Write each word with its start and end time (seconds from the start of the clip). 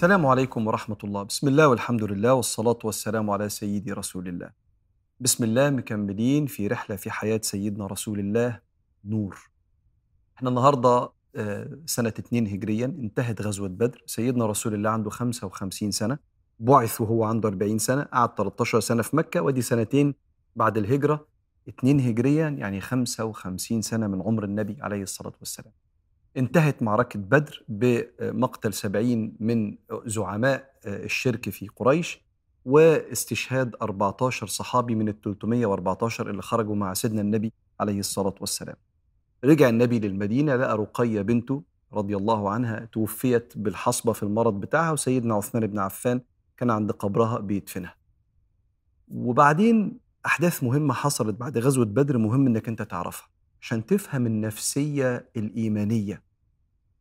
السلام 0.00 0.26
عليكم 0.26 0.66
ورحمة 0.66 0.96
الله. 1.04 1.22
بسم 1.22 1.48
الله 1.48 1.68
والحمد 1.68 2.04
لله 2.04 2.34
والصلاة 2.34 2.78
والسلام 2.84 3.30
على 3.30 3.48
سيدي 3.48 3.92
رسول 3.92 4.28
الله. 4.28 4.50
بسم 5.20 5.44
الله 5.44 5.70
مكملين 5.70 6.46
في 6.46 6.66
رحلة 6.66 6.96
في 6.96 7.10
حياة 7.10 7.40
سيدنا 7.42 7.86
رسول 7.86 8.18
الله 8.18 8.60
نور. 9.04 9.50
إحنا 10.36 10.48
النهاردة 10.48 11.12
آه، 11.36 11.78
سنة 11.86 12.14
2 12.18 12.46
هجريا 12.46 12.86
انتهت 12.86 13.42
غزوة 13.42 13.68
بدر. 13.68 14.02
سيدنا 14.06 14.46
رسول 14.46 14.74
الله 14.74 14.90
عنده 14.90 15.10
55 15.10 15.90
سنة 15.90 16.18
بعث 16.60 17.00
وهو 17.00 17.24
عنده 17.24 17.48
40 17.48 17.78
سنة 17.78 18.02
قعد 18.02 18.34
13 18.34 18.80
سنة 18.80 19.02
في 19.02 19.16
مكة 19.16 19.42
ودي 19.42 19.62
سنتين 19.62 20.14
بعد 20.56 20.78
الهجرة. 20.78 21.26
2 21.68 22.00
هجريا 22.00 22.48
يعني 22.48 22.80
55 22.80 23.82
سنة 23.82 24.06
من 24.06 24.22
عمر 24.22 24.44
النبي 24.44 24.76
عليه 24.82 25.02
الصلاة 25.02 25.34
والسلام. 25.40 25.72
انتهت 26.36 26.82
معركة 26.82 27.18
بدر 27.18 27.64
بمقتل 27.68 28.72
سبعين 28.72 29.36
من 29.40 29.76
زعماء 30.06 30.74
الشرك 30.86 31.50
في 31.50 31.68
قريش 31.76 32.20
واستشهاد 32.64 33.76
14 33.82 34.46
صحابي 34.46 34.94
من 34.94 35.08
ال 35.08 35.20
314 35.20 36.30
اللي 36.30 36.42
خرجوا 36.42 36.74
مع 36.74 36.94
سيدنا 36.94 37.20
النبي 37.20 37.52
عليه 37.80 38.00
الصلاة 38.00 38.34
والسلام. 38.40 38.76
رجع 39.44 39.68
النبي 39.68 39.98
للمدينة 39.98 40.56
لقى 40.56 40.76
رقية 40.78 41.22
بنته 41.22 41.62
رضي 41.92 42.16
الله 42.16 42.50
عنها 42.50 42.84
توفيت 42.92 43.52
بالحصبة 43.56 44.12
في 44.12 44.22
المرض 44.22 44.60
بتاعها 44.60 44.92
وسيدنا 44.92 45.34
عثمان 45.34 45.66
بن 45.66 45.78
عفان 45.78 46.20
كان 46.56 46.70
عند 46.70 46.92
قبرها 46.92 47.38
بيدفنها. 47.38 47.94
وبعدين 49.08 49.98
أحداث 50.26 50.62
مهمة 50.64 50.94
حصلت 50.94 51.34
بعد 51.40 51.58
غزوة 51.58 51.84
بدر 51.84 52.18
مهم 52.18 52.46
إنك 52.46 52.68
أنت 52.68 52.82
تعرفها. 52.82 53.28
عشان 53.62 53.86
تفهم 53.86 54.26
النفسية 54.26 55.30
الإيمانية. 55.36 56.22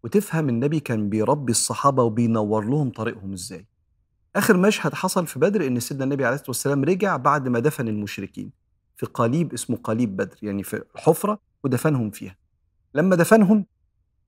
وتفهم 0.04 0.50
النبي 0.50 0.80
كان 0.80 1.10
بيربي 1.10 1.52
الصحابة 1.52 2.04
وبينور 2.04 2.66
لهم 2.66 2.90
طريقهم 2.90 3.34
إزاي. 3.34 3.68
آخر 4.36 4.58
مشهد 4.58 4.94
حصل 4.94 5.28
في 5.28 5.40
بدر 5.40 5.68
إن 5.68 5.80
سيدنا 5.80 6.04
النبي 6.04 6.26
عليه 6.26 6.36
الصلاة 6.36 6.50
والسلام 6.50 6.84
رجع 6.84 7.18
بعد 7.18 7.48
ما 7.48 7.60
دفن 7.60 7.88
المشركين 7.88 8.52
في 8.98 9.06
قليب 9.06 9.54
اسمه 9.54 9.78
قليب 9.78 10.18
بدر 10.18 10.38
يعني 10.42 10.64
في 10.64 10.84
حفرة 10.96 11.40
ودفنهم 11.64 12.10
فيها. 12.10 12.36
لما 12.96 13.16
دفنهم 13.16 13.66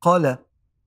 قال 0.02 0.38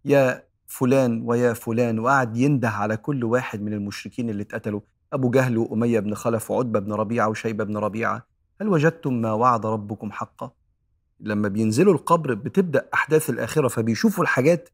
يا 0.05 0.45
فلان 0.67 1.23
ويا 1.23 1.53
فلان 1.53 1.99
وقعد 1.99 2.37
ينده 2.37 2.69
على 2.69 2.97
كل 2.97 3.25
واحد 3.25 3.63
من 3.63 3.73
المشركين 3.73 4.31
اللي 4.31 4.43
اتقتلوا. 4.43 4.81
أبو 5.13 5.31
جهل 5.31 5.59
وأمية 5.59 6.01
بن 6.01 6.15
خلف 6.15 6.51
وعتبة 6.51 6.81
بن 6.81 6.93
ربيعة 6.93 7.29
وشيبة 7.29 7.65
بن 7.65 7.77
ربيعة. 7.77 8.27
هل 8.61 8.69
وجدتم 8.69 9.15
ما 9.15 9.33
وعد 9.33 9.67
ربكم 9.67 10.13
حقا؟ 10.13 10.51
لما 11.25 11.49
بينزلوا 11.49 11.95
القبر 11.95 12.35
بتبدأ 12.35 12.89
أحداث 12.95 13.31
الآخرة 13.31 13.69
فبيشوفوا 13.69 14.25
الحاجات 14.25 14.69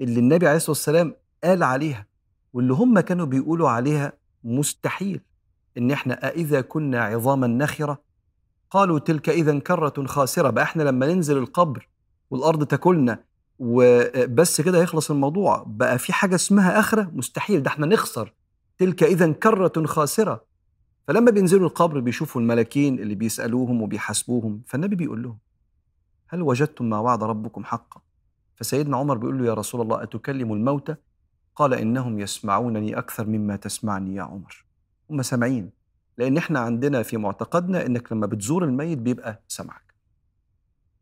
اللي 0.00 0.20
النبي 0.20 0.46
عليه 0.46 0.56
الصلاة 0.56 0.70
والسلام 0.70 1.14
قال 1.44 1.62
عليها 1.62 2.06
واللي 2.52 2.72
هم 2.72 3.00
كانوا 3.00 3.26
بيقولوا 3.26 3.68
عليها 3.68 4.12
مستحيل. 4.44 5.20
إن 5.78 5.90
إحنا 5.90 6.28
أإذا 6.28 6.60
كنا 6.60 7.04
عظاما 7.04 7.46
نخرة 7.46 7.98
قالوا 8.70 8.98
تلك 8.98 9.28
إذا 9.28 9.58
كرة 9.58 10.06
خاسرة 10.06 10.50
بقى 10.50 10.64
إحنا 10.64 10.82
لما 10.82 11.06
ننزل 11.14 11.38
القبر 11.38 11.88
والأرض 12.30 12.64
تاكلنا 12.64 13.18
وبس 13.58 14.60
كده 14.60 14.82
يخلص 14.82 15.10
الموضوع 15.10 15.64
بقى 15.66 15.98
في 15.98 16.12
حاجة 16.12 16.34
اسمها 16.34 16.78
آخرة؟ 16.80 17.10
مستحيل 17.14 17.62
ده 17.62 17.68
إحنا 17.70 17.86
نخسر. 17.86 18.32
تلك 18.78 19.02
إذا 19.02 19.32
كرة 19.32 19.72
خاسرة. 19.86 20.44
فلما 21.08 21.30
بينزلوا 21.30 21.68
القبر 21.68 22.00
بيشوفوا 22.00 22.40
الملاكين 22.40 22.98
اللي 22.98 23.14
بيسألوهم 23.14 23.82
وبيحاسبوهم 23.82 24.62
فالنبي 24.66 24.96
بيقول 24.96 25.22
لهم 25.22 25.38
هل 26.34 26.42
وجدتم 26.42 26.90
ما 26.90 26.98
وعد 26.98 27.22
ربكم 27.22 27.64
حقا؟ 27.64 28.00
فسيدنا 28.56 28.96
عمر 28.96 29.18
بيقول 29.18 29.38
له 29.38 29.46
يا 29.46 29.54
رسول 29.54 29.80
الله 29.80 30.02
أتكلم 30.02 30.52
الموتى؟ 30.52 30.94
قال 31.56 31.74
إنهم 31.74 32.18
يسمعونني 32.18 32.98
أكثر 32.98 33.26
مما 33.26 33.56
تسمعني 33.56 34.14
يا 34.14 34.22
عمر. 34.22 34.64
هم 35.10 35.22
سامعين 35.22 35.70
لأن 36.18 36.36
إحنا 36.36 36.58
عندنا 36.58 37.02
في 37.02 37.16
معتقدنا 37.16 37.86
إنك 37.86 38.12
لما 38.12 38.26
بتزور 38.26 38.64
الميت 38.64 38.98
بيبقى 38.98 39.42
سمعك 39.48 39.94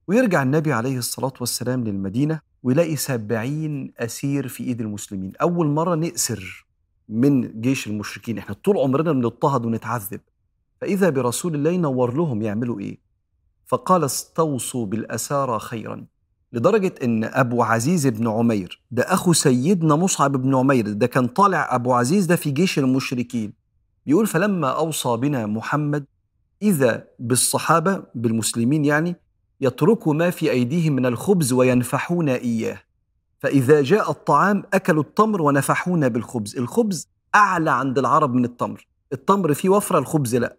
ويرجع 0.06 0.42
النبي 0.42 0.72
عليه 0.72 0.98
الصلاة 0.98 1.32
والسلام 1.40 1.84
للمدينة 1.84 2.40
ويلاقي 2.62 2.96
سبعين 2.96 3.92
أسير 3.98 4.48
في 4.48 4.64
إيد 4.64 4.80
المسلمين. 4.80 5.32
أول 5.42 5.66
مرة 5.66 5.94
نأسر 5.94 6.66
من 7.08 7.60
جيش 7.60 7.86
المشركين 7.86 8.38
إحنا 8.38 8.54
طول 8.54 8.78
عمرنا 8.78 9.12
بنضطهد 9.12 9.66
ونتعذب. 9.66 10.20
فإذا 10.80 11.10
برسول 11.10 11.54
الله 11.54 11.70
ينور 11.70 12.14
لهم 12.14 12.42
يعملوا 12.42 12.80
إيه؟ 12.80 12.98
فقال 13.66 14.04
استوصوا 14.04 14.86
بالأسارى 14.86 15.58
خيرا 15.58 16.04
لدرجة 16.52 16.94
إن 17.04 17.24
أبو 17.24 17.62
عزيز 17.62 18.06
بن 18.06 18.28
عمير 18.28 18.82
ده 18.90 19.02
أخو 19.02 19.32
سيدنا 19.32 19.96
مصعب 19.96 20.32
بن 20.32 20.54
عمير 20.54 20.92
ده 20.92 21.06
كان 21.06 21.26
طالع 21.26 21.74
أبو 21.74 21.92
عزيز 21.92 22.26
ده 22.26 22.36
في 22.36 22.50
جيش 22.50 22.78
المشركين. 22.78 23.52
بيقول 24.06 24.26
فلما 24.26 24.68
أوصى 24.68 25.16
بنا 25.16 25.46
محمد 25.46 26.04
إذا 26.62 27.04
بالصحابة 27.18 28.02
بالمسلمين 28.14 28.84
يعني 28.84 29.16
يتركوا 29.60 30.14
ما 30.14 30.30
في 30.30 30.50
أيديهم 30.50 30.92
من 30.92 31.06
الخبز 31.06 31.52
وينفحون 31.52 32.28
إياه. 32.28 32.82
فإذا 33.38 33.82
جاء 33.82 34.10
الطعام 34.10 34.62
أكلوا 34.74 35.02
التمر 35.02 35.42
ونفحونا 35.42 36.08
بالخبز. 36.08 36.56
الخبز 36.56 37.08
أعلى 37.34 37.70
عند 37.70 37.98
العرب 37.98 38.34
من 38.34 38.44
التمر. 38.44 38.86
التمر 39.12 39.54
فيه 39.54 39.68
وفرة 39.68 39.98
الخبز 39.98 40.36
لا. 40.36 40.56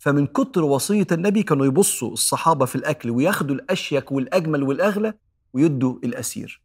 فمن 0.00 0.26
كتر 0.26 0.64
وصية 0.64 1.06
النبي 1.12 1.42
كانوا 1.42 1.66
يبصوا 1.66 2.12
الصحابة 2.12 2.64
في 2.66 2.76
الأكل 2.76 3.10
وياخدوا 3.10 3.54
الأشيك 3.56 4.12
والأجمل 4.12 4.62
والأغلى 4.62 5.14
ويدوا 5.52 5.96
الأسير. 6.04 6.62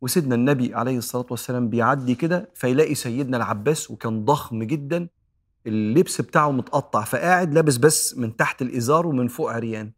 وسيدنا 0.00 0.34
النبي 0.34 0.74
عليه 0.74 0.98
الصلاة 0.98 1.26
والسلام 1.30 1.68
بيعدي 1.68 2.14
كده 2.14 2.50
فيلاقي 2.54 2.94
سيدنا 2.94 3.36
العباس 3.36 3.90
وكان 3.90 4.24
ضخم 4.24 4.62
جدا 4.62 5.08
اللبس 5.66 6.20
بتاعه 6.20 6.50
متقطع 6.50 7.04
فقاعد 7.04 7.54
لابس 7.54 7.76
بس 7.76 8.18
من 8.18 8.36
تحت 8.36 8.62
الإزار 8.62 9.06
ومن 9.06 9.28
فوق 9.28 9.52
عريان. 9.52 9.92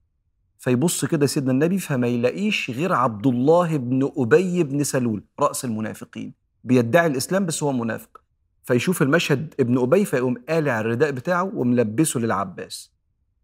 فيبص 0.59 1.05
كده 1.05 1.27
سيدنا 1.27 1.53
النبي 1.53 1.79
فما 1.79 2.07
يلاقيش 2.07 2.71
غير 2.71 2.93
عبد 2.93 3.27
الله 3.27 3.77
بن 3.77 4.11
أبي 4.17 4.63
بن 4.63 4.85
سلول 4.85 5.25
رأس 5.41 5.65
المنافقين. 5.65 6.35
بيدعي 6.65 7.07
الإسلام 7.07 7.47
بس 7.47 7.63
هو 7.63 7.73
منافق. 7.73 8.26
فيشوف 8.67 9.03
المشهد 9.03 9.55
ابن 9.61 9.79
أبي 9.79 10.05
فيقوم 10.05 10.35
قالع 10.49 10.81
الرداء 10.81 11.11
بتاعه 11.11 11.51
وملبسه 11.55 12.21
للعباس. 12.21 12.93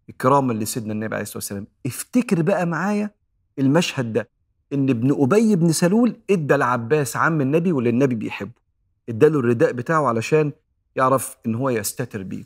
إكراما 0.09 0.53
لسيدنا 0.53 0.93
النبي 0.93 1.15
عليه 1.15 1.23
الصلاة 1.23 1.37
والسلام. 1.37 1.67
افتكر 1.85 2.41
بقى 2.41 2.65
معايا 2.65 3.09
المشهد 3.59 4.13
ده 4.13 4.29
إن 4.73 4.89
ابن 4.89 5.21
أبي 5.21 5.55
بن 5.55 5.71
سلول 5.71 6.15
إدى 6.29 6.55
العباس 6.55 7.17
عم 7.17 7.41
النبي 7.41 7.71
واللي 7.71 7.89
النبي 7.89 8.15
بيحبه. 8.15 8.61
إداله 9.09 9.39
الرداء 9.39 9.71
بتاعه 9.71 10.07
علشان 10.07 10.51
يعرف 10.95 11.37
إن 11.45 11.55
هو 11.55 11.69
يستتر 11.69 12.23
بيه. 12.23 12.43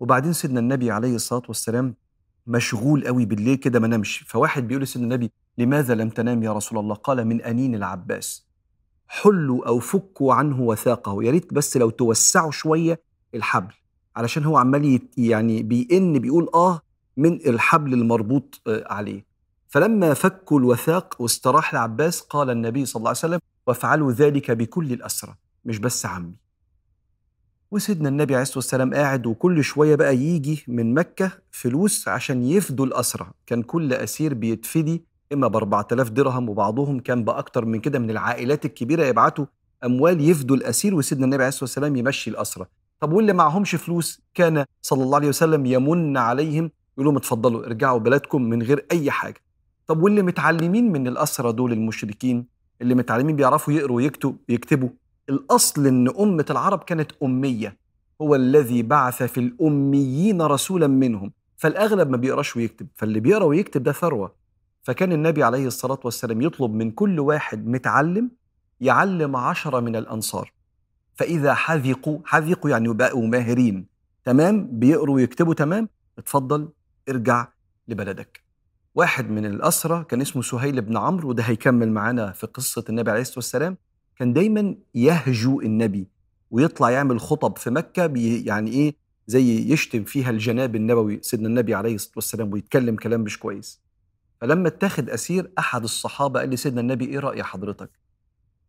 وبعدين 0.00 0.32
سيدنا 0.32 0.60
النبي 0.60 0.90
عليه 0.90 1.14
الصلاة 1.14 1.42
والسلام 1.48 1.94
مشغول 2.46 3.06
قوي 3.06 3.24
بالليل 3.24 3.56
كده 3.56 3.80
ما 3.80 3.86
نمشي 3.88 4.24
فواحد 4.24 4.68
بيقول 4.68 4.82
لسيدنا 4.82 5.04
النبي 5.14 5.30
لماذا 5.58 5.94
لم 5.94 6.08
تنام 6.08 6.42
يا 6.42 6.52
رسول 6.52 6.78
الله؟ 6.78 6.94
قال 6.94 7.24
من 7.24 7.42
أنين 7.42 7.74
العباس. 7.74 8.49
حلوا 9.12 9.66
أو 9.68 9.78
فكوا 9.78 10.34
عنه 10.34 10.60
وثاقه. 10.60 11.22
يا 11.24 11.30
ريت 11.30 11.54
بس 11.54 11.76
لو 11.76 11.90
توسعوا 11.90 12.50
شوية 12.50 13.00
الحبل 13.34 13.74
علشان 14.16 14.44
هو 14.44 14.56
عمال 14.56 15.00
يعني 15.16 15.62
بيئن 15.62 16.18
بيقول 16.18 16.48
آه 16.54 16.80
من 17.16 17.32
الحبل 17.34 17.92
المربوط 17.94 18.60
آه، 18.66 18.84
عليه. 18.92 19.24
فلما 19.68 20.14
فكوا 20.14 20.58
الوثاق 20.58 21.16
واستراح 21.22 21.72
العباس 21.72 22.20
قال 22.20 22.50
النبي 22.50 22.86
صلى 22.86 23.00
الله 23.00 23.08
عليه 23.08 23.18
وسلم 23.18 23.40
وافعلوا 23.66 24.12
ذلك 24.12 24.50
بكل 24.50 24.92
الأسرى 24.92 25.34
مش 25.64 25.78
بس 25.78 26.06
عمي. 26.06 26.34
وسيدنا 27.70 28.08
النبي 28.08 28.34
عليه 28.34 28.42
الصلاة 28.42 28.58
والسلام 28.58 28.94
قاعد 28.94 29.26
وكل 29.26 29.64
شوية 29.64 29.94
بقى 29.94 30.16
يجي 30.16 30.64
من 30.68 30.94
مكة 30.94 31.32
فلوس 31.50 32.08
عشان 32.08 32.42
يفدوا 32.42 32.86
الأسرى. 32.86 33.30
كان 33.46 33.62
كل 33.62 33.92
أسير 33.92 34.34
بيتفدي 34.34 35.04
إما 35.32 35.48
ب 35.48 35.56
4000 35.56 36.10
درهم 36.10 36.48
وبعضهم 36.48 37.00
كان 37.00 37.24
باكثر 37.24 37.64
من 37.64 37.80
كده 37.80 37.98
من 37.98 38.10
العائلات 38.10 38.64
الكبيرة 38.64 39.04
يبعتوا 39.04 39.46
أموال 39.84 40.20
يفدوا 40.28 40.56
الأسير 40.56 40.94
وسيدنا 40.94 41.24
النبي 41.24 41.42
عليه 41.42 41.48
الصلاة 41.48 41.64
والسلام 41.64 41.96
يمشي 41.96 42.30
الاسرى 42.30 42.66
طب 43.00 43.12
واللي 43.12 43.32
معهمش 43.32 43.74
فلوس 43.74 44.20
كان 44.34 44.64
صلى 44.82 45.02
الله 45.02 45.16
عليه 45.16 45.28
وسلم 45.28 45.66
يمن 45.66 46.16
عليهم 46.16 46.70
يقول 46.94 47.06
لهم 47.06 47.16
اتفضلوا 47.16 47.66
ارجعوا 47.66 47.98
بلادكم 47.98 48.42
من 48.42 48.62
غير 48.62 48.86
أي 48.92 49.10
حاجة. 49.10 49.40
طب 49.86 50.02
واللي 50.02 50.22
متعلمين 50.22 50.92
من 50.92 51.06
الاسرى 51.08 51.52
دول 51.52 51.72
المشركين؟ 51.72 52.46
اللي 52.82 52.94
متعلمين 52.94 53.36
بيعرفوا 53.36 53.72
يقروا 53.74 53.96
ويكتبوا 53.96 54.32
يكتبوا. 54.48 54.88
الأصل 55.28 55.86
إن 55.86 56.08
أمة 56.20 56.44
العرب 56.50 56.78
كانت 56.78 57.12
أمية. 57.22 57.76
هو 58.22 58.34
الذي 58.34 58.82
بعث 58.82 59.22
في 59.22 59.40
الأميين 59.40 60.42
رسولا 60.42 60.86
منهم. 60.86 61.32
فالأغلب 61.56 62.10
ما 62.10 62.16
بيقراش 62.16 62.56
ويكتب. 62.56 62.86
فاللي 62.94 63.20
بيقرأ 63.20 63.44
ويكتب 63.44 63.82
ده 63.82 63.92
ثروة. 63.92 64.32
فكان 64.82 65.12
النبي 65.12 65.42
عليه 65.42 65.66
الصلاة 65.66 66.00
والسلام 66.04 66.40
يطلب 66.42 66.70
من 66.74 66.90
كل 66.90 67.20
واحد 67.20 67.66
متعلم 67.66 68.30
يعلم 68.80 69.36
عشرة 69.36 69.80
من 69.80 69.96
الأنصار. 69.96 70.52
فإذا 71.14 71.54
حذقوا 71.54 72.18
حذقوا 72.24 72.70
يعني 72.70 72.88
بقوا 72.88 73.26
ماهرين. 73.26 73.86
تمام؟ 74.24 74.68
بيقروا 74.72 75.14
ويكتبوا 75.14 75.54
تمام؟ 75.54 75.88
اتفضل 76.18 76.68
ارجع 77.08 77.48
لبلدك. 77.88 78.40
واحد 78.94 79.30
من 79.30 79.46
الأسرة 79.46 80.02
كان 80.02 80.20
اسمه 80.20 80.42
سهيل 80.42 80.80
بن 80.80 80.96
عمرو 80.96 81.28
وده 81.28 81.42
هيكمل 81.42 81.90
معانا 81.92 82.32
في 82.32 82.46
قصة 82.46 82.84
النبي 82.88 83.10
عليه 83.10 83.20
الصلاة 83.20 83.38
والسلام 83.38 83.76
كان 84.16 84.32
دايما 84.32 84.74
يهجو 84.94 85.60
النبي 85.60 86.08
ويطلع 86.50 86.90
يعمل 86.90 87.20
خطب 87.20 87.58
في 87.58 87.70
مكة 87.70 88.12
يعني 88.44 88.70
إيه 88.70 88.94
زي 89.26 89.72
يشتم 89.72 90.04
فيها 90.04 90.30
الجناب 90.30 90.76
النبوي 90.76 91.18
سيدنا 91.22 91.48
النبي 91.48 91.74
عليه 91.74 91.94
الصلاة 91.94 92.12
والسلام 92.16 92.52
ويتكلم 92.52 92.96
كلام 92.96 93.20
مش 93.20 93.38
كويس. 93.38 93.80
فلما 94.40 94.68
اتخذ 94.68 95.10
أسير 95.10 95.52
أحد 95.58 95.82
الصحابة 95.82 96.40
قال 96.40 96.50
لسيدنا 96.50 96.80
النبي 96.80 97.04
إيه 97.04 97.18
رأي 97.18 97.42
حضرتك؟ 97.42 97.90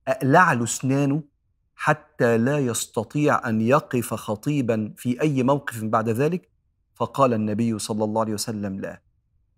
أقلع 0.07 0.53
له 0.53 0.63
أسنانه 0.63 1.23
حتى 1.75 2.38
لا 2.38 2.59
يستطيع 2.59 3.50
أن 3.50 3.62
يقف 3.62 4.13
خطيبا 4.13 4.94
في 4.97 5.21
أي 5.21 5.44
موقف 5.44 5.83
بعد 5.83 6.09
ذلك؟ 6.09 6.50
فقال 6.95 7.33
النبي 7.33 7.79
صلى 7.79 8.03
الله 8.03 8.21
عليه 8.21 8.33
وسلم 8.33 8.79
لا 8.79 9.01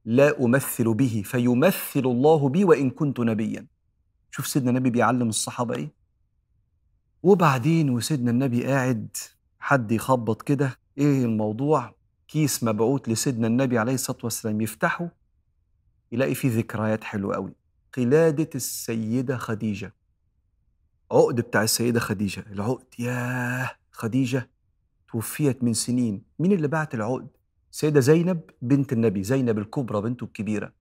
لا 0.06 0.44
أمثل 0.46 0.94
به 0.94 1.22
فيمثل 1.26 2.00
الله 2.00 2.50
بي 2.50 2.64
وإن 2.66 2.90
كنت 2.90 3.20
نبيا. 3.20 3.68
شوف 4.32 4.48
سيدنا 4.48 4.70
النبي 4.70 4.90
بيعلم 4.90 5.30
الصحابة 5.30 5.76
إيه؟ 5.76 5.92
وبعدين 7.24 7.90
وسيدنا 7.90 8.32
النبي 8.32 8.66
قاعد 8.66 9.18
حد 9.60 9.92
يخبط 9.92 10.42
كده 10.42 10.80
إيه 10.98 11.26
الموضوع؟ 11.26 11.96
كيس 12.28 12.64
مبعوث 12.64 13.10
لسيدنا 13.10 13.48
النبي 13.48 13.78
عليه 13.78 13.94
الصلاة 13.94 14.18
والسلام 14.24 14.62
يفتحه 14.62 15.23
يلاقي 16.14 16.36
فيه 16.36 16.58
ذكريات 16.58 17.04
حلوة 17.04 17.36
قوي 17.36 17.54
قلادة 17.98 18.50
السيدة 18.56 19.38
خديجة. 19.38 19.94
عقد 21.12 21.42
بتاع 21.42 21.64
السيدة 21.64 22.00
خديجة. 22.00 22.46
العقد 22.52 23.00
ياه! 23.00 23.72
خديجة 23.92 24.50
توفيت 25.12 25.64
من 25.64 25.74
سنين. 25.74 26.22
مين 26.40 26.52
اللي 26.52 26.68
بعت 26.68 26.96
العقد؟ 26.96 27.28
سيدة 27.72 28.00
زينب 28.00 28.42
بنت 28.62 28.94
النبي 28.94 29.24
زينب 29.24 29.58
الكبرى 29.58 30.02
بنته 30.02 30.24
الكبيرة. 30.24 30.74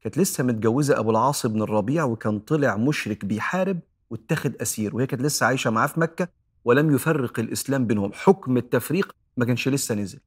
كانت 0.00 0.18
لسه 0.18 0.44
متجوزة 0.44 0.98
أبو 0.98 1.10
العاص 1.10 1.46
بن 1.46 1.62
الربيع 1.62 2.04
وكان 2.04 2.38
طلع 2.38 2.76
مشرك 2.76 3.24
بيحارب 3.24 3.80
واتخذ 4.10 4.52
أسير 4.62 4.96
وهي 4.96 5.06
كانت 5.06 5.22
لسه 5.22 5.46
عايشة 5.46 5.70
معاه 5.70 5.86
في 5.86 6.00
مكة 6.00 6.28
ولم 6.64 6.94
يفرق 6.94 7.40
الإسلام 7.40 7.86
بينهم. 7.86 8.10
حكم 8.12 8.56
التفريق 8.56 9.16
ما 9.36 9.44
كانش 9.44 9.68
لسه 9.68 9.94
نزل. 9.94 10.20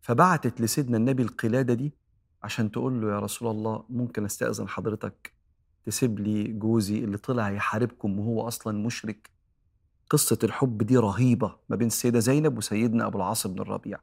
فبعتت 0.00 0.60
لسيدنا 0.60 0.96
النبي 0.96 1.22
القلادة 1.22 1.74
دي 1.74 1.94
عشان 2.42 2.70
تقول 2.70 3.00
له 3.00 3.08
يا 3.08 3.18
رسول 3.18 3.50
الله 3.50 3.84
ممكن 3.90 4.24
أستأذن 4.24 4.68
حضرتك 4.68 5.32
تسيب 5.86 6.18
لي 6.18 6.44
جوزي 6.44 6.98
اللي 6.98 7.16
طلع 7.18 7.50
يحاربكم 7.50 8.18
وهو 8.18 8.48
أصلا 8.48 8.78
مشرك؟ 8.78 9.30
قصة 10.10 10.38
الحب 10.44 10.82
دي 10.82 10.96
رهيبة 10.96 11.56
ما 11.68 11.76
بين 11.76 11.86
السيدة 11.86 12.18
زينب 12.18 12.58
وسيدنا 12.58 13.06
أبو 13.06 13.18
العاص 13.18 13.46
بن 13.46 13.60
الربيع. 13.60 13.98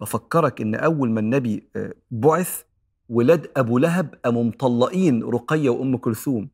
بفكرك 0.00 0.60
إن 0.60 0.74
أول 0.74 1.10
ما 1.10 1.20
النبي 1.20 1.68
آه، 1.76 1.94
بعث 2.10 2.62
ولاد 3.08 3.50
أبو 3.56 3.78
لهب 3.78 4.14
قاموا 4.24 4.44
مطلقين 4.44 5.22
رقية 5.22 5.70
وأم 5.70 5.96
كلثوم. 5.96 6.48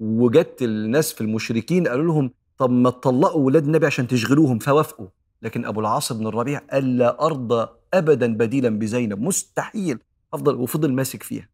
وجت 0.00 0.62
الناس 0.62 1.12
في 1.12 1.20
المشركين 1.20 1.88
قالوا 1.88 2.04
لهم 2.04 2.30
طب 2.58 2.70
ما 2.70 2.90
تطلقوا 2.90 3.44
ولاد 3.46 3.64
النبي 3.64 3.86
عشان 3.86 4.06
تشغلوهم. 4.06 4.58
فوافقوا. 4.58 5.08
لكن 5.42 5.64
أبو 5.64 5.80
العاص 5.80 6.12
بن 6.12 6.26
الربيع 6.26 6.58
قال 6.58 6.96
لا 6.96 7.26
أرضى 7.26 7.68
أبدا 7.94 8.36
بديلا 8.36 8.68
بزينب. 8.78 9.20
مستحيل. 9.20 9.98
أفضل 10.34 10.54
وفضل 10.54 10.92
ماسك 10.92 11.22
فيها. 11.22 11.48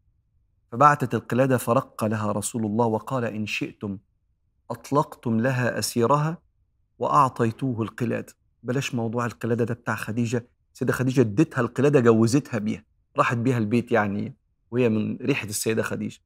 فبعتت 0.73 1.15
القلادة 1.15 1.57
فرق 1.57 2.05
لها 2.05 2.33
رسول 2.33 2.65
الله 2.67 2.87
وقال 2.87 3.25
إن 3.25 3.47
شئتم 3.47 3.99
أطلقتم 4.71 5.41
لها 5.41 5.79
أسيرها 5.79 6.39
وأعطيتوه 6.99 7.83
القلادة. 7.83 8.33
بلاش 8.63 8.95
موضوع 8.95 9.27
القلادة 9.27 9.65
ده 9.65 9.75
بتاع 9.75 9.95
خديجة. 9.97 10.47
سيدة 10.73 10.93
خديجة 10.93 11.21
اديتها 11.21 11.61
القلادة 11.61 12.01
جوزتها 12.01 12.59
بيها 12.59 12.85
راحت 13.17 13.37
بيها 13.37 13.59
البيت 13.59 13.93
يعني 13.93 14.35
وهي 14.71 14.89
من 14.89 15.17
ريحة 15.17 15.47
السيدة 15.49 15.83
خديجة. 15.83 16.19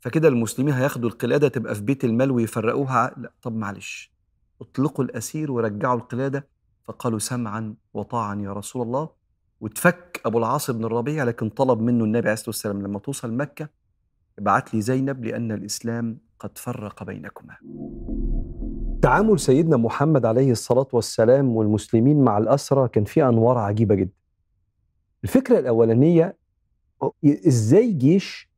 فكده 0.00 0.28
المسلمين 0.28 0.74
هياخدوا 0.74 1.08
القلادة 1.10 1.48
تبقى 1.48 1.74
في 1.74 1.80
بيت 1.80 2.04
المال 2.04 2.30
ويفرقوها 2.30 3.14
لا 3.16 3.32
طب 3.42 3.56
معلش. 3.56 4.12
اطلقوا 4.60 5.04
الأسير 5.04 5.52
ورجعوا 5.52 5.98
القلادة. 5.98 6.48
فقالوا 6.84 7.18
سمعا 7.18 7.74
وطاعا 7.94 8.34
يا 8.34 8.52
رسول 8.52 8.82
الله. 8.82 9.08
وتفك 9.60 10.11
أبو 10.26 10.38
العاص 10.38 10.70
بن 10.70 10.84
الربيع 10.84 11.24
لكن 11.24 11.48
طلب 11.48 11.80
منه 11.80 12.04
النبي 12.04 12.18
عليه 12.28 12.32
الصلاة 12.32 12.48
والسلام 12.48 12.82
لما 12.82 12.98
توصل 12.98 13.32
مكة 13.32 13.68
ابعت 14.38 14.74
لي 14.74 14.80
زينب 14.80 15.24
لأن 15.24 15.52
الإسلام 15.52 16.18
قد 16.38 16.58
فرق 16.58 17.02
بينكما. 17.02 17.56
تعامل 19.02 19.40
سيدنا 19.40 19.76
محمد 19.76 20.26
عليه 20.26 20.52
الصلاة 20.52 20.86
والسلام 20.92 21.56
والمسلمين 21.56 22.24
مع 22.24 22.38
الأسرى 22.38 22.88
كان 22.88 23.04
فيه 23.04 23.28
أنوار 23.28 23.58
عجيبة 23.58 23.94
جدا. 23.94 24.12
الفكرة 25.24 25.58
الأولانية 25.58 26.36
إزاي 27.24 27.92
جيش 27.92 28.50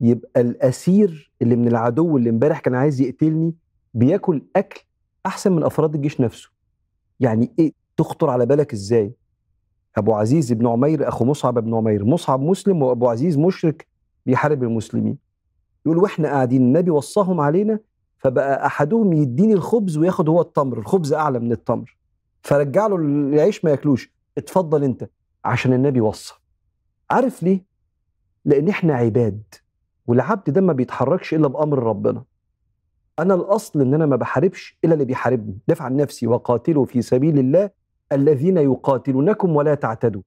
يبقى 0.00 0.40
الأسير 0.40 1.32
اللي 1.42 1.56
من 1.56 1.68
العدو 1.68 2.16
اللي 2.16 2.30
امبارح 2.30 2.60
كان 2.60 2.74
عايز 2.74 3.00
يقتلني 3.00 3.54
بياكل 3.94 4.42
أكل 4.56 4.80
أحسن 5.26 5.52
من 5.52 5.62
أفراد 5.62 5.94
الجيش 5.94 6.20
نفسه؟ 6.20 6.50
يعني 7.20 7.52
إيه؟ 7.58 7.72
تخطر 7.96 8.30
على 8.30 8.46
بالك 8.46 8.72
إزاي؟ 8.72 9.12
أبو 9.96 10.14
عزيز 10.14 10.52
بن 10.52 10.66
عمير 10.66 11.08
أخو 11.08 11.24
مصعب 11.24 11.58
بن 11.58 11.74
عمير. 11.74 12.04
مصعب 12.04 12.40
مسلم 12.40 12.82
وأبو 12.82 13.08
عزيز 13.08 13.38
مشرك 13.38 13.86
بيحارب 14.26 14.62
المسلمين. 14.62 15.18
يقول 15.86 15.98
وإحنا 15.98 16.28
قاعدين 16.28 16.62
النبي 16.62 16.90
وصاهم 16.90 17.40
علينا 17.40 17.78
فبقى 18.18 18.66
أحدهم 18.66 19.12
يديني 19.12 19.52
الخبز 19.52 19.96
وياخد 19.98 20.28
هو 20.28 20.40
التمر. 20.40 20.78
الخبز 20.78 21.12
أعلى 21.12 21.38
من 21.38 21.52
التمر. 21.52 21.96
فرجع 22.42 22.86
له 22.86 22.96
العيش 22.96 23.64
ما 23.64 23.70
ياكلوش. 23.70 24.12
اتفضل 24.38 24.84
أنت. 24.84 25.08
عشان 25.44 25.72
النبي 25.72 26.00
وصى. 26.00 26.34
عارف 27.10 27.42
ليه؟ 27.42 27.64
لأن 28.44 28.68
إحنا 28.68 28.94
عباد 28.94 29.42
والعبد 30.06 30.50
ده 30.50 30.60
ما 30.60 30.72
بيتحركش 30.72 31.34
إلا 31.34 31.48
بأمر 31.48 31.78
ربنا. 31.82 32.24
أنا 33.18 33.34
الأصل 33.34 33.80
إن 33.80 33.94
أنا 33.94 34.06
ما 34.06 34.16
بحاربش 34.16 34.78
إلا 34.84 34.94
اللي 34.94 35.04
بيحاربني. 35.04 35.58
دافع 35.68 35.84
عن 35.84 35.96
نفسي 35.96 36.26
وقاتلوا 36.26 36.84
في 36.84 37.02
سبيل 37.02 37.38
الله 37.38 37.70
الذين 38.12 38.56
يقاتلونكم 38.56 39.56
ولا 39.56 39.74
تعتدوا. 39.74 40.22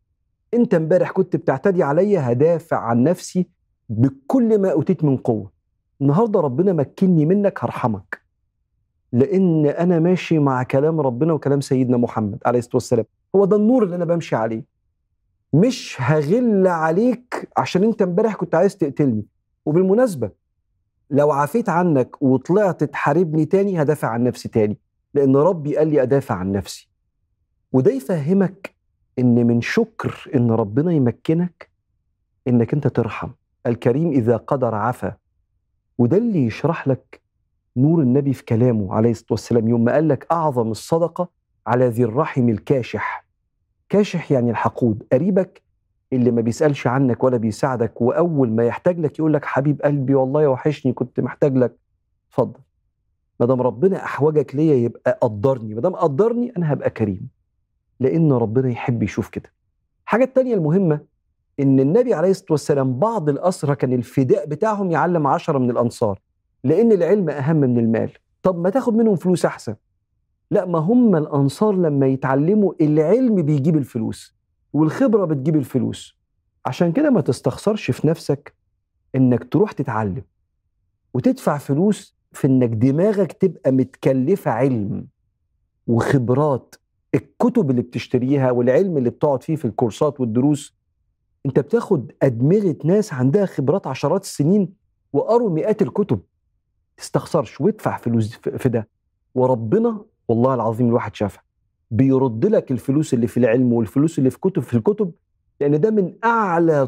انت 0.53 0.73
امبارح 0.73 1.11
كنت 1.11 1.35
بتعتدي 1.35 1.83
عليا 1.83 2.31
هدافع 2.31 2.77
عن 2.77 3.03
نفسي 3.03 3.47
بكل 3.89 4.61
ما 4.61 4.71
أوتيت 4.71 5.03
من 5.03 5.17
قوة. 5.17 5.51
النهاردة 6.01 6.39
ربنا 6.39 6.73
مكني 6.73 7.25
منك 7.25 7.63
هرحمك. 7.63 8.21
لأن 9.13 9.65
أنا 9.65 9.99
ماشي 9.99 10.39
مع 10.39 10.63
كلام 10.63 11.01
ربنا 11.01 11.33
وكلام 11.33 11.61
سيدنا 11.61 11.97
محمد 11.97 12.39
عليه 12.45 12.59
الصلاة 12.59 12.75
والسلام. 12.75 13.05
هو 13.35 13.45
ده 13.45 13.55
النور 13.57 13.83
اللي 13.83 13.95
أنا 13.95 14.05
بمشي 14.05 14.35
عليه. 14.35 14.63
مش 15.53 15.97
هغل 15.99 16.67
عليك 16.67 17.49
عشان 17.57 17.83
أنت 17.83 18.01
امبارح 18.01 18.35
كنت 18.35 18.55
عايز 18.55 18.77
تقتلني. 18.77 19.25
وبالمناسبة 19.65 20.29
لو 21.09 21.31
عفيت 21.31 21.69
عنك 21.69 22.21
وطلعت 22.21 22.83
تحاربني 22.83 23.45
تاني 23.45 23.81
هدافع 23.81 24.07
عن 24.07 24.23
نفسي 24.23 24.49
تاني. 24.49 24.77
لأن 25.13 25.35
ربي 25.35 25.77
قال 25.77 25.87
لي 25.87 26.01
أدافع 26.01 26.35
عن 26.35 26.51
نفسي. 26.51 26.89
وده 27.73 27.91
يفهمك 27.91 28.75
إن 29.19 29.47
من 29.47 29.61
شكر 29.61 30.31
إن 30.35 30.51
ربنا 30.51 30.91
يمكنك 30.91 31.69
إنك 32.47 32.73
أنت 32.73 32.87
ترحم. 32.87 33.29
الكريم 33.65 34.11
إذا 34.11 34.37
قدر 34.37 34.75
عفا. 34.75 35.13
وده 35.97 36.17
اللي 36.17 36.45
يشرح 36.45 36.87
لك 36.87 37.21
نور 37.77 38.01
النبي 38.01 38.33
في 38.33 38.45
كلامه 38.45 38.93
عليه 38.93 39.11
الصلاة 39.11 39.27
والسلام 39.31 39.67
يوم 39.67 39.83
ما 39.83 39.91
قال 39.93 40.07
لك 40.07 40.27
أعظم 40.31 40.71
الصدقة 40.71 41.29
على 41.67 41.87
ذي 41.87 42.03
الرحم 42.03 42.49
الكاشح. 42.49 43.25
كاشح 43.89 44.31
يعني 44.31 44.51
الحقود. 44.51 45.03
قريبك 45.13 45.61
اللي 46.13 46.31
ما 46.31 46.41
بيسألش 46.41 46.87
عنك 46.87 47.23
ولا 47.23 47.37
بيساعدك 47.37 48.01
وأول 48.01 48.51
ما 48.51 48.65
يحتاج 48.65 48.99
لك 48.99 49.19
يقول 49.19 49.33
لك 49.33 49.45
حبيب 49.45 49.81
قلبي 49.81 50.15
والله 50.15 50.47
وحشني 50.47 50.93
كنت 50.93 51.19
محتاج 51.19 51.57
لك. 51.57 51.75
اتفضل. 52.29 52.59
ما 53.39 53.45
دام 53.45 53.61
ربنا 53.61 54.03
أحوجك 54.03 54.55
ليا 54.55 54.75
يبقى 54.75 55.19
قدرني. 55.21 55.73
ما 55.73 55.81
دام 55.81 55.95
قدرني 55.95 56.53
أنا 56.57 56.73
هبقى 56.73 56.89
كريم. 56.89 57.36
لأن 57.99 58.31
ربنا 58.31 58.69
يحب 58.69 59.03
يشوف 59.03 59.29
كده. 59.29 59.51
الحاجة 60.03 60.23
التانية 60.23 60.53
المهمة 60.55 60.99
إن 61.59 61.79
النبي 61.79 62.13
عليه 62.13 62.29
الصلاة 62.29 62.51
والسلام 62.51 62.99
بعض 62.99 63.29
الاسرى 63.29 63.75
كان 63.75 63.93
الفداء 63.93 64.45
بتاعهم 64.45 64.91
يعلم 64.91 65.27
عشرة 65.27 65.57
من 65.59 65.69
الأنصار 65.71 66.19
لأن 66.63 66.91
العلم 66.91 67.29
أهم 67.29 67.55
من 67.55 67.79
المال. 67.79 68.11
طب 68.43 68.59
ما 68.59 68.69
تاخد 68.69 68.93
منهم 68.95 69.15
فلوس 69.15 69.45
أحسن. 69.45 69.75
لا 70.51 70.65
ما 70.65 70.79
هم 70.79 71.15
الأنصار 71.15 71.75
لما 71.75 72.07
يتعلموا 72.07 72.73
العلم 72.81 73.41
بيجيب 73.41 73.77
الفلوس 73.77 74.35
والخبرة 74.73 75.25
بتجيب 75.25 75.55
الفلوس. 75.55 76.17
عشان 76.65 76.91
كده 76.91 77.09
ما 77.09 77.21
تستخسرش 77.21 77.91
في 77.91 78.07
نفسك 78.07 78.53
إنك 79.15 79.43
تروح 79.53 79.71
تتعلم 79.71 80.21
وتدفع 81.13 81.57
فلوس 81.57 82.17
في 82.31 82.47
إنك 82.47 82.69
دماغك 82.69 83.31
تبقى 83.31 83.71
متكلفة 83.71 84.51
علم 84.51 85.07
وخبرات. 85.87 86.75
الكتب 87.15 87.69
اللي 87.71 87.81
بتشتريها 87.81 88.51
والعلم 88.51 88.97
اللي 88.97 89.09
بتقعد 89.09 89.43
فيه 89.43 89.55
في 89.55 89.65
الكورسات 89.65 90.19
والدروس 90.19 90.77
انت 91.45 91.59
بتاخد 91.59 92.11
أدمغة 92.21 92.75
ناس 92.83 93.13
عندها 93.13 93.45
خبرات 93.45 93.87
عشرات 93.87 94.23
السنين 94.23 94.73
وقروا 95.13 95.49
مئات 95.49 95.81
الكتب. 95.81 96.19
تستخسرش 96.97 97.61
وادفع 97.61 97.97
فلوس 97.97 98.33
في 98.35 98.69
ده. 98.69 98.87
وربنا 99.35 100.05
والله 100.27 100.53
العظيم 100.53 100.87
الواحد 100.87 101.15
شافها. 101.15 101.43
بيرد 101.91 102.45
لك 102.45 102.71
الفلوس 102.71 103.13
اللي 103.13 103.27
في 103.27 103.37
العلم 103.37 103.73
والفلوس 103.73 104.19
اللي 104.19 104.29
في 104.29 104.39
كتب 104.39 104.61
في 104.61 104.73
الكتب 104.73 105.11
لأن 105.61 105.79
ده 105.81 105.91
من 105.91 106.13
أعلى 106.23 106.87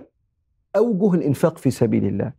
أوجه 0.76 1.14
الإنفاق 1.14 1.58
في 1.58 1.72
سبيل 1.72 2.06
الله. 2.06 2.34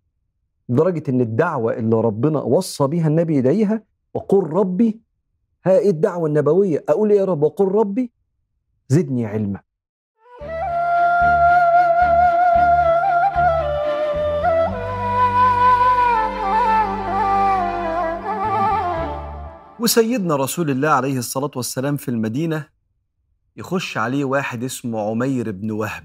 لدرجة 0.69 1.03
إن 1.11 1.21
الدعوة 1.21 1.73
اللي 1.77 1.97
ربنا 2.01 2.41
وصى 2.41 2.87
بها 2.87 3.07
النبي 3.09 3.37
يدعيها 3.37 3.83
وقل 4.15 4.47
ربي 4.47 5.01
ها 5.67 5.79
إيه 5.79 5.91
الدعوة 5.91 6.29
النبوية. 6.29 6.85
أقول 6.89 7.11
يا 7.11 7.25
رب 7.25 7.43
وقل 7.43 7.65
ربي 7.65 8.11
زدني 8.89 9.27
علما. 9.27 9.61
وسيدنا 19.81 20.37
رسول 20.37 20.71
الله 20.71 20.89
عليه 20.89 21.19
الصلاة 21.19 21.51
والسلام 21.57 21.97
في 21.97 22.09
المدينة 22.09 22.67
يخش 23.57 23.99
عليه 23.99 24.25
واحد 24.25 24.65
اسمه 24.65 25.11
عمير 25.11 25.51
بن 25.51 25.71
وهب. 25.71 26.05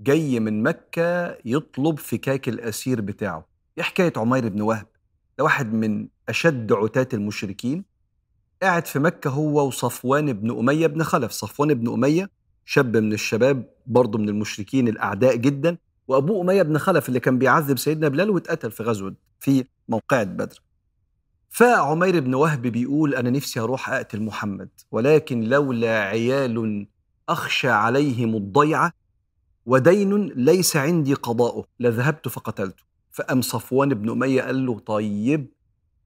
جاي 0.00 0.40
من 0.40 0.62
مكة 0.62 1.38
يطلب 1.44 1.98
فكاك 1.98 2.48
الأسير 2.48 3.00
بتاعه. 3.00 3.46
إيه 3.78 3.84
حكاية 3.84 4.12
عمير 4.16 4.48
بن 4.48 4.60
وهب؟ 4.60 4.86
ده 5.38 5.44
واحد 5.44 5.72
من 5.72 6.08
أشد 6.28 6.72
عتاة 6.72 7.08
المشركين. 7.14 7.91
قاعد 8.62 8.86
في 8.86 8.98
مكة 8.98 9.30
هو 9.30 9.66
وصفوان 9.66 10.32
بن 10.32 10.58
أمية 10.58 10.86
بن 10.86 11.02
خلف. 11.02 11.32
صفوان 11.32 11.74
بن 11.74 11.92
أمية 11.92 12.30
شاب 12.64 12.96
من 12.96 13.12
الشباب 13.12 13.64
برضه 13.86 14.18
من 14.18 14.28
المشركين 14.28 14.88
الأعداء 14.88 15.36
جدا 15.36 15.76
وأبوه 16.08 16.42
أمية 16.42 16.62
بن 16.62 16.78
خلف 16.78 17.08
اللي 17.08 17.20
كان 17.20 17.38
بيعذب 17.38 17.78
سيدنا 17.78 18.08
بلال 18.08 18.30
واتقتل 18.30 18.70
في 18.70 18.82
غزوة 18.82 19.14
في 19.40 19.64
موقعة 19.88 20.24
بدر. 20.24 20.62
فعمير 21.50 22.20
بن 22.20 22.34
وهب 22.34 22.62
بيقول 22.62 23.14
أنا 23.14 23.30
نفسي 23.30 23.60
أروح 23.60 23.90
أقتل 23.90 24.22
محمد 24.22 24.68
ولكن 24.90 25.40
لولا 25.40 26.02
عيال 26.02 26.86
أخشى 27.28 27.68
عليهم 27.68 28.36
الضيعة 28.36 28.92
ودين 29.66 30.26
ليس 30.26 30.76
عندي 30.76 31.14
قضاؤه 31.14 31.64
لذهبت 31.80 32.28
فقتلته. 32.28 32.82
فأم 33.10 33.42
صفوان 33.42 33.88
بن 33.94 34.10
أمية 34.10 34.42
قال 34.42 34.66
له 34.66 34.78
طيب 34.78 35.52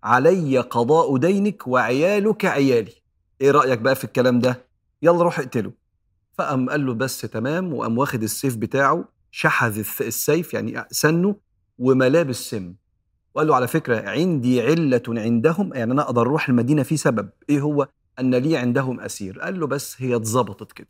علي 0.07 0.59
قضاء 0.59 1.17
دينك 1.17 1.67
وعيالك 1.67 2.45
عيالي. 2.45 2.93
إيه 3.41 3.51
رأيك 3.51 3.79
بقى 3.79 3.95
في 3.95 4.05
الكلام 4.05 4.39
ده؟ 4.39 4.67
يلا 5.03 5.23
روح 5.23 5.39
اقتله. 5.39 5.73
فقام 6.39 6.71
قال 6.71 6.87
له 6.87 6.95
بس 6.95 7.21
تمام 7.21 7.75
وقام 7.75 7.99
واخد 7.99 8.23
السيف 8.23 8.57
بتاعه 8.57 9.05
شحذ 9.31 9.79
السيف 10.01 10.55
يعني 10.55 10.85
سنه 10.91 11.37
وملاه 11.79 12.23
بالسم 12.23 12.75
وقال 13.35 13.47
له 13.49 13.55
على 13.57 13.69
فكرة 13.69 14.09
عندي 14.09 14.63
علة 14.63 15.03
عندهم 15.09 15.75
يعني 15.75 15.93
أنا 15.93 16.03
أقدر 16.03 16.23
أروح 16.23 16.49
المدينة 16.49 16.83
في 16.83 16.97
سبب 16.97 17.31
إيه 17.51 17.61
هو؟ 17.61 17.89
أن 18.21 18.35
لي 18.35 18.57
عندهم 18.57 19.01
أسير. 19.01 19.41
قال 19.41 19.61
له 19.61 19.67
بس 19.67 20.03
هي 20.03 20.17
اتظبطت 20.17 20.73
كده. 20.73 20.89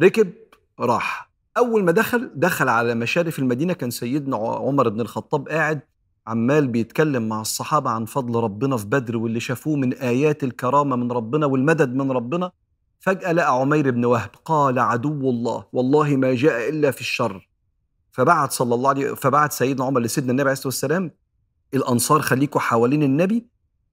ركب 0.00 0.32
راح. 0.80 1.30
أول 1.56 1.84
ما 1.84 1.92
دخل 1.92 2.30
دخل 2.34 2.68
على 2.68 2.94
مشارف 2.94 3.38
المدينة 3.38 3.72
كان 3.72 3.90
سيدنا 3.90 4.36
عمر 4.36 4.88
بن 4.88 5.00
الخطاب 5.00 5.48
قاعد 5.48 5.80
عمال 6.26 6.68
بيتكلم 6.68 7.28
مع 7.28 7.40
الصحابة 7.40 7.90
عن 7.90 8.04
فضل 8.04 8.40
ربنا 8.40 8.76
في 8.76 8.86
بدر 8.86 9.16
واللي 9.16 9.40
شافوه 9.40 9.76
من 9.76 9.92
آيات 9.94 10.44
الكرامة 10.44 10.96
من 10.96 11.12
ربنا 11.12 11.46
والمدد 11.46 11.94
من 11.94 12.12
ربنا 12.12 12.50
فجأة 13.00 13.32
لقى 13.32 13.60
عمير 13.60 13.90
بن 13.90 14.04
وهب 14.04 14.30
قال 14.44 14.78
عدو 14.78 15.30
الله 15.30 15.64
والله 15.72 16.16
ما 16.16 16.34
جاء 16.34 16.68
إلا 16.68 16.90
في 16.90 17.00
الشر. 17.00 17.48
فبعت 18.12 18.52
صلى 18.52 18.74
الله 18.74 18.88
عليه 18.88 19.14
فبعت 19.14 19.52
سيدنا 19.52 19.84
عمر 19.84 20.00
لسيدنا 20.00 20.30
النبي 20.30 20.42
عليه 20.42 20.52
الصلاة 20.52 20.66
والسلام 20.68 21.10
الأنصار 21.74 22.22
خليكوا 22.22 22.60
حوالين 22.60 23.02
النبي 23.02 23.46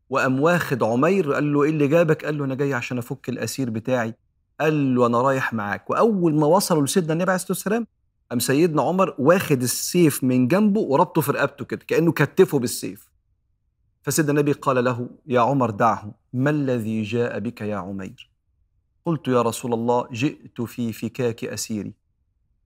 وقام 0.10 0.40
واخد 0.40 0.84
عمير 0.84 1.34
قال 1.34 1.54
له 1.54 1.64
إيه 1.64 1.70
اللي 1.70 1.88
جابك؟ 1.88 2.26
قال 2.26 2.38
له 2.38 2.46
أنا 2.46 2.56
جاي 2.56 2.74
عشان 2.74 2.98
أفك 2.98 3.30
الأسير 3.30 3.70
بتاعي. 3.70 4.14
قال 4.60 4.96
له 4.96 5.06
أنا 5.06 5.22
رايح 5.22 5.54
معاك. 5.54 5.90
وأول 5.90 6.36
ما 6.36 6.48
وصلوا 6.48 6.84
لسيدنا 6.86 7.14
النبي 7.14 7.32
عليه 7.32 7.36
الصلاة 7.36 7.52
والسلام 7.52 7.88
قام 8.34 8.40
سيدنا 8.40 8.82
عمر 8.82 9.16
واخد 9.18 9.62
السيف 9.62 10.24
من 10.24 10.48
جنبه 10.48 10.82
وربطه 10.82 11.22
في 11.22 11.32
رقبته 11.32 11.66
كده 11.66 11.86
كأنه 11.88 12.12
كتفه 12.12 12.60
بالسيف. 12.60 13.10
فسيدنا 14.02 14.32
النبي 14.32 14.52
قال 14.52 14.84
له 14.84 15.10
يا 15.28 15.40
عمر 15.40 15.70
دعه 15.70 16.12
ما 16.34 16.50
الذي 16.50 17.04
جاء 17.04 17.40
بك 17.40 17.62
يا 17.62 17.76
عمير؟ 17.76 18.32
قلت 19.06 19.28
يا 19.28 19.42
رسول 19.42 19.74
الله 19.74 20.08
جئت 20.12 20.62
في 20.62 20.94
فكاك 20.94 21.46
أسيري. 21.46 21.94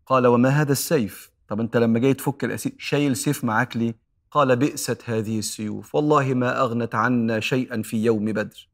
قال 0.05 0.27
وما 0.27 0.49
هذا 0.49 0.71
السيف؟ 0.71 1.31
طب 1.47 1.59
أنت 1.59 1.77
لما 1.77 1.99
جاي 1.99 2.13
تفك 2.13 2.43
الأسير 2.43 2.75
شايل 2.77 3.15
سيف 3.15 3.43
معاك 3.43 3.77
ليه؟ 3.77 3.95
قال 4.31 4.55
بئست 4.55 5.09
هذه 5.09 5.39
السيوف 5.39 5.95
والله 5.95 6.33
ما 6.33 6.61
أغنت 6.61 6.95
عنا 6.95 7.39
شيئا 7.39 7.81
في 7.81 8.03
يوم 8.03 8.25
بدر. 8.25 8.69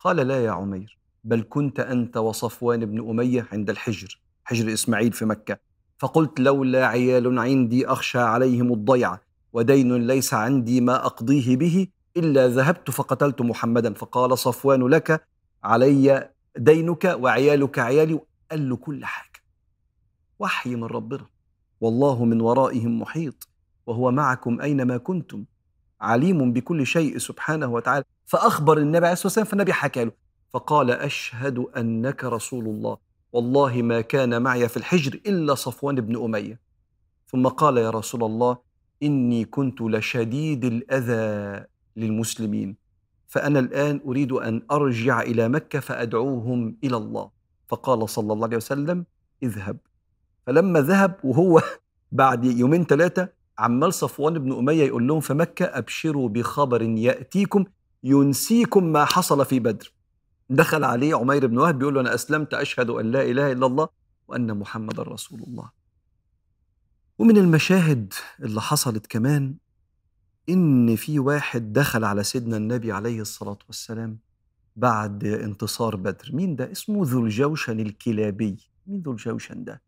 قال 0.00 0.16
لا 0.16 0.44
يا 0.44 0.50
عمير 0.50 0.98
بل 1.24 1.44
كنت 1.48 1.80
أنت 1.80 2.16
وصفوان 2.16 2.86
بن 2.86 3.10
أمية 3.10 3.46
عند 3.52 3.70
الحجر 3.70 4.20
حجر 4.44 4.72
إسماعيل 4.72 5.12
في 5.12 5.24
مكة. 5.24 5.67
فقلت 5.98 6.40
لولا 6.40 6.86
عيال 6.86 7.38
عندي 7.38 7.86
أخشى 7.86 8.18
عليهم 8.18 8.72
الضيعه 8.72 9.20
ودين 9.52 10.06
ليس 10.06 10.34
عندي 10.34 10.80
ما 10.80 11.06
أقضيه 11.06 11.56
به 11.56 11.86
إلا 12.16 12.48
ذهبت 12.48 12.90
فقتلت 12.90 13.42
محمدا. 13.42 13.94
فقال 13.94 14.38
صفوان 14.38 14.86
لك 14.86 15.26
علي 15.64 16.30
دينك 16.56 17.16
وعيالك 17.20 17.78
عيالي 17.78 18.20
قال 18.50 18.68
له 18.68 18.76
كل 18.76 19.04
حاجة. 19.04 19.42
وحي 20.38 20.74
من 20.74 20.84
ربنا. 20.84 21.26
والله 21.80 22.24
من 22.24 22.40
ورائهم 22.40 23.00
محيط. 23.00 23.48
وهو 23.86 24.10
معكم 24.10 24.60
أينما 24.60 24.96
كنتم. 24.96 25.44
عليم 26.00 26.52
بكل 26.52 26.86
شيء 26.86 27.18
سبحانه 27.18 27.66
وتعالى. 27.66 28.04
فأخبر 28.26 28.78
النبي 28.78 29.06
عليه 29.06 29.12
الصلاة 29.12 29.26
والسلام 29.26 29.46
فالنبي 29.46 29.72
حكى 29.72 30.04
له. 30.04 30.12
فقال 30.50 30.90
أشهد 30.90 31.58
أنك 31.58 32.24
رسول 32.24 32.64
الله. 32.64 33.07
والله 33.32 33.82
ما 33.82 34.00
كان 34.00 34.42
معي 34.42 34.68
في 34.68 34.76
الحجر 34.76 35.20
إلا 35.26 35.54
صفوان 35.54 35.94
بن 35.94 36.24
أمية. 36.24 36.60
ثم 37.26 37.46
قال 37.48 37.76
يا 37.76 37.90
رسول 37.90 38.24
الله 38.24 38.58
إني 39.02 39.44
كنت 39.44 39.80
لشديد 39.80 40.64
الأذى 40.64 41.66
للمسلمين 41.96 42.76
فأنا 43.26 43.58
الآن 43.58 44.00
أريد 44.06 44.32
أن 44.32 44.62
أرجع 44.70 45.22
إلى 45.22 45.48
مكة 45.48 45.80
فأدعوهم 45.80 46.76
إلى 46.84 46.96
الله. 46.96 47.30
فقال 47.68 48.08
صلى 48.08 48.32
الله 48.32 48.46
عليه 48.46 48.56
وسلم 48.56 49.04
اذهب. 49.42 49.78
فلما 50.46 50.80
ذهب 50.80 51.14
وهو 51.24 51.62
بعد 52.12 52.44
يومين 52.44 52.84
ثلاثة 52.84 53.28
عمال 53.58 53.94
صفوان 53.94 54.38
بن 54.38 54.52
أمية 54.52 54.84
يقول 54.84 55.08
لهم 55.08 55.20
في 55.20 55.34
مكة 55.34 55.64
أبشروا 55.64 56.28
بخبر 56.28 56.82
يأتيكم 56.82 57.64
ينسيكم 58.04 58.84
ما 58.84 59.04
حصل 59.04 59.44
في 59.44 59.60
بدر. 59.60 59.92
دخل 60.50 60.84
عليه 60.84 61.14
عمير 61.14 61.46
بن 61.46 61.58
وهب 61.58 61.78
بيقول 61.78 61.94
له 61.94 62.00
أنا 62.00 62.14
أسلمت 62.14 62.54
أشهد 62.54 62.90
أن 62.90 63.10
لا 63.10 63.22
إله 63.22 63.52
إلا 63.52 63.66
الله 63.66 63.88
وأن 64.28 64.58
محمد 64.58 65.00
رسول 65.00 65.40
الله 65.42 65.70
ومن 67.18 67.36
المشاهد 67.36 68.14
اللي 68.42 68.60
حصلت 68.60 69.06
كمان 69.06 69.54
إن 70.48 70.96
في 70.96 71.18
واحد 71.18 71.72
دخل 71.72 72.04
على 72.04 72.24
سيدنا 72.24 72.56
النبي 72.56 72.92
عليه 72.92 73.20
الصلاة 73.20 73.58
والسلام 73.66 74.18
بعد 74.76 75.24
انتصار 75.24 75.96
بدر 75.96 76.30
مين 76.32 76.56
ده؟ 76.56 76.72
اسمه 76.72 77.02
ذو 77.04 77.24
الجوشن 77.24 77.80
الكلابي 77.80 78.56
مين 78.86 79.00
ذو 79.02 79.12
الجوشن 79.12 79.64
ده؟ 79.64 79.82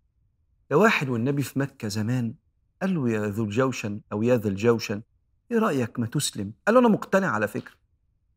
ده 0.71 0.79
واحد 0.79 1.09
والنبي 1.09 1.43
في 1.43 1.59
مكة 1.59 1.88
زمان 1.88 2.35
قال 2.83 2.95
له 2.95 3.11
يا 3.11 3.26
ذو 3.26 3.45
الجوشن 3.45 4.00
أو 4.12 4.23
يا 4.23 4.37
ذا 4.37 4.49
الجوشن 4.49 5.02
إيه 5.50 5.59
رأيك 5.59 5.99
ما 5.99 6.07
تسلم؟ 6.07 6.52
قال 6.67 6.75
له 6.75 6.81
أنا 6.81 6.88
مقتنع 6.88 7.26
على 7.26 7.49
فكرة 7.49 7.75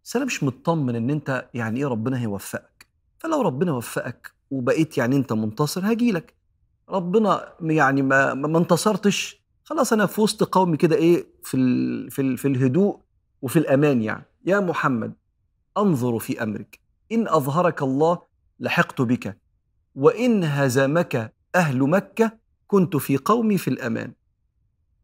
بس 0.04 0.16
أنا 0.16 0.26
مش 0.26 0.44
مطمن 0.44 0.96
إن 0.96 1.10
أنت 1.10 1.50
يعني 1.54 1.80
إيه 1.80 1.88
ربنا 1.88 2.20
هيوفقك. 2.22 2.88
فلو 3.20 3.42
ربنا 3.42 3.72
وفقك 3.72 4.34
وبقيت 4.52 4.98
يعني 4.98 5.16
أنت 5.16 5.34
منتصر 5.34 5.92
هجيلك 5.94 6.34
ربنا 6.90 7.54
يعني 7.62 8.02
ما 8.02 8.34
ما 8.34 8.58
انتصرتش. 8.58 9.44
خلاص 9.64 9.94
أنا 9.94 10.06
في 10.06 10.22
وسط 10.22 10.44
قومي 10.44 10.78
كده 10.78 10.96
إيه 10.96 11.28
في 11.44 11.58
ال 11.58 12.12
في 12.12 12.22
ال 12.22 12.38
في 12.38 12.48
الهدوء 12.48 13.00
وفي 13.42 13.60
الأمان 13.60 14.02
يعني. 14.02 14.26
يا 14.46 14.60
محمد 14.60 15.14
أنظر 15.78 16.20
في 16.20 16.44
أمرك. 16.44 16.80
إن 17.12 17.28
أظهرك 17.28 17.82
الله 17.82 18.22
لحقت 18.60 19.02
بك 19.02 19.38
وإن 19.96 20.44
هزمك 20.44 21.34
أهل 21.56 21.80
مكة 21.80 22.32
كنت 22.68 22.96
في 22.96 23.18
قومي 23.18 23.58
في 23.58 23.68
الأمان. 23.68 24.14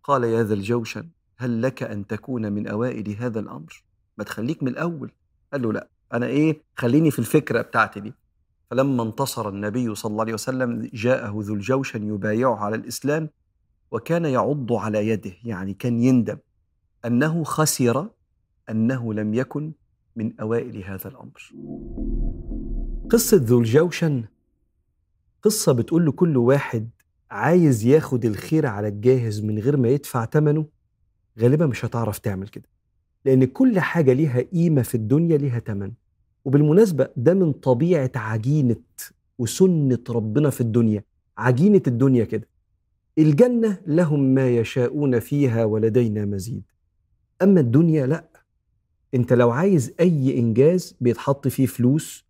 قال 0.03 0.23
يا 0.23 0.43
ذا 0.43 0.53
الجوشن 0.53 1.09
هل 1.37 1.61
لك 1.61 1.83
أن 1.83 2.07
تكون 2.07 2.51
من 2.51 2.67
أوائل 2.67 3.15
هذا 3.19 3.39
الأمر؟ 3.39 3.83
ما 4.19 4.23
تخليك 4.25 4.63
من 4.63 4.69
الأول. 4.69 5.11
قال 5.53 5.61
له 5.61 5.73
لا 5.73 5.87
أنا 6.13 6.25
إيه 6.25 6.61
خليني 6.75 7.11
في 7.11 7.19
الفكرة 7.19 7.61
بتاعتي 7.61 7.99
دي. 7.99 8.13
فلما 8.69 9.03
انتصر 9.03 9.49
النبي 9.49 9.95
صلى 9.95 10.09
الله 10.11 10.21
عليه 10.23 10.33
وسلم 10.33 10.89
جاءه 10.93 11.33
ذو 11.41 11.53
الجوشن 11.53 12.13
يبايعه 12.13 12.55
على 12.55 12.75
الإسلام 12.75 13.29
وكان 13.91 14.25
يعض 14.25 14.73
على 14.73 15.07
يده 15.07 15.31
يعني 15.43 15.73
كان 15.73 15.99
يندم. 15.99 16.37
أنه 17.05 17.43
خسر 17.43 18.07
أنه 18.69 19.13
لم 19.13 19.33
يكن 19.33 19.71
من 20.15 20.39
أوائل 20.39 20.83
هذا 20.83 21.07
الأمر. 21.07 21.51
قصة 23.09 23.37
ذو 23.37 23.59
الجوشن 23.59 24.23
قصة 25.43 25.71
بتقول 25.71 26.05
لكل 26.05 26.37
واحد 26.37 26.89
عايز 27.31 27.85
ياخد 27.85 28.25
الخير 28.25 28.65
على 28.65 28.87
الجاهز 28.87 29.41
من 29.41 29.59
غير 29.59 29.77
ما 29.77 29.89
يدفع 29.89 30.25
ثمنه 30.25 30.65
غالبا 31.39 31.65
مش 31.65 31.85
هتعرف 31.85 32.19
تعمل 32.19 32.47
كده. 32.47 32.69
لأن 33.25 33.45
كل 33.45 33.79
حاجة 33.79 34.13
ليها 34.13 34.41
قيمة 34.41 34.81
في 34.81 34.95
الدنيا 34.95 35.37
ليها 35.37 35.59
ثمن 35.59 35.91
وبالمناسبة 36.45 37.07
ده 37.17 37.33
من 37.33 37.51
طبيعة 37.53 38.11
عجينة 38.15 38.75
وسنة 39.39 39.99
ربنا 40.09 40.49
في 40.49 40.61
الدنيا 40.61 41.03
عجينة 41.37 41.81
الدنيا 41.87 42.25
كده. 42.25 42.47
الجنة 43.17 43.77
لهم 43.87 44.19
ما 44.33 44.49
يشاءون 44.49 45.19
فيها 45.19 45.65
ولدينا 45.65 46.25
مزيد. 46.25 46.63
أما 47.41 47.59
الدنيا 47.59 48.05
لأ. 48.07 48.29
أنت 49.13 49.33
لو 49.33 49.51
عايز 49.51 49.93
أي 49.99 50.39
إنجاز 50.39 50.95
بيتحط 51.01 51.47
فيه 51.47 51.65
فلوس 51.65 52.25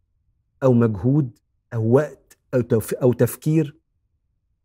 أو 0.63 0.73
مجهود 0.73 1.39
أو 1.73 1.91
وقت 1.91 2.37
أو 2.53 2.81
أو 2.93 3.13
تفكير. 3.13 3.75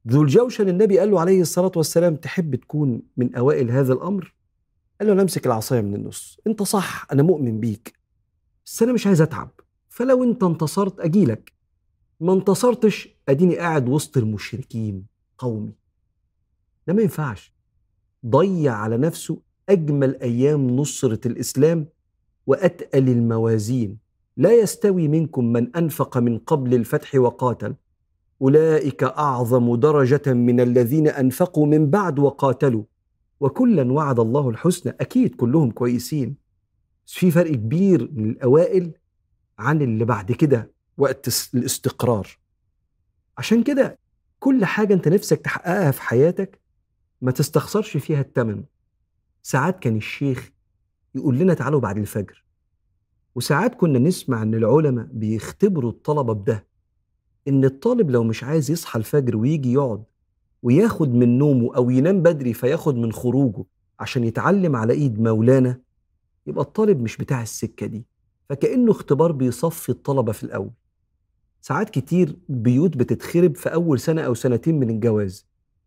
ذو 0.08 0.22
الجوشن 0.22 0.68
النبي 0.68 0.98
قال 0.98 1.10
له 1.10 1.20
عليه 1.20 1.40
الصلاة 1.40 1.72
والسلام 1.76 2.16
تحب 2.16 2.54
تكون 2.54 3.02
من 3.16 3.34
أوائل 3.34 3.70
هذا 3.70 3.92
الأمر؟ 3.92 4.34
قال 5.00 5.08
له 5.08 5.14
نمسك 5.14 5.46
العصاية 5.46 5.80
من 5.80 5.94
النص. 5.94 6.40
أنت 6.46 6.62
صح 6.62 7.06
أنا 7.12 7.22
مؤمن 7.22 7.60
بيك 7.60 7.98
بس 8.66 8.82
أنا 8.82 8.92
مش 8.92 9.06
عايز 9.06 9.20
أتعب. 9.20 9.50
فلو 9.88 10.24
أنت 10.24 10.42
انتصرت 10.42 11.00
اجيلك 11.00 11.52
ما 12.20 12.32
انتصرتش 12.32 13.08
أديني 13.28 13.56
قاعد 13.56 13.88
وسط 13.88 14.16
المشركين 14.16 15.06
قومي. 15.38 15.72
ده 16.86 16.94
ما 16.94 17.02
ينفعش. 17.02 17.54
ضيع 18.26 18.74
على 18.74 18.96
نفسه 18.96 19.38
أجمل 19.68 20.16
أيام 20.20 20.70
نصرة 20.76 21.28
الإسلام 21.28 21.86
وأتقل 22.46 23.08
الموازين. 23.08 23.98
لا 24.36 24.52
يستوي 24.52 25.08
منكم 25.08 25.52
من 25.52 25.76
أنفق 25.76 26.18
من 26.18 26.38
قبل 26.38 26.74
الفتح 26.74 27.14
وقاتل. 27.14 27.74
أولئك 28.42 29.02
أعظم 29.04 29.74
درجة 29.74 30.32
من 30.32 30.60
الذين 30.60 31.08
أنفقوا 31.08 31.66
من 31.66 31.90
بعد 31.90 32.18
وقاتلوا. 32.18 32.82
وكلا 33.44 33.92
وعد 33.92 34.20
الله 34.20 34.50
الحسنى. 34.50 34.96
أكيد 35.00 35.34
كلهم 35.34 35.70
كويسين. 35.70 36.36
بس 37.06 37.12
في 37.12 37.30
فرق 37.30 37.50
كبير 37.50 38.10
من 38.12 38.30
الأوائل 38.30 38.92
عن 39.58 39.82
اللي 39.82 40.04
بعد 40.04 40.32
كده 40.32 40.72
وقت 40.96 41.28
الاستقرار. 41.54 42.28
عشان 43.38 43.62
كده 43.62 43.98
كل 44.40 44.64
حاجة 44.64 44.94
أنت 44.94 45.08
نفسك 45.08 45.40
تحققها 45.40 45.90
في 45.90 46.02
حياتك 46.02 46.60
ما 47.20 47.30
تستخسرش 47.30 47.96
فيها 47.96 48.20
التمن. 48.20 48.64
ساعات 49.42 49.78
كان 49.78 49.96
الشيخ 49.96 50.50
يقول 51.14 51.38
لنا 51.38 51.54
تعالوا 51.54 51.80
بعد 51.80 51.98
الفجر. 51.98 52.44
وساعات 53.34 53.74
كنا 53.74 53.98
نسمع 53.98 54.42
إن 54.42 54.54
العلماء 54.54 55.08
بيختبروا 55.12 55.90
الطلبة 55.90 56.32
بده. 56.32 56.66
إن 57.48 57.64
الطالب 57.64 58.10
لو 58.10 58.24
مش 58.24 58.44
عايز 58.44 58.70
يصحى 58.70 58.98
الفجر 58.98 59.36
ويجي 59.36 59.72
يقعد 59.72 60.04
وياخد 60.68 61.14
من 61.14 61.38
نومه 61.38 61.76
أو 61.76 61.90
ينام 61.90 62.22
بدري 62.22 62.54
فياخد 62.54 62.96
من 62.96 63.12
خروجه 63.12 63.64
عشان 64.00 64.24
يتعلم 64.24 64.76
على 64.76 64.92
إيد 64.92 65.20
مولانا 65.20 65.80
يبقى 66.46 66.64
الطالب 66.64 67.02
مش 67.02 67.16
بتاع 67.16 67.42
السكة 67.42 67.86
دي. 67.86 68.04
فكأنه 68.48 68.90
اختبار 68.90 69.32
بيصفي 69.32 69.88
الطلبة 69.88 70.32
في 70.32 70.42
الأول. 70.42 70.70
ساعات 71.60 71.90
كتير 71.90 72.36
بيوت 72.48 72.96
بتتخرب 72.96 73.56
في 73.56 73.74
أول 73.74 74.00
سنة 74.00 74.22
أو 74.22 74.34
سنتين 74.34 74.80
من 74.80 74.90
الجواز 74.90 75.46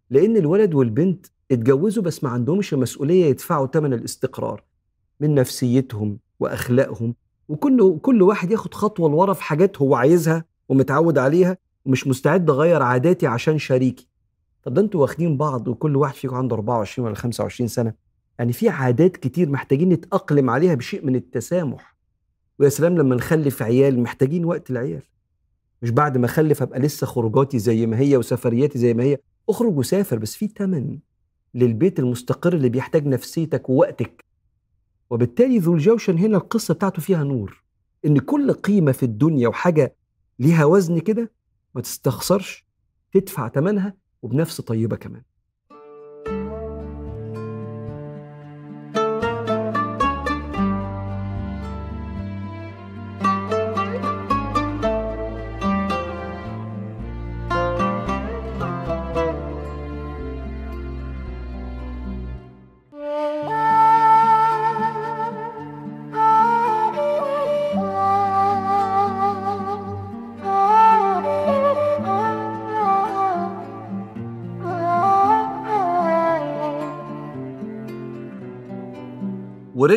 لأن 0.09 0.37
الولد 0.37 0.73
والبنت 0.73 1.25
اتجوزوا 1.51 2.03
بس 2.03 2.23
ما 2.23 2.29
عندهمش 2.29 2.73
مسؤولية 2.73 3.25
يدفعوا 3.25 3.67
ثمن 3.67 3.93
الاستقرار 3.93 4.63
من 5.19 5.35
نفسيتهم 5.35 6.19
وأخلاقهم 6.39 7.15
وكل 7.49 7.97
كل 8.01 8.21
واحد 8.21 8.51
ياخد 8.51 8.73
خطوة 8.73 9.09
لورا 9.09 9.33
في 9.33 9.43
حاجات 9.43 9.77
هو 9.81 9.95
عايزها 9.95 10.45
ومتعود 10.69 11.17
عليها 11.17 11.57
ومش 11.85 12.07
مستعد 12.07 12.49
أغير 12.49 12.81
عاداتي 12.81 13.27
عشان 13.27 13.57
شريكي. 13.57 14.07
طب 14.67 14.73
ده 14.73 14.81
أنتوا 14.81 15.01
واخدين 15.01 15.37
بعض 15.37 15.67
وكل 15.67 15.95
واحد 15.95 16.15
فيكم 16.15 16.35
عنده 16.35 16.55
24 16.55 17.07
ولا 17.07 17.15
25 17.15 17.67
سنة. 17.67 17.93
يعني 18.39 18.53
في 18.53 18.69
عادات 18.69 19.17
كتير 19.17 19.49
محتاجين 19.49 19.89
نتأقلم 19.89 20.49
عليها 20.49 20.75
بشيء 20.75 21.05
من 21.05 21.15
التسامح. 21.15 21.95
ويا 22.59 22.69
سلام 22.69 22.97
لما 22.97 23.15
نخلف 23.15 23.61
عيال 23.61 23.99
محتاجين 23.99 24.45
وقت 24.45 24.71
العيال. 24.71 25.01
مش 25.81 25.89
بعد 25.89 26.17
ما 26.17 26.25
أخلف 26.25 26.61
أبقى 26.61 26.79
لسه 26.79 27.07
خروجاتي 27.07 27.59
زي 27.59 27.85
ما 27.85 27.99
هي 27.99 28.17
وسفرياتي 28.17 28.79
زي 28.79 28.93
ما 28.93 29.03
هي. 29.03 29.17
اخرج 29.49 29.77
وسافر 29.77 30.17
بس 30.19 30.35
في 30.35 30.47
تمن 30.47 30.99
للبيت 31.53 31.99
المستقر 31.99 32.53
اللي 32.53 32.69
بيحتاج 32.69 33.07
نفسيتك 33.07 33.69
ووقتك. 33.69 34.25
وبالتالي 35.09 35.59
ذو 35.59 35.73
الجوشن 35.73 36.17
هنا 36.17 36.37
القصة 36.37 36.73
بتاعته 36.73 37.01
فيها 37.01 37.23
نور. 37.23 37.63
إن 38.05 38.17
كل 38.19 38.53
قيمة 38.53 38.91
في 38.91 39.03
الدنيا 39.03 39.47
وحاجة 39.47 39.95
ليها 40.39 40.65
وزن 40.65 40.99
كده 40.99 41.31
ما 41.75 41.81
تستخسرش 41.81 42.65
تدفع 43.13 43.49
ثمنها 43.49 44.06
وبنفس 44.21 44.61
طيبة 44.61 44.95
كمان. 44.95 45.23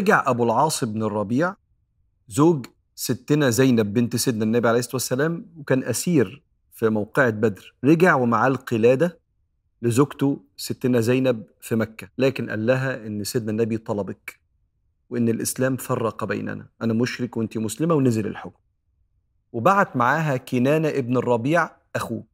ورجع 0.01 0.23
أبو 0.27 0.45
العاص 0.45 0.85
بن 0.85 1.03
الربيع 1.03 1.55
زوج 2.29 2.67
ستنا 2.95 3.51
زينب 3.51 3.93
بنت 3.95 4.17
سيدنا 4.17 4.45
النبي 4.45 4.69
عليه 4.69 4.79
الصلاة 4.79 4.95
والسلام 4.95 5.47
وكان 5.57 5.85
أسير 5.85 6.43
في 6.73 6.89
موقعة 6.89 7.31
بدر. 7.31 7.75
رجع 7.85 8.15
ومعاه 8.15 8.49
القلادة 8.49 9.19
لزوجته 9.83 10.41
ستنا 10.57 11.01
زينب 11.01 11.45
في 11.61 11.77
مكة 11.77 12.09
لكن 12.19 12.51
قال 12.51 12.67
لها 12.67 13.07
إن 13.07 13.25
سيدنا 13.25 13.51
النبي 13.51 13.79
طلبك 13.79 14.41
وإن 15.11 15.29
الإسلام 15.29 15.77
فرق 15.77 16.25
بيننا 16.25 16.67
أنا 16.83 16.93
مشرك 16.93 17.37
وأنت 17.37 17.59
مسلمة 17.59 17.95
ونزل 17.95 18.27
الحكم. 18.27 18.61
وبعت 19.53 19.97
معاها 19.97 20.37
كنانة 20.37 20.89
ابن 20.89 21.17
الربيع 21.17 21.71
أخوه. 21.97 22.25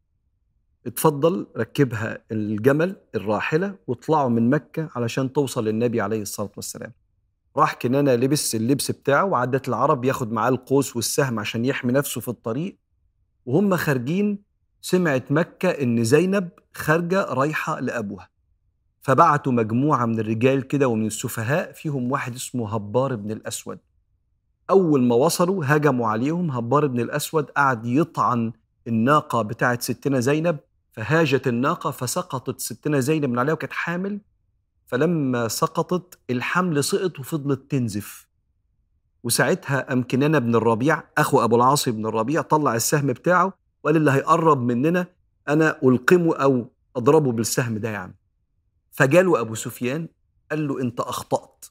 اتفضل 0.87 1.47
ركبها 1.57 2.19
الجمل 2.33 2.97
الراحلة 3.15 3.77
واطلعوا 3.87 4.29
من 4.29 4.51
مكة 4.51 4.89
علشان 4.95 5.33
توصل 5.33 5.65
للنبي 5.65 6.01
عليه 6.01 6.23
الصلاة 6.23 6.51
والسلام. 6.57 6.93
راح 7.57 7.75
كنانة 7.75 8.15
لبس 8.15 8.55
اللبس 8.55 8.91
بتاعه 8.91 9.25
وعدت 9.25 9.69
العرب 9.69 10.05
ياخد 10.05 10.33
معاه 10.33 10.49
القوس 10.49 10.97
والسهم 10.97 11.39
عشان 11.39 11.65
يحمي 11.65 11.93
نفسه 11.93 12.21
في 12.21 12.29
الطريق. 12.29 12.79
وهم 13.47 13.77
خارجين 13.77 14.39
سمعت 14.81 15.33
مكة 15.33 15.69
إن 15.69 16.05
زينب 16.05 16.49
خارجة 16.75 17.23
رايحة 17.25 17.81
لأبوها. 17.81 18.29
فبعتوا 19.03 19.53
مجموعة 19.53 20.07
من 20.07 20.21
الرجال 20.21 20.63
كده 20.63 20.89
ومن 20.89 21.07
السفهاء 21.07 21.73
فيهم 21.73 22.13
واحد 22.13 22.35
اسمه 22.35 22.75
هبار 22.75 23.15
بن 23.17 23.31
الأسود. 23.31 23.79
أول 24.71 25.03
ما 25.03 25.15
وصلوا 25.15 25.65
هجموا 25.67 26.09
عليهم 26.09 26.51
هبار 26.51 26.87
بن 26.87 27.01
الأسود 27.01 27.45
قعد 27.51 27.87
يطعن 27.87 28.53
الناقة 28.87 29.43
بتاعت 29.43 29.83
ستنا 29.83 30.21
زينب 30.21 30.59
فهاجت 30.93 31.47
الناقة 31.49 31.91
فسقطت 31.91 32.61
ستنا 32.61 33.01
زينب 33.01 33.31
من 33.31 33.39
عليها 33.39 33.55
وكانت 33.55 33.73
حامل. 33.73 34.21
فلما 34.87 35.49
سقطت 35.49 36.19
الحمل 36.31 36.85
سقط 36.85 37.19
وفضلت 37.19 37.71
تنزف. 37.71 38.27
وساعتها 39.25 39.81
قام 39.81 40.03
كنانة 40.03 40.39
بن 40.39 40.55
الربيع 40.55 41.03
أخو 41.19 41.45
أبو 41.45 41.57
العاص 41.57 41.89
بن 41.89 42.07
الربيع 42.07 42.43
طلع 42.43 42.75
السهم 42.75 43.07
بتاعه 43.07 43.53
وقال 43.85 43.97
اللي 43.97 44.11
هيقرب 44.11 44.63
مننا 44.63 45.07
أنا 45.49 45.79
ألقمه 45.85 46.37
أو 46.37 46.71
أضربه 46.97 47.33
بالسهم 47.33 47.79
ده 47.79 47.89
يعني 47.89 48.17
فجاله 48.91 49.41
أبو 49.41 49.55
سفيان 49.55 50.09
قال 50.51 50.69
له 50.69 50.81
أنت 50.81 51.01
أخطأت. 51.01 51.65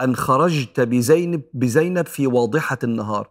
أن 0.00 0.16
خرجت 0.16 0.80
بزينب 0.80 1.42
بزينب 1.54 2.06
في 2.06 2.26
واضحة 2.26 2.78
النهار. 2.84 3.30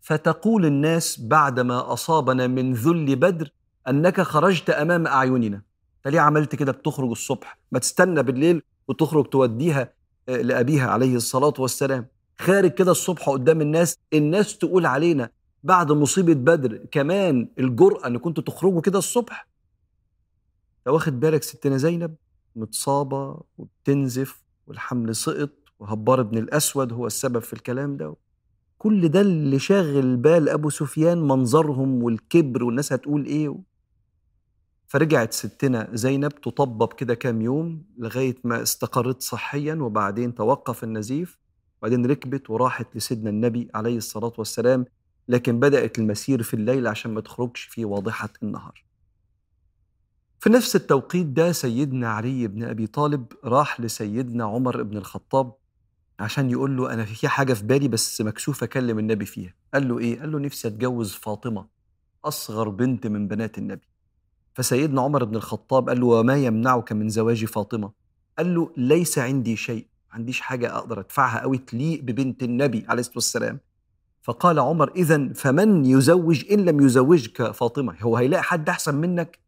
فتقول 0.00 0.66
الناس 0.66 1.20
بعدما 1.20 1.92
أصابنا 1.92 2.46
من 2.46 2.72
ذل 2.74 3.16
بدر 3.16 3.50
أنك 3.88 4.20
خرجت 4.20 4.70
أمام 4.70 5.06
أعيننا. 5.06 5.62
انت 6.06 6.14
ليه 6.14 6.20
عملت 6.20 6.54
كده 6.54 6.72
بتخرج 6.72 7.10
الصبح؟ 7.10 7.58
ما 7.72 7.78
تستنى 7.78 8.22
بالليل 8.22 8.62
وتخرج 8.88 9.24
توديها 9.26 9.92
آه، 10.28 10.36
لأبيها 10.42 10.90
عليه 10.90 11.16
الصلاة 11.16 11.54
والسلام. 11.58 12.06
خارج 12.38 12.70
كده 12.70 12.90
الصبح 12.90 13.28
قدام 13.28 13.60
الناس 13.60 13.98
الناس 14.12 14.58
تقول 14.58 14.86
علينا 14.86 15.30
بعد 15.64 15.92
مصيبة 15.92 16.32
بدر 16.34 16.76
كمان 16.90 17.48
الجرأة 17.58 18.06
إن 18.06 18.18
كنتوا 18.18 18.44
تخرجوا 18.44 18.80
كده 18.80 18.98
الصبح. 18.98 19.48
لو 20.86 20.94
واخد 20.94 21.20
بالك 21.20 21.42
ستنا 21.42 21.76
زينب؟ 21.76 22.14
متصابة 22.56 23.40
وبتنزف 23.58 24.42
والحمل 24.66 25.16
سقط 25.16 25.50
وهبار 25.78 26.22
بن 26.22 26.38
الأسود 26.38 26.92
هو 26.92 27.06
السبب 27.06 27.38
في 27.38 27.52
الكلام 27.52 27.96
ده. 27.96 28.14
كل 28.78 29.08
ده 29.08 29.20
اللي 29.20 29.58
شاغل 29.58 30.16
بال 30.16 30.48
أبو 30.48 30.70
سفيان 30.70 31.18
منظرهم 31.28 32.02
والكبر 32.02 32.64
والناس 32.64 32.92
هتقول 32.92 33.26
إيه؟ 33.26 33.54
فرجعت 34.92 35.32
ستنا 35.32 35.88
زينب 35.92 36.40
تطبب 36.40 36.92
كده 36.92 37.14
كام 37.14 37.42
يوم 37.42 37.84
لغاية 37.98 38.36
ما 38.44 38.62
استقرت 38.62 39.22
صحيا 39.22 39.74
وبعدين 39.74 40.34
توقف 40.34 40.84
النزيف 40.84 41.38
وبعدين 41.78 42.06
ركبت 42.06 42.50
وراحت 42.50 42.96
لسيدنا 42.96 43.30
النبي 43.30 43.68
عليه 43.74 43.96
الصلاة 43.96 44.32
والسلام 44.38 44.84
لكن 45.28 45.60
بدأت 45.60 45.98
المسير 45.98 46.42
في 46.42 46.54
الليل 46.54 46.86
عشان 46.86 47.14
ما 47.14 47.20
تخرجش 47.20 47.62
في 47.62 47.84
واضحة 47.84 48.28
النهار. 48.42 48.84
في 50.40 50.50
نفس 50.50 50.76
التوقيت 50.76 51.26
ده 51.26 51.52
سيدنا 51.52 52.08
علي 52.08 52.48
بن 52.48 52.62
أبي 52.64 52.86
طالب 52.86 53.26
راح 53.44 53.80
لسيدنا 53.80 54.44
عمر 54.44 54.82
بن 54.82 54.96
الخطاب 54.96 55.52
عشان 56.20 56.50
يقول 56.50 56.76
له 56.76 56.92
أنا 56.92 57.04
في 57.04 57.28
حاجة 57.28 57.52
في 57.52 57.64
بالي 57.64 57.88
بس 57.88 58.20
مكسوف 58.20 58.62
أكلم 58.62 58.98
النبي 58.98 59.24
فيها. 59.26 59.54
قال 59.74 59.88
له 59.88 59.98
إيه؟ 59.98 60.20
قال 60.20 60.32
له 60.32 60.38
نفسي 60.38 60.68
أتجوز 60.68 61.12
فاطمة 61.12 61.66
أصغر 62.24 62.68
بنت 62.68 63.06
من 63.06 63.28
بنات 63.28 63.58
النبي. 63.58 63.91
فسيدنا 64.54 65.00
عمر 65.02 65.24
بن 65.24 65.36
الخطاب 65.36 65.88
قال 65.88 66.00
له 66.00 66.06
وما 66.06 66.36
يمنعك 66.36 66.92
من 66.92 67.08
زواج 67.08 67.44
فاطمة؟ 67.44 67.92
قال 68.38 68.54
له 68.54 68.72
ليس 68.76 69.18
عندي 69.18 69.56
شيء 69.56 69.86
ما 70.08 70.14
عنديش 70.14 70.40
حاجة 70.40 70.76
أقدر 70.76 71.00
أدفعها 71.00 71.40
قوي 71.40 71.58
تليق 71.58 72.00
ببنت 72.02 72.42
النبي 72.42 72.84
عليه 72.88 73.00
الصلاة 73.00 73.16
والسلام. 73.16 73.60
فقال 74.22 74.58
عمر 74.58 74.92
اذا 74.96 75.32
فمن 75.32 75.84
يزوج 75.84 76.44
إن 76.52 76.64
لم 76.64 76.80
يزوجك 76.80 77.50
فاطمة؟ 77.50 77.96
هو 78.00 78.16
هيلاقي 78.16 78.42
حد 78.42 78.68
أحسن 78.68 78.94
منك؟ 78.94 79.38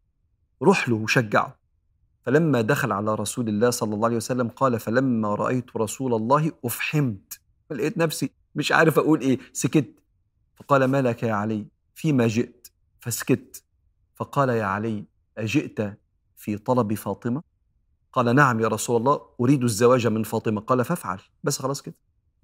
روح 0.63 0.89
له 0.89 0.95
وشجعه. 0.97 1.59
فلما 2.23 2.61
دخل 2.61 2.93
على 2.93 3.15
رسول 3.15 3.49
الله 3.49 3.71
صلى 3.71 3.95
الله 3.95 4.07
عليه 4.07 4.17
وسلم 4.17 4.49
قال 4.49 4.81
فلما 4.81 5.35
رأيت 5.35 5.77
رسول 5.77 6.15
الله 6.15 6.53
أفحمت 6.65 7.41
لقيت 7.71 7.99
نفسي 7.99 8.31
مش 8.55 8.73
عارف 8.73 8.99
أقول 8.99 9.21
إيه 9.21 9.39
سكت. 9.53 9.95
فقال 10.55 10.85
ما 10.85 11.03
لك 11.03 11.23
يا 11.23 11.33
علي؟ 11.33 11.67
فيما 11.95 12.27
جئت 12.27 12.69
فسكت. 13.01 13.64
فقال 14.15 14.49
يا 14.49 14.65
علي 14.65 15.05
أجئت 15.39 15.99
في 16.37 16.59
طلب 16.59 16.95
فاطمة؟ 16.95 17.43
قال 18.13 18.35
نعم 18.37 18.61
يا 18.61 18.69
رسول 18.69 18.97
الله 18.97 19.21
أريد 19.41 19.63
الزواج 19.63 20.07
من 20.07 20.23
فاطمة. 20.23 20.61
قال 20.61 20.85
فافعل. 20.85 21.19
بس 21.45 21.59
خلاص 21.59 21.83
كده. 21.83 21.95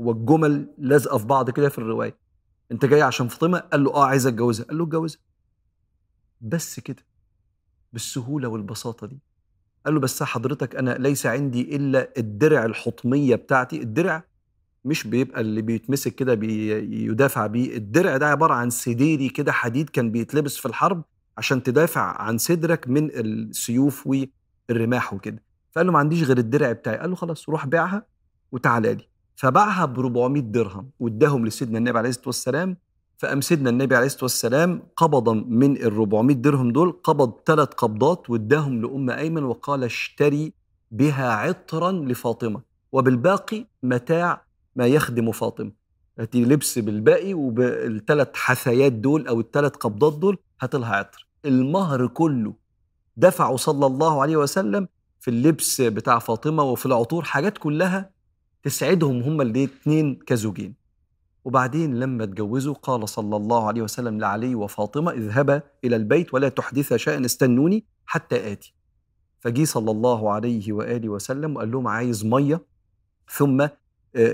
هو 0.01 0.11
الجمل 0.11 0.75
لازقه 0.79 1.19
في 1.19 1.27
بعض 1.27 1.51
كده 1.51 1.69
في 1.69 1.79
الرواية. 1.79 2.17
أنت 2.73 2.85
جاي 2.85 3.03
عشان 3.03 3.29
فاطمة؟ 3.29 3.59
قال 3.59 3.85
له 3.85 3.95
آه 3.95 4.05
عايز 4.05 4.27
أتجوزها. 4.27 4.67
قال 4.67 4.79
له 4.79 4.85
أتجوزها. 4.85 5.21
بس 6.41 6.81
كده. 6.81 7.05
بالسهولة 7.93 8.49
والبساطة 8.49 9.07
دي. 9.07 9.19
قال 9.85 9.95
له 9.95 10.01
بس 10.01 10.23
حضرتك 10.23 10.77
أنا 10.77 10.91
ليس 10.91 11.27
عندي 11.27 11.77
إلا 11.77 12.13
الدرع 12.19 12.65
الحطمية 12.65 13.37
بتاعتي. 13.37 13.83
الدرع 13.83 14.25
مش 14.85 15.07
بيبقى 15.07 15.41
اللي 15.41 15.63
بيتمسك 15.63 16.15
كده 16.15 16.35
بيدافع 16.35 17.47
بيه. 17.47 17.77
الدرع 17.77 18.17
ده 18.17 18.27
عبارة 18.27 18.55
عن 18.55 18.71
سديري 18.71 19.29
كده 19.29 19.53
حديد 19.53 19.91
كان 19.91 20.11
بيتلبس 20.11 20.57
في 20.57 20.67
الحرب. 20.67 21.03
عشان 21.39 21.63
تدافع 21.63 22.23
عن 22.23 22.39
صدرك 22.39 22.89
من 22.89 23.11
السيوف 23.15 24.09
والرماح 24.69 25.15
وكده. 25.15 25.43
فقال 25.73 25.87
له 25.87 25.93
ما 25.93 25.99
عنديش 25.99 26.23
غير 26.23 26.39
الدرع 26.39 26.73
بتاعي. 26.73 26.99
قال 26.99 27.11
له 27.11 27.17
خلاص 27.17 27.49
روح 27.49 27.67
بيعها 27.67 28.07
وتعالى 28.53 28.95
لي. 28.95 29.09
فباعها 29.37 29.85
ب 29.85 29.99
400 29.99 30.43
درهم 30.43 30.91
واداهم 31.01 31.47
لسيدنا 31.47 31.79
النبي 31.79 31.99
عليه 31.99 32.09
الصلاة 32.09 32.27
والسلام. 32.27 32.77
فقام 33.19 33.41
سيدنا 33.41 33.71
النبي 33.71 33.97
عليه 33.97 34.07
الصلاة 34.07 34.25
والسلام 34.25 34.83
قبض 34.97 35.29
من 35.29 35.77
ال 35.77 35.95
400 35.95 36.37
درهم 36.37 36.73
دول 36.73 36.93
قبض 37.05 37.33
ثلاث 37.47 37.69
قبضات 37.69 38.31
واداهم 38.31 38.83
لأم 38.83 39.11
أيمن 39.11 39.43
وقال 39.43 39.85
اشتري 39.85 40.53
بها 40.91 41.33
عطرا 41.33 41.93
لفاطمة. 41.93 42.61
وبالباقي 42.93 43.67
متاع 43.83 44.43
ما 44.77 44.87
يخدم 44.87 45.33
فاطمة. 45.33 45.73
هاتي 46.19 46.45
لبس 46.45 46.79
بالباقي 46.79 47.35
وبالثلاث 47.35 48.29
حثيات 48.35 48.93
دول 48.93 49.29
أو 49.29 49.41
الثلاث 49.41 49.73
قبضات 49.73 50.13
دول 50.19 50.39
هات 50.61 50.75
لها 50.75 50.97
عطر. 50.97 51.27
المهر 51.45 52.07
كله 52.07 52.55
دفعوا 53.17 53.57
صلى 53.57 53.87
الله 53.87 54.23
عليه 54.23 54.37
وسلم 54.37 54.89
في 55.21 55.29
اللبس 55.31 55.81
بتاع 55.81 56.19
فاطمة 56.19 56.63
وفي 56.63 56.87
العطور 56.87 57.25
حاجات 57.25 57.59
كلها 57.59 58.11
تسعدهم 58.63 59.23
هما 59.23 59.43
الاثنين 59.43 60.15
كزوجين. 60.27 60.75
وبعدين 61.45 62.01
لما 62.01 62.25
اتجوزوا 62.25 62.75
قال 62.75 63.09
صلى 63.09 63.37
الله 63.37 63.67
عليه 63.67 63.83
وسلم 63.83 64.21
لعلي 64.21 64.55
وفاطمة 64.55 65.11
اذهبا 65.13 65.63
إلى 65.85 65.97
البيت 65.97 66.35
ولا 66.35 66.49
تحدثا 66.49 66.97
شيئا 66.97 67.25
استنوني 67.25 67.85
حتى 68.07 68.53
آتي. 68.53 68.75
فجي 69.41 69.67
صلى 69.67 69.91
الله 69.91 70.31
عليه 70.33 70.73
وآله 70.73 71.09
وسلم 71.09 71.57
وقال 71.57 71.71
لهم 71.71 71.89
عايز 71.89 72.25
مية؟ 72.25 72.61
ثم 73.37 73.67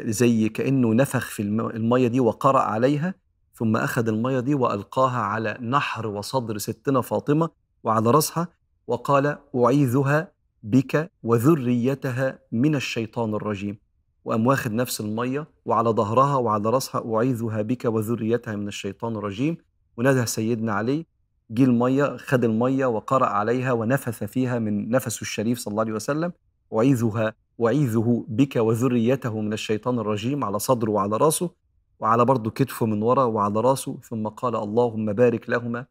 زي 0.04 0.48
كأنه 0.48 0.94
نفخ 0.94 1.30
في 1.30 1.42
المية 1.42 2.08
دي 2.08 2.20
وقرأ 2.20 2.60
عليها 2.60 3.14
ثم 3.58 3.76
أخذ 3.76 4.08
المية 4.08 4.40
دي 4.40 4.54
وألقاها 4.54 5.18
على 5.18 5.58
نحر 5.60 6.06
وصدر 6.06 6.58
ستنا 6.58 7.00
فاطمة 7.00 7.48
وعلى 7.84 8.10
رأسها 8.10 8.48
وقال 8.86 9.38
أعيذها 9.56 10.32
بك 10.62 11.10
وذريتها 11.22 12.38
من 12.52 12.74
الشيطان 12.74 13.34
الرجيم. 13.34 13.78
وقام 14.24 14.46
واخد 14.46 14.72
نفس 14.72 15.00
المية 15.00 15.46
وعلى 15.64 15.90
ظهرها 15.90 16.36
وعلى 16.36 16.70
رأسها 16.70 17.14
أعيذها 17.14 17.62
بك 17.62 17.84
وذريتها 17.84 18.56
من 18.56 18.68
الشيطان 18.68 19.16
الرجيم. 19.16 19.56
ونادى 19.96 20.26
سيدنا 20.26 20.72
علي 20.72 21.06
جه 21.50 21.64
المية 21.64 22.16
خد 22.16 22.44
المية 22.44 22.86
وقرأ 22.86 23.26
عليها 23.26 23.72
ونفث 23.72 24.24
فيها 24.24 24.58
من 24.58 24.90
نفسه 24.90 25.20
الشريف 25.22 25.58
صلى 25.58 25.72
الله 25.72 25.82
عليه 25.82 25.92
وسلم 25.92 26.32
أعيذها 26.74 27.34
أعيذه 27.64 28.24
بك 28.28 28.56
وذريته 28.56 29.40
من 29.40 29.52
الشيطان 29.52 29.98
الرجيم. 29.98 30.44
على 30.44 30.58
صدره 30.58 30.90
وعلى 30.90 31.16
رأسه 31.16 31.50
وعلى 32.00 32.24
برضه 32.24 32.50
كتفه 32.50 32.86
من 32.86 33.02
ورا 33.02 33.24
وعلى 33.24 33.60
راسه 33.60 33.98
ثم 34.02 34.28
قال 34.28 34.56
اللهم 34.56 35.12
بارك 35.12 35.50
لهما 35.50 35.86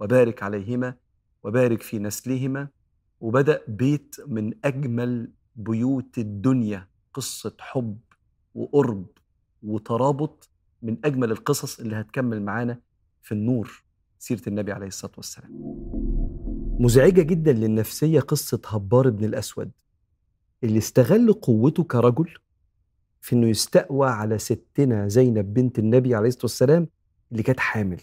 وبارك 0.00 0.42
عليهما 0.42 0.94
وبارك 1.42 1.82
في 1.82 1.98
نسلهما. 1.98 2.68
وبدأ 3.20 3.60
بيت 3.68 4.16
من 4.26 4.52
أجمل 4.64 5.30
بيوت 5.56 6.18
الدنيا 6.18 6.88
قصة 7.14 7.54
حب 7.60 7.98
وقرب 8.54 9.06
وترابط 9.62 10.50
من 10.82 10.96
أجمل 11.04 11.30
القصص 11.30 11.80
اللي 11.80 11.96
هتكمل 11.96 12.42
معانا 12.42 12.80
في 13.22 13.32
النور 13.32 13.82
سيرة 14.18 14.42
النبي 14.46 14.72
عليه 14.72 14.86
الصلاة 14.86 15.12
والسلام. 15.16 15.50
مزعجة 16.80 17.22
جدا 17.22 17.52
للنفسية 17.52 18.20
قصة 18.20 18.60
هبار 18.66 19.10
بن 19.10 19.24
الأسود 19.24 19.70
اللي 20.64 20.78
استغل 20.78 21.32
قوته 21.32 21.84
كرجل 21.84 22.34
في 23.22 23.34
إنه 23.36 23.46
يستقوى 23.48 24.08
على 24.08 24.38
ستنا 24.38 25.08
زينب 25.08 25.54
بنت 25.54 25.78
النبي 25.78 26.14
عليه 26.14 26.28
الصلاة 26.28 26.44
والسلام 26.44 26.88
اللي 27.32 27.42
كانت 27.42 27.60
حامل. 27.60 28.00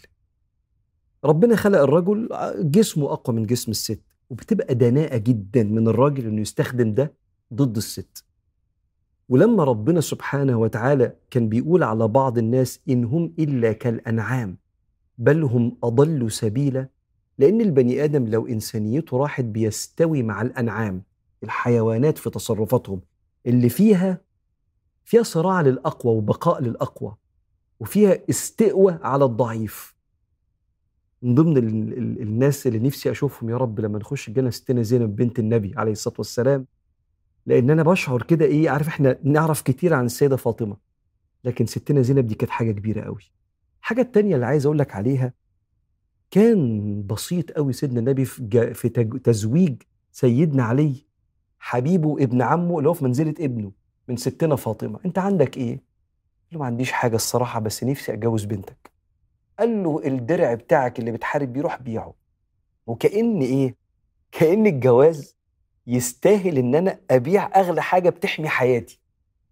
ربنا 1.25 1.55
خلق 1.55 1.79
الرجل 1.79 2.29
جسمه 2.59 3.13
أقوى 3.13 3.35
من 3.35 3.45
جسم 3.45 3.71
الست 3.71 4.01
وبتبقى 4.29 4.75
دناءة 4.75 5.17
جدا 5.17 5.63
من 5.63 5.87
الراجل 5.87 6.25
إنه 6.27 6.41
يستخدم 6.41 6.93
ده 6.93 7.13
ضد 7.53 7.77
الست. 7.77 8.23
ولما 9.29 9.63
ربنا 9.63 10.01
سبحانه 10.01 10.59
وتعالى 10.59 11.15
كان 11.31 11.49
بيقول 11.49 11.83
على 11.83 12.07
بعض 12.07 12.37
الناس 12.37 12.79
إن 12.89 13.03
هم 13.03 13.33
إلا 13.39 13.71
كالأنعام 13.73 14.57
بل 15.17 15.43
هم 15.43 15.77
أضل 15.83 16.31
سبيلا 16.31 16.87
لأن 17.37 17.61
البني 17.61 18.03
آدم 18.03 18.27
لو 18.27 18.47
إنسانيته 18.47 19.17
راحت 19.17 19.43
بيستوي 19.45 20.23
مع 20.23 20.41
الأنعام 20.41 21.03
الحيوانات 21.43 22.17
في 22.17 22.29
تصرفاتهم 22.29 23.01
اللي 23.45 23.69
فيها 23.69 24.21
فيها 25.09 25.23
صراع 25.23 25.61
للأقوى 25.61 26.17
وبقاء 26.17 26.61
للأقوى 26.61 27.15
وفيها 27.79 28.19
استقوى 28.29 28.99
على 29.01 29.25
الضعيف. 29.25 29.95
من 31.21 31.35
ضمن 31.35 31.57
ال 31.57 31.93
ال 31.97 32.21
الناس 32.21 32.67
اللي 32.67 32.79
نفسي 32.79 33.11
أشوفهم 33.11 33.49
يا 33.49 33.57
رب 33.57 33.79
لما 33.79 33.99
نخش 33.99 34.27
الجنة 34.27 34.49
ستنا 34.49 34.81
زينب 34.81 35.15
بنت 35.15 35.39
النبي 35.39 35.73
عليه 35.77 35.91
الصلاة 35.91 36.15
والسلام 36.17 36.65
لأن 37.45 37.69
أنا 37.69 37.83
بشعر 37.83 38.21
كده 38.23 38.45
إيه 38.45 38.69
عارف 38.69 38.87
إحنا 38.87 39.17
نعرف 39.23 39.61
كتير 39.61 39.93
عن 39.93 40.05
السيدة 40.05 40.35
فاطمة 40.35 40.77
لكن 41.43 41.65
ستنا 41.65 42.01
زينب 42.01 42.27
دي 42.27 42.35
كانت 42.35 42.51
حاجة 42.51 42.71
كبيرة 42.71 43.01
قوي 43.01 43.31
الحاجة 43.79 44.01
التانية 44.01 44.35
اللي 44.35 44.45
عايز 44.45 44.65
أقول 44.65 44.79
لك 44.79 44.95
عليها 44.95 45.33
كان 46.31 47.03
بسيط 47.07 47.51
قوي 47.51 47.73
سيدنا 47.73 47.99
النبي 47.99 48.25
في, 48.25 48.89
تزويج 49.23 49.81
سيدنا 50.11 50.63
علي 50.63 51.05
حبيبه 51.59 52.23
ابن 52.23 52.41
عمه 52.41 52.77
اللي 52.77 52.89
هو 52.89 52.93
في 52.93 53.03
منزلة 53.03 53.33
ابنه. 53.39 53.78
من 54.09 54.17
ستنا 54.17 54.55
فاطمة 54.55 54.99
أنت 55.05 55.19
عندك 55.19 55.57
إيه؟ 55.57 55.71
قال 55.71 55.79
له 56.51 56.59
ما 56.59 56.65
عنديش 56.65 56.91
حاجة 56.91 57.15
الصراحة 57.15 57.59
بس 57.59 57.83
نفسي 57.83 58.13
أتجوز 58.13 58.45
بنتك. 58.45 58.91
قال 59.59 59.83
له 59.83 60.01
الدرع 60.05 60.53
بتاعك 60.53 60.99
اللي 60.99 61.11
بتحارب 61.11 61.53
بيه 61.53 61.61
روح 61.61 61.81
بيعه. 61.81 62.13
وكأن 62.87 63.41
إيه؟ 63.41 63.75
كأن 64.31 64.67
الجواز 64.67 65.35
يستاهل 65.87 66.57
إن 66.57 66.75
أنا 66.75 66.99
أبيع 67.11 67.59
أغلى 67.59 67.81
حاجة 67.81 68.09
بتحمي 68.09 68.49
حياتي. 68.49 68.99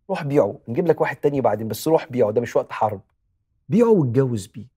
روح 0.10 0.24
بيعه. 0.24 0.60
نجيب 0.67 0.88
لك 0.88 1.02
واحد 1.02 1.15
تاني 1.15 1.41
بعدين 1.41 1.67
بس 1.67 1.88
روح 1.88 2.12
بيعه 2.12 2.32
ده 2.32 2.41
مش 2.41 2.56
وقت 2.56 2.72
حرب. 2.72 3.02
بيعه 3.70 3.89
واتجوز 3.89 4.48
بيه. 4.48 4.67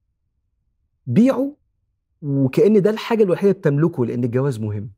بيعه 1.07 1.53
وكأن 2.23 2.83
ده 2.83 2.91
الحاجة 2.91 3.23
الوحيدة 3.23 3.53
بتملكه 3.53 4.07
لأن 4.07 4.25
الجواز 4.25 4.59
مهم. 4.61 4.91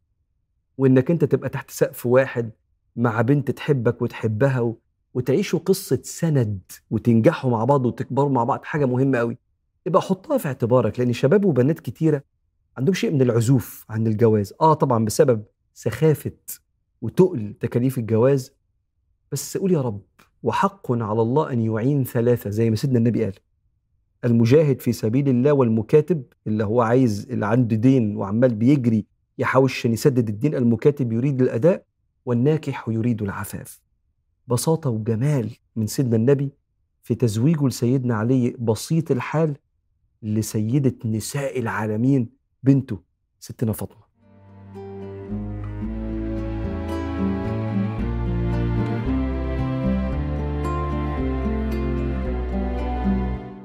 وإنك 0.78 1.10
أنت 1.10 1.24
تبقى 1.24 1.48
تحت 1.48 1.70
سقف 1.70 2.06
واحد 2.06 2.50
مع 2.96 3.20
بنت 3.20 3.50
تحبك 3.50 4.02
وتحبها. 4.02 4.74
وتعيشوا 5.14 5.58
قصة 5.58 6.00
سند 6.04 6.60
وتنجحوا 6.90 7.50
مع 7.50 7.64
بعض 7.64 7.86
وتكبروا 7.86 8.30
مع 8.30 8.44
بعض 8.44 8.64
حاجة 8.64 8.84
مهمة 8.86 9.18
قوي 9.18 9.38
يبقى 9.86 10.02
حطها 10.02 10.38
في 10.38 10.48
اعتبارك 10.48 11.00
لأن 11.00 11.12
شباب 11.12 11.44
وبنات 11.44 11.80
كتيرة 11.80 12.22
عندهم 12.78 12.94
شيء 12.94 13.10
من 13.12 13.22
العزوف 13.22 13.84
عن 13.88 14.06
الجواز 14.06 14.54
آه 14.60 14.74
طبعا 14.74 15.04
بسبب 15.04 15.44
سخافة 15.74 16.32
وتقل 17.02 17.54
تكاليف 17.60 17.98
الجواز 17.98 18.52
بس 19.32 19.56
قول 19.56 19.72
يا 19.72 19.80
رب 19.80 20.02
وحق 20.42 20.92
على 20.92 21.22
الله 21.22 21.52
أن 21.52 21.60
يعين 21.60 22.04
ثلاثة 22.04 22.50
زي 22.50 22.70
ما 22.70 22.76
سيدنا 22.76 22.98
النبي 22.98 23.24
قال 23.24 23.34
المجاهد 24.24 24.80
في 24.80 24.92
سبيل 24.92 25.28
الله 25.28 25.52
والمكاتب 25.52 26.22
اللي 26.46 26.64
هو 26.64 26.80
عايز 26.82 27.26
اللي 27.30 27.46
عنده 27.46 27.76
دين 27.76 28.16
وعمال 28.16 28.54
بيجري 28.54 29.06
يحاول 29.38 29.70
عشان 29.70 29.92
يسدد 29.92 30.28
الدين 30.28 30.54
المكاتب 30.54 31.12
يريد 31.12 31.42
الأداء 31.42 31.84
والناكح 32.24 32.88
يريد 32.88 33.22
العفاف. 33.22 33.80
بساطة 34.48 34.90
وجمال 34.90 35.50
من 35.76 35.86
سيدنا 35.86 36.16
النبي 36.16 36.50
في 37.02 37.14
تزويجه 37.14 37.66
لسيدنا 37.66 38.14
علي 38.14 38.50
بسيط 38.58 39.10
الحال 39.10 39.56
لسيدة 40.22 40.94
نساء 41.04 41.58
العالمين 41.58 42.28
بنته 42.62 43.00
ستنا 43.40 43.72
فاطمة. 43.72 44.01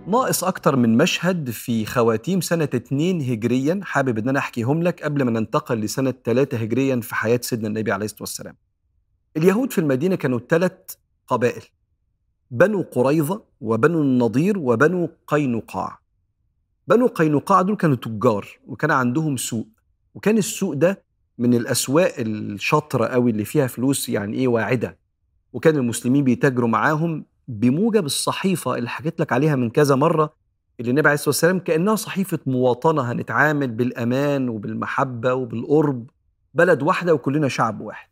ناقص 0.08 0.44
أكتر 0.44 0.76
من 0.76 0.98
مشهد 0.98 1.50
في 1.50 1.86
خواتيم 1.86 2.42
سنة 2.42 2.70
2 2.76 3.22
هجريا. 3.22 3.80
حابب 3.84 4.18
إن 4.18 4.30
أنا 4.30 4.40
أحكيهم 4.40 4.84
لك 4.84 5.04
قبل 5.04 5.24
ما 5.24 5.32
ننتقل 5.32 5.80
لسنة 5.80 6.14
3 6.24 6.58
هجريا 6.58 7.00
في 7.02 7.16
حياة 7.16 7.40
سيدنا 7.44 7.68
النبي 7.68 7.92
عليه 7.92 8.06
الصلاة 8.06 8.22
والسلام. 8.22 8.56
اليهود 9.38 9.72
في 9.72 9.78
المدينة 9.78 10.16
كانوا 10.16 10.40
ثلاث 10.50 10.74
قبائل 11.28 11.64
بنو 12.52 12.82
قريظة 12.82 13.44
وبنو 13.62 14.02
النضير 14.02 14.58
وبنو 14.58 15.10
قينقاع. 15.28 16.00
بنو 16.88 17.08
قينقاع 17.08 17.62
دول 17.62 17.76
كانوا 17.76 17.96
تجار 17.96 18.48
وكان 18.68 18.92
عندهم 18.92 19.38
سوق. 19.38 19.68
وكان 20.16 20.38
السوق 20.38 20.74
ده 20.74 21.04
من 21.38 21.54
الأسواق 21.54 22.14
الشاطرة 22.18 23.06
قوي 23.06 23.32
اللي 23.32 23.46
فيها 23.46 23.68
فلوس 23.68 24.10
يعني 24.10 24.38
إيه 24.38 24.48
واعدة. 24.48 24.98
وكان 25.54 25.76
المسلمين 25.76 26.24
بيتاجروا 26.24 26.70
معاهم 26.70 27.26
بموجب 27.48 28.06
الصحيفة 28.06 28.76
اللي 28.76 28.90
حكيت 28.90 29.20
لك 29.20 29.32
عليها 29.34 29.56
من 29.56 29.70
كذا 29.70 29.96
مرة 29.96 30.34
اللي 30.80 30.90
النبي 30.92 31.08
عليه 31.08 31.14
الصلاة 31.14 31.30
والسلام 31.30 31.60
كأنها 31.60 31.96
صحيفة 31.96 32.40
مواطنة 32.46 33.12
هنتعامل 33.12 33.68
بالأمان 33.68 34.50
وبالمحبة 34.50 35.34
وبالقرب 35.34 36.10
بلد 36.54 36.84
واحدة 36.84 37.14
وكلنا 37.14 37.48
شعب 37.48 37.82
واحد. 37.82 38.08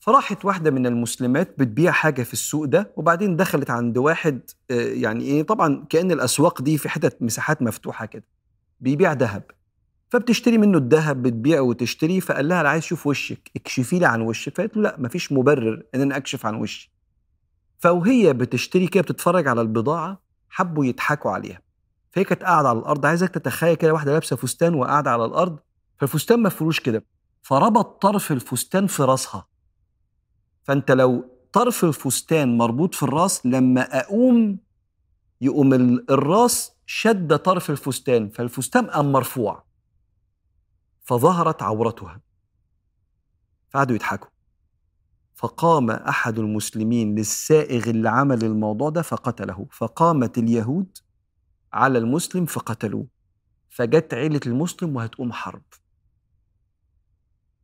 فراحت 0.00 0.44
واحدة 0.44 0.70
من 0.70 0.86
المسلمات 0.86 1.54
بتبيع 1.58 1.92
حاجة 1.92 2.22
في 2.22 2.32
السوق 2.32 2.64
ده 2.64 2.92
وبعدين 2.96 3.36
دخلت 3.36 3.70
عند 3.70 3.98
واحد 3.98 4.40
آه، 4.70 4.74
يعني 4.74 5.24
إيه 5.24 5.42
طبعا 5.42 5.84
كأن 5.90 6.10
الأسواق 6.12 6.62
دي 6.62 6.78
في 6.78 6.88
حتت 6.88 7.22
مساحات 7.22 7.62
مفتوحة 7.62 8.06
كده 8.06 8.24
بيبيع 8.80 9.12
ذهب. 9.12 9.42
فبتشتري 10.10 10.58
منه 10.58 10.78
الذهب 10.78 11.22
بتبيع 11.22 11.60
وتشتري 11.60 12.20
فقال 12.20 12.48
لها 12.48 12.60
أنا 12.60 12.68
عايز 12.68 12.82
أشوف 12.84 13.06
وشك 13.06 13.50
اكشفي 13.56 13.98
لي 13.98 14.06
عن 14.06 14.20
وشك. 14.20 14.54
فقالت 14.56 14.76
له 14.76 14.82
لأ 14.82 14.96
مفيش 14.98 15.32
مبرر 15.32 15.82
إن 15.94 16.00
أنا 16.00 16.16
أكشف 16.16 16.46
عن 16.46 16.54
وشي. 16.54 16.92
فوهي 17.78 18.32
بتشتري 18.32 18.86
كده 18.86 19.02
بتتفرج 19.02 19.48
على 19.48 19.60
البضاعة 19.60 20.22
حبوا 20.48 20.84
يضحكوا 20.84 21.30
عليها. 21.30 21.62
فهي 22.10 22.24
كانت 22.24 22.42
قاعدة 22.42 22.68
على 22.68 22.78
الأرض 22.78 23.06
عايزك 23.06 23.28
تتخيل 23.28 23.74
كده 23.74 23.92
واحدة 23.92 24.12
لابسة 24.12 24.36
فستان 24.36 24.74
وقاعدة 24.74 25.10
على 25.10 25.24
الأرض 25.24 25.58
فالفستان 25.98 26.42
مفروش 26.42 26.80
كده 26.80 27.04
فربط 27.42 28.02
طرف 28.02 28.32
الفستان 28.32 28.86
في 28.86 29.02
راسها. 29.02 29.46
فأنت 30.64 30.90
لو 30.90 31.38
طرف 31.52 31.84
الفستان 31.84 32.58
مربوط 32.58 32.94
في 32.94 33.02
الراس 33.02 33.46
لما 33.46 34.00
أقوم 34.00 34.58
يقوم 35.40 35.74
الراس 36.10 36.72
شد 36.86 37.36
طرف 37.38 37.70
الفستان 37.70 38.28
فالفستان 38.28 38.86
قام 38.86 39.12
مرفوع. 39.12 39.64
فظهرت 41.04 41.62
عورتها. 41.62 42.20
فقعدوا 43.70 43.94
يضحكوا. 43.94 44.28
فقام 45.38 45.90
أحد 45.90 46.38
المسلمين 46.38 47.14
للسائغ 47.14 47.90
اللي 47.90 48.08
عمل 48.08 48.44
الموضوع 48.44 48.90
ده 48.90 49.02
فقتله. 49.02 49.66
فقامت 49.70 50.38
اليهود 50.38 50.98
على 51.72 51.98
المسلم 51.98 52.46
فقتلوه. 52.46 53.06
فجت 53.68 54.14
عيلة 54.14 54.40
المسلم 54.46 54.96
وهتقوم 54.96 55.32
حرب. 55.32 55.62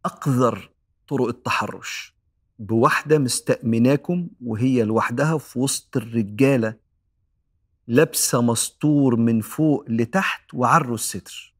أقذر 0.04 0.70
طرق 1.08 1.26
التحرش 1.26 2.14
بواحده 2.58 3.18
مستأمناكم 3.18 4.28
وهي 4.44 4.82
لوحدها 4.82 5.38
في 5.38 5.58
وسط 5.58 5.96
الرجالة 5.96 6.76
لابسة 7.86 8.42
مستور 8.42 9.16
من 9.16 9.40
فوق 9.40 9.84
لتحت 9.88 10.54
وعروا 10.54 10.94
الستر. 10.94 11.54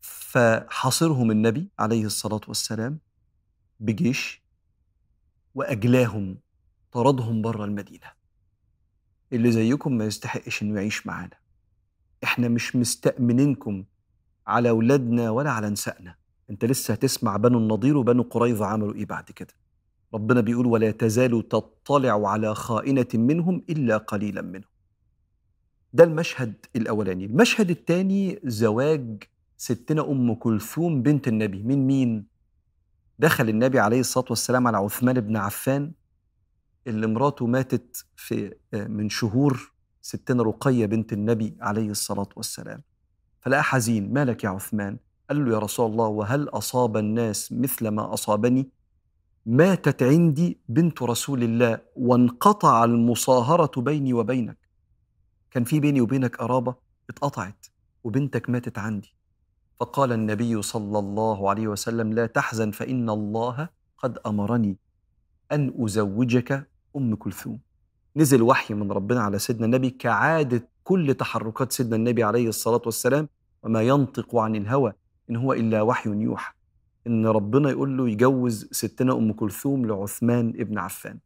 فحاصرهم 0.00 1.30
النبي 1.30 1.68
عليه 1.78 2.04
الصلاة 2.04 2.40
والسلام 2.48 2.98
بجيش 3.80 4.42
وأجلاهم 5.54 6.38
طردهم 6.92 7.42
بره 7.42 7.64
المدينة. 7.64 8.06
اللي 9.32 9.52
زيكم 9.52 9.98
ما 9.98 10.04
يستحقش 10.04 10.62
إنه 10.62 10.80
يعيش 10.80 11.06
معانا. 11.06 11.36
إحنا 12.24 12.48
مش 12.48 12.76
مستأمنينكم 12.76 13.84
على 14.46 14.68
أولادنا 14.70 15.30
ولا 15.30 15.50
على 15.50 15.70
نسائنا. 15.70 16.14
أنت 16.50 16.64
لسه 16.64 16.94
هتسمع 16.94 17.36
بنو 17.36 17.58
النضير 17.58 17.96
وبنو 17.96 18.22
قريظة 18.22 18.66
عملوا 18.66 18.94
إيه 18.94 19.06
بعد 19.06 19.24
كده؟ 19.24 19.54
ربنا 20.14 20.40
بيقول 20.40 20.66
ولا 20.66 20.90
تزال 20.90 21.48
تطلع 21.48 22.30
على 22.30 22.54
خائنة 22.54 23.06
منهم 23.14 23.64
إلا 23.70 23.96
قليلا 23.96 24.42
منهم. 24.42 24.70
ده 25.92 26.04
المشهد 26.04 26.66
الأولاني. 26.76 27.24
المشهد 27.24 27.70
الثاني 27.70 28.40
زواج 28.44 29.22
ستنا 29.56 30.10
أم 30.10 30.34
كلثوم 30.34 31.02
بنت 31.02 31.28
النبي. 31.28 31.62
من 31.62 31.86
مين؟ 31.86 32.33
دخل 33.18 33.48
النبي 33.48 33.78
عليه 33.78 34.00
الصلاة 34.00 34.26
والسلام 34.30 34.66
على 34.66 34.76
عثمان 34.76 35.20
بن 35.20 35.36
عفان 35.36 35.92
اللي 36.86 37.06
مراته 37.06 37.46
ماتت 37.46 38.06
في 38.16 38.54
آه، 38.74 38.86
من 38.86 39.08
شهور 39.08 39.72
ستنا 40.02 40.42
رقية 40.42 40.86
بنت 40.86 41.12
النبي 41.12 41.56
عليه 41.60 41.90
الصلاة 41.90 42.28
والسلام. 42.36 42.82
فلقى 43.40 43.62
حزين 43.62 44.12
مالك 44.12 44.44
يا 44.44 44.48
عثمان؟ 44.48 44.98
قال 45.28 45.44
له 45.44 45.52
يا 45.52 45.58
رسول 45.58 45.90
الله 45.90 46.06
وهل 46.06 46.48
أصاب 46.48 46.96
الناس 46.96 47.52
مثل 47.52 47.88
ما 47.88 48.14
أصابني؟ 48.14 48.68
ماتت 49.46 50.02
عندي 50.02 50.58
بنت 50.68 51.02
رسول 51.02 51.42
الله 51.42 51.78
وانقطع 51.96 52.84
المصاهرة 52.84 53.80
بيني 53.80 54.12
وبينك. 54.12 54.58
كان 55.50 55.64
في 55.64 55.80
بيني 55.80 56.00
وبينك 56.00 56.36
قرابة 56.36 56.74
اتقطعت 57.10 57.66
وبنتك 58.04 58.50
ماتت 58.50 58.78
عندي. 58.78 59.14
فقال 59.80 60.12
النبي 60.12 60.62
صلى 60.62 60.98
الله 60.98 61.50
عليه 61.50 61.68
وسلم 61.68 62.12
لا 62.12 62.26
تحزن 62.26 62.70
فإن 62.70 63.10
الله 63.10 63.68
قد 63.98 64.18
أمرني 64.26 64.76
أن 65.52 65.74
أزوجك 65.78 66.68
أم 66.96 67.14
كلثوم. 67.14 67.60
نزل 68.16 68.42
وحي 68.42 68.74
من 68.74 68.92
ربنا 68.92 69.20
على 69.22 69.38
سيدنا 69.38 69.66
النبي 69.66 69.90
كعادة 69.90 70.68
كل 70.84 71.14
تحركات 71.14 71.72
سيدنا 71.72 71.96
النبي 71.96 72.24
عليه 72.24 72.48
الصلاة 72.48 72.82
والسلام 72.86 73.28
وما 73.62 73.82
ينطق 73.82 74.36
عن 74.36 74.56
الهوى 74.56 74.92
إن 75.30 75.36
هو 75.36 75.52
إلا 75.52 75.82
وحي 75.82 76.10
يوحى. 76.10 76.52
إن 77.06 77.26
ربنا 77.26 77.70
يقول 77.70 77.96
له 77.98 78.08
يجوز 78.08 78.68
ستنا 78.72 79.12
أم 79.12 79.32
كلثوم 79.32 79.86
لعثمان 79.86 80.48
ابن 80.48 80.78
عفان. 80.78 81.18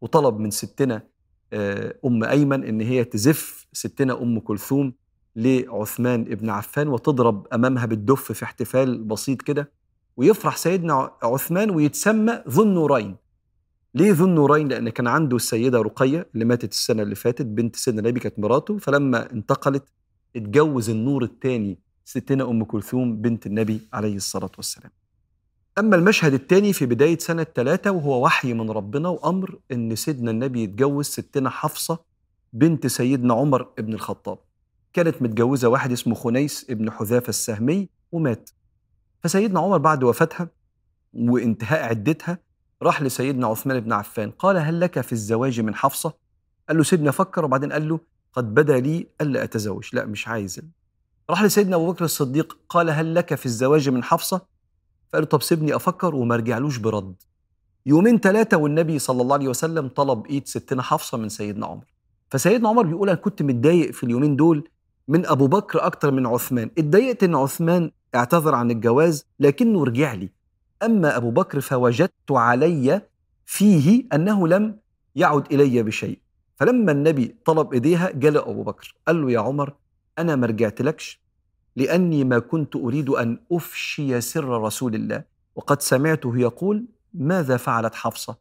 وطلب 0.00 0.38
من 0.38 0.50
ستنا 0.50 1.02
آه، 1.52 1.94
أم 2.04 2.24
أيمن 2.24 2.64
إن 2.64 2.80
هي 2.80 3.04
تزف 3.04 3.66
ستنا 3.72 4.22
أم 4.22 4.40
كلثوم 4.40 4.92
لعثمان 5.36 6.20
ابن 6.20 6.50
عفان 6.50 6.88
وتضرب 6.88 7.46
أمامها 7.52 7.86
بالدف 7.86 8.32
في 8.32 8.44
احتفال 8.44 9.04
بسيط 9.04 9.42
كده 9.42 9.70
ويفرح 10.16 10.56
سيدنا 10.56 11.10
عثمان 11.22 11.70
ويتسمى 11.70 12.42
ذو 12.48 12.62
النورين. 12.62 13.16
ليه 13.94 14.12
ذو 14.12 14.24
النورين؟ 14.26 14.68
لأن 14.68 14.88
كان 14.88 15.06
عنده 15.06 15.36
السيدة 15.36 15.82
رقية 15.82 16.26
اللي 16.34 16.44
ماتت 16.44 16.72
السنة 16.72 17.02
اللي 17.02 17.14
فاتت 17.14 17.46
بنت 17.46 17.76
سيدنا 17.76 18.00
النبي 18.00 18.20
كانت 18.20 18.38
مراته 18.38 18.78
فلما 18.78 19.32
انتقلت 19.32 19.84
اتجوز 20.36 20.90
النور 20.90 21.22
الثاني 21.24 21.78
ستنا 22.04 22.44
أم 22.44 22.64
كلثوم 22.64 23.16
بنت 23.16 23.46
النبي 23.46 23.80
عليه 23.92 24.16
الصلاة 24.16 24.50
والسلام. 24.56 24.90
أما 25.78 25.96
المشهد 25.96 26.34
الثاني 26.34 26.72
في 26.72 26.86
بداية 26.86 27.18
سنة 27.18 27.46
ثلاثة 27.54 27.90
وهو 27.90 28.24
وحي 28.24 28.54
من 28.54 28.70
ربنا 28.70 29.08
وأمر 29.08 29.58
إن 29.72 29.96
سيدنا 29.96 30.30
النبي 30.30 30.62
يتجوز 30.62 31.06
ستنا 31.06 31.50
حفصة 31.50 31.98
بنت 32.52 32.86
سيدنا 32.86 33.34
عمر 33.34 33.62
بن 33.78 33.94
الخطاب. 33.94 34.38
كانت 34.94 35.22
متجوزة 35.22 35.68
واحد 35.68 35.92
اسمه 35.92 36.14
خنيس 36.14 36.66
ابن 36.70 36.90
حذافة 36.90 37.28
السهمي 37.28 37.88
ومات. 38.12 38.50
فسيدنا 39.22 39.60
عمر 39.60 39.78
بعد 39.78 40.04
وفاتها 40.04 40.48
وانتهاء 41.14 41.88
عدتها 41.88 42.38
راح 42.82 43.02
لسيدنا 43.02 43.46
عثمان 43.46 43.80
بن 43.80 43.92
عفان. 43.92 44.30
قال 44.30 44.56
هل 44.56 44.80
لك 44.80 45.00
في 45.00 45.12
الزواج 45.12 45.60
من 45.60 45.74
حفصة؟ 45.74 46.14
قال 46.68 46.76
له 46.76 46.82
سيدنا 46.82 47.10
فكر. 47.10 47.44
وبعدين 47.44 47.72
قال 47.72 47.88
له 47.88 48.00
قد 48.32 48.54
بدا 48.54 48.80
لي 48.80 49.06
ألا 49.20 49.44
أتزوج. 49.44 49.88
لا 49.92 50.04
مش 50.04 50.28
عايز. 50.28 50.60
راح 51.30 51.42
لسيدنا 51.42 51.76
أبو 51.76 51.92
بكر 51.92 52.04
الصديق 52.04 52.58
قال 52.68 52.90
هل 52.90 53.14
لك 53.14 53.34
في 53.34 53.46
الزواج 53.46 53.88
من 53.88 54.04
حفصة؟ 54.04 54.46
فقال 55.12 55.22
له 55.22 55.28
طب 55.28 55.42
سيبني 55.42 55.76
أفكر 55.76 56.14
وما 56.14 56.36
رجعلوش 56.36 56.76
برد. 56.76 57.14
يومين 57.86 58.18
ثلاثة 58.18 58.56
والنبي 58.56 58.98
صلى 58.98 59.22
الله 59.22 59.34
عليه 59.34 59.48
وسلم 59.48 59.88
طلب 59.88 60.26
إيد 60.26 60.46
ستنا 60.46 60.82
حفصة 60.82 61.18
من 61.18 61.28
سيدنا 61.28 61.66
عمر. 61.66 61.84
فسيدنا 62.30 62.68
عمر 62.68 62.82
بيقول 62.86 63.08
أنا 63.08 63.18
كنت 63.18 63.42
متضايق 63.42 63.90
في 63.90 64.04
اليومين 64.04 64.36
دول 64.36 64.68
من 65.08 65.26
أبو 65.26 65.46
بكر 65.46 65.86
أكتر 65.86 66.10
من 66.10 66.26
عثمان. 66.26 66.70
اتضايقت 66.78 67.22
إن 67.22 67.34
عثمان 67.34 67.90
اعتذر 68.14 68.54
عن 68.54 68.70
الجواز 68.70 69.26
لكنه 69.40 69.84
رجع 69.84 70.12
لي. 70.14 70.28
أما 70.82 71.16
أبو 71.16 71.30
بكر 71.30 71.60
فوجدت 71.60 72.30
علي 72.30 73.02
فيه 73.46 74.04
أنه 74.12 74.48
لم 74.48 74.76
يعد 75.16 75.52
إلي 75.52 75.82
بشيء. 75.82 76.18
فلما 76.56 76.92
النبي 76.92 77.36
طلب 77.44 77.72
إيديها 77.72 78.10
جاء 78.10 78.50
أبو 78.50 78.62
بكر. 78.62 78.94
قال 79.06 79.22
له 79.22 79.30
يا 79.30 79.40
عمر 79.40 79.74
أنا 80.18 80.36
ما 80.36 80.46
رجعتلكش 80.46 81.20
لأني 81.76 82.24
ما 82.24 82.38
كنت 82.38 82.76
أريد 82.76 83.08
أن 83.08 83.38
أفشي 83.52 84.20
سر 84.20 84.62
رسول 84.62 84.94
الله. 84.94 85.24
وقد 85.56 85.82
سمعته 85.82 86.38
يقول 86.38 86.84
ماذا 87.14 87.56
فعلت 87.56 87.94
حفصة؟ 87.94 88.36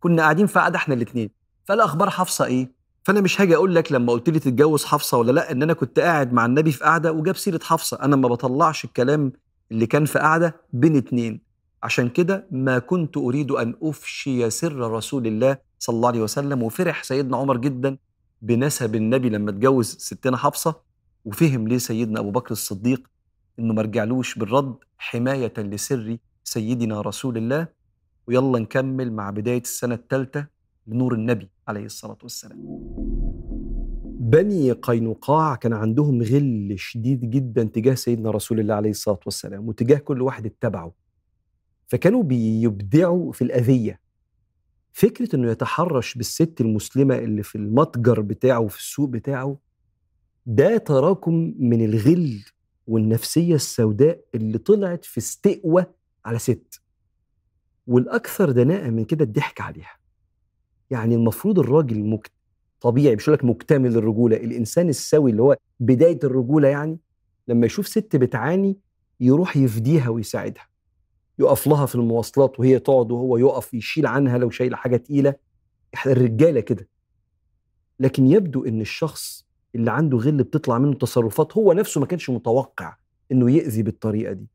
كنا 0.00 0.22
قاعدين 0.22 0.46
في 0.46 0.58
قعدة 0.58 0.76
إحنا 0.76 0.94
الاتنين. 0.94 1.30
فقال 1.66 1.80
أخبار 1.80 2.10
حفصة 2.10 2.44
إيه؟ 2.44 2.77
فأنا 3.08 3.20
مش 3.20 3.40
هاجي 3.40 3.56
أقول 3.56 3.74
لك 3.74 3.92
لما 3.92 4.12
قلت 4.12 4.30
لي 4.30 4.38
تتجوز 4.38 4.84
حفصة 4.84 5.18
ولا 5.18 5.32
لأ 5.32 5.52
إن 5.52 5.62
أنا 5.62 5.72
كنت 5.72 5.98
قاعد 6.00 6.32
مع 6.32 6.46
النبي 6.46 6.72
في 6.72 6.84
قعدة 6.84 7.12
وجاب 7.12 7.36
سيرة 7.36 7.60
حفصة. 7.62 7.98
أنا 8.02 8.16
ما 8.16 8.28
بطلعش 8.28 8.84
الكلام 8.84 9.32
اللي 9.72 9.86
كان 9.86 10.04
في 10.04 10.18
قعدة 10.18 10.56
بين 10.72 10.96
اتنين. 10.96 11.40
عشان 11.82 12.08
كده 12.08 12.46
ما 12.50 12.78
كنت 12.78 13.16
أريد 13.16 13.50
أن 13.50 13.74
أفشي 13.82 14.50
سر 14.50 14.76
رسول 14.90 15.26
الله 15.26 15.58
صلى 15.78 15.96
الله 15.96 16.08
عليه 16.08 16.20
وسلم 16.22 16.62
وفرح 16.62 17.02
سيدنا 17.02 17.36
عمر 17.36 17.56
جدا 17.56 17.96
بنسب 18.42 18.94
النبي 18.94 19.28
لما 19.28 19.50
اتجوز 19.50 19.86
ستنا 19.86 20.36
حفصة. 20.36 20.74
وفهم 21.24 21.68
ليه 21.68 21.78
سيدنا 21.78 22.20
أبو 22.20 22.30
بكر 22.30 22.50
الصديق 22.50 23.02
إنه 23.58 23.74
ما 23.74 23.82
رجعلوش 23.82 24.38
بالرد 24.38 24.74
حماية 24.98 25.52
لسر 25.58 26.16
سيدنا 26.44 27.00
رسول 27.00 27.36
الله. 27.36 27.68
ويلا 28.26 28.58
نكمل 28.58 29.12
مع 29.12 29.30
بداية 29.30 29.62
السنة 29.62 29.94
الثالثة 29.94 30.46
لنور 30.86 31.14
النبي 31.14 31.48
عليه 31.68 31.84
الصلاة 31.84 32.18
والسلام. 32.22 32.97
بني 34.32 34.72
قينقاع 34.72 35.54
كان 35.54 35.72
عندهم 35.72 36.22
غل 36.22 36.74
شديد 36.78 37.30
جدا 37.30 37.64
تجاه 37.64 37.94
سيدنا 37.94 38.30
رسول 38.30 38.60
الله 38.60 38.74
عليه 38.74 38.90
الصلاة 38.90 39.20
والسلام 39.26 39.68
وتجاه 39.68 39.98
كل 39.98 40.22
واحد 40.22 40.46
اتبعه. 40.46 40.92
فكانوا 41.86 42.22
بيبدعوا 42.22 43.32
في 43.32 43.42
الأذية. 43.42 44.00
فكرة 44.92 45.36
إنه 45.36 45.50
يتحرش 45.50 46.14
بالست 46.14 46.60
المسلمة 46.60 47.18
اللي 47.18 47.42
في 47.42 47.58
المتجر 47.58 48.20
بتاعه 48.20 48.66
في 48.66 48.78
السوق 48.78 49.08
بتاعه 49.08 49.58
ده 50.46 50.76
تراكم 50.78 51.54
من 51.58 51.84
الغل 51.84 52.40
والنفسية 52.86 53.54
السوداء 53.54 54.20
اللي 54.34 54.58
طلعت 54.58 55.04
في 55.04 55.18
استقوى 55.18 55.86
على 56.24 56.38
ست. 56.38 56.80
والأكثر 57.86 58.50
دناءة 58.50 58.90
من 58.90 59.04
كده 59.04 59.24
الضحك 59.24 59.60
عليها. 59.60 59.98
يعني 60.90 61.14
المفروض 61.14 61.58
الراجل 61.58 62.04
مك... 62.04 62.37
طبيعي 62.80 63.16
مش 63.16 63.28
لك 63.28 63.44
مكتمل 63.44 63.96
الرجولة 63.96 64.36
الإنسان 64.36 64.88
السوي 64.88 65.30
اللي 65.30 65.42
هو 65.42 65.56
بداية 65.80 66.18
الرجولة 66.24 66.68
يعني 66.68 66.98
لما 67.48 67.66
يشوف 67.66 67.88
ست 67.88 68.16
بتعاني 68.16 68.76
يروح 69.20 69.56
يفديها 69.56 70.08
ويساعدها. 70.08 70.68
يقف 71.38 71.66
لها 71.66 71.86
في 71.86 71.94
المواصلات 71.94 72.60
وهي 72.60 72.78
تقعد 72.78 73.10
وهو 73.12 73.36
يقف 73.36 73.74
يشيل 73.74 74.06
عنها 74.06 74.38
لو 74.38 74.50
شايله 74.50 74.76
حاجة 74.76 74.96
تقيلة. 74.96 75.34
إحنا 75.94 76.12
الرجالة 76.12 76.60
كده. 76.60 76.88
لكن 78.00 78.26
يبدو 78.26 78.64
إن 78.64 78.80
الشخص 78.80 79.46
اللي 79.74 79.90
عنده 79.90 80.18
غل 80.18 80.42
بتطلع 80.42 80.78
منه 80.78 80.94
تصرفات 80.94 81.56
هو 81.56 81.72
نفسه 81.72 82.00
ما 82.00 82.06
كانش 82.06 82.30
متوقع 82.30 82.96
إنه 83.32 83.50
يأذي 83.50 83.82
بالطريقة 83.82 84.32
دي. 84.32 84.46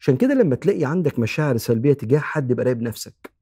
عشان 0.00 0.16
كده 0.16 0.34
لما 0.34 0.54
تلاقي 0.54 0.84
عندك 0.84 1.18
مشاعر 1.18 1.56
سلبية 1.56 1.92
تجاه 1.92 2.18
حد 2.18 2.50
يبقى 2.50 2.64
راقب 2.64 2.82
نفسك. 2.82 3.32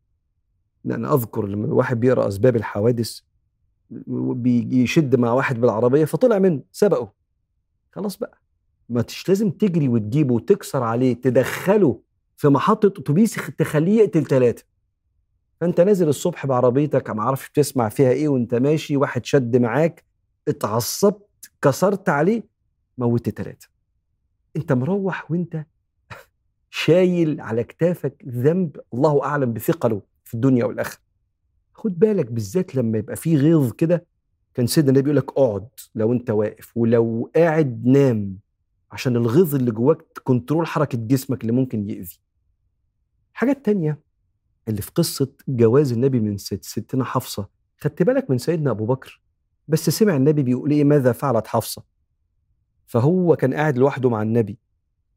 أنا 0.86 1.14
أذكر 1.14 1.46
لما 1.46 1.66
الواحد 1.66 2.00
بيقرأ 2.00 2.28
أسباب 2.28 2.56
الحوادث 2.56 3.20
بيشد 3.90 5.16
مع 5.16 5.32
واحد 5.32 5.60
بالعربية 5.60 6.04
فطلع 6.04 6.38
منه 6.38 6.62
سبقه. 6.72 7.12
خلاص 7.92 8.16
بقى. 8.16 8.38
ما 8.88 9.02
تش 9.02 9.28
لازم 9.28 9.50
تجري 9.50 9.88
وتجيبه 9.88 10.34
وتكسر 10.34 10.82
عليه 10.82 11.14
تدخله 11.14 12.00
في 12.36 12.48
محطة 12.48 12.86
أتوبيس 12.86 13.34
تخليه 13.58 14.02
يقتل 14.02 14.24
ثلاثة 14.24 14.64
فأنت 15.60 15.80
نازل 15.80 16.08
الصبح 16.08 16.46
بعربيتك 16.46 17.10
ما 17.10 17.22
عارفش 17.22 17.48
بتسمع 17.48 17.88
فيها 17.88 18.10
إيه 18.10 18.28
وأنت 18.28 18.54
ماشي 18.54 18.96
واحد 18.96 19.24
شد 19.24 19.56
معاك 19.56 20.04
اتعصبت 20.48 21.50
كسرت 21.62 22.08
عليه 22.08 22.42
موت 22.98 23.28
ثلاثة 23.30 23.68
أنت 24.56 24.72
مروح 24.72 25.30
وأنت 25.30 25.64
شايل 26.70 27.40
على 27.40 27.64
كتافك 27.64 28.24
ذنب 28.28 28.80
الله 28.94 29.24
أعلم 29.24 29.52
بثقله 29.52 30.02
في 30.24 30.34
الدنيا 30.34 30.64
والآخرة. 30.64 31.00
خد 31.80 31.98
بالك 31.98 32.30
بالذات 32.32 32.74
لما 32.74 32.98
يبقى 32.98 33.16
فيه 33.16 33.36
غيظ 33.36 33.72
كده 33.72 34.06
كان 34.54 34.66
سيدنا 34.66 34.90
النبي 34.90 35.02
بيقول 35.02 35.16
لك 35.16 35.28
اقعد 35.30 35.68
لو 35.94 36.12
انت 36.12 36.30
واقف 36.30 36.76
ولو 36.76 37.30
قاعد 37.36 37.86
نام 37.86 38.38
عشان 38.92 39.16
الغيظ 39.16 39.54
اللي 39.54 39.70
جواك 39.70 40.02
كنترول 40.24 40.66
حركة 40.66 40.98
جسمك 40.98 41.40
اللي 41.42 41.52
ممكن 41.52 41.90
يأذي. 41.90 42.18
الحاجة 43.32 43.50
التانية 43.50 44.00
اللي 44.68 44.82
في 44.82 44.90
قصة 44.94 45.32
جواز 45.48 45.92
النبي 45.92 46.20
من 46.20 46.36
ست 46.38 46.64
ستنا 46.64 47.04
حفصة 47.04 47.48
خدت 47.78 48.02
بالك 48.02 48.30
من 48.30 48.38
سيدنا 48.38 48.70
أبو 48.70 48.86
بكر؟ 48.86 49.22
بس 49.68 49.90
سمع 49.90 50.16
النبي 50.16 50.42
بيقول 50.42 50.70
إيه 50.70 50.84
ماذا 50.84 51.12
فعلت 51.12 51.46
حفصة؟ 51.46 51.82
فهو 52.86 53.36
كان 53.36 53.54
قاعد 53.54 53.78
لوحده 53.78 54.10
مع 54.10 54.22
النبي 54.22 54.58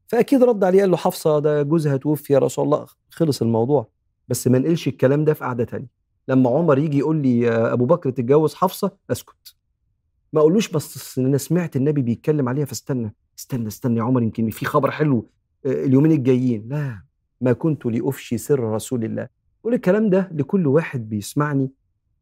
فأكيد 0.06 0.42
رد 0.42 0.64
عليه 0.64 0.80
قال 0.80 0.90
له 0.90 0.96
حفصة 0.96 1.38
ده 1.38 1.62
جوزها 1.62 1.96
توفي 1.96 2.32
يا 2.32 2.38
رسول 2.38 2.64
الله 2.64 2.86
خلص 3.10 3.42
الموضوع 3.42 3.88
بس 4.28 4.48
ما 4.48 4.58
نقلش 4.58 4.88
الكلام 4.88 5.24
ده 5.24 5.34
في 5.34 5.44
قعدة 5.44 5.64
تانية. 5.64 6.03
لما 6.28 6.50
عمر 6.50 6.78
يجي 6.78 6.98
يقول 6.98 7.16
لي 7.16 7.40
يا 7.40 7.72
أبو 7.72 7.84
بكر 7.84 8.10
تتجوز 8.10 8.54
حفصة؟ 8.54 8.96
أسكت. 9.10 9.56
ما 10.32 10.40
أقولوش 10.40 10.68
بس 10.68 11.18
أنا 11.18 11.38
سمعت 11.38 11.76
النبي 11.76 12.02
بيتكلم 12.02 12.48
عليها 12.48 12.64
فاستنى 12.64 13.14
استنى 13.38 13.68
استنى 13.68 13.98
يا 13.98 14.02
عمر 14.02 14.22
يمكن 14.22 14.50
في 14.50 14.66
خبر 14.66 14.90
حلو 14.90 15.28
آه، 15.66 15.84
اليومين 15.84 16.12
الجايين. 16.12 16.68
لا 16.68 17.02
ما 17.40 17.52
كنت 17.52 17.86
لأفشي 17.86 18.38
سر 18.38 18.60
رسول 18.60 19.04
الله. 19.04 19.28
قول 19.64 19.74
الكلام 19.74 20.10
ده 20.10 20.30
لكل 20.34 20.66
واحد 20.66 21.08
بيسمعني. 21.08 21.70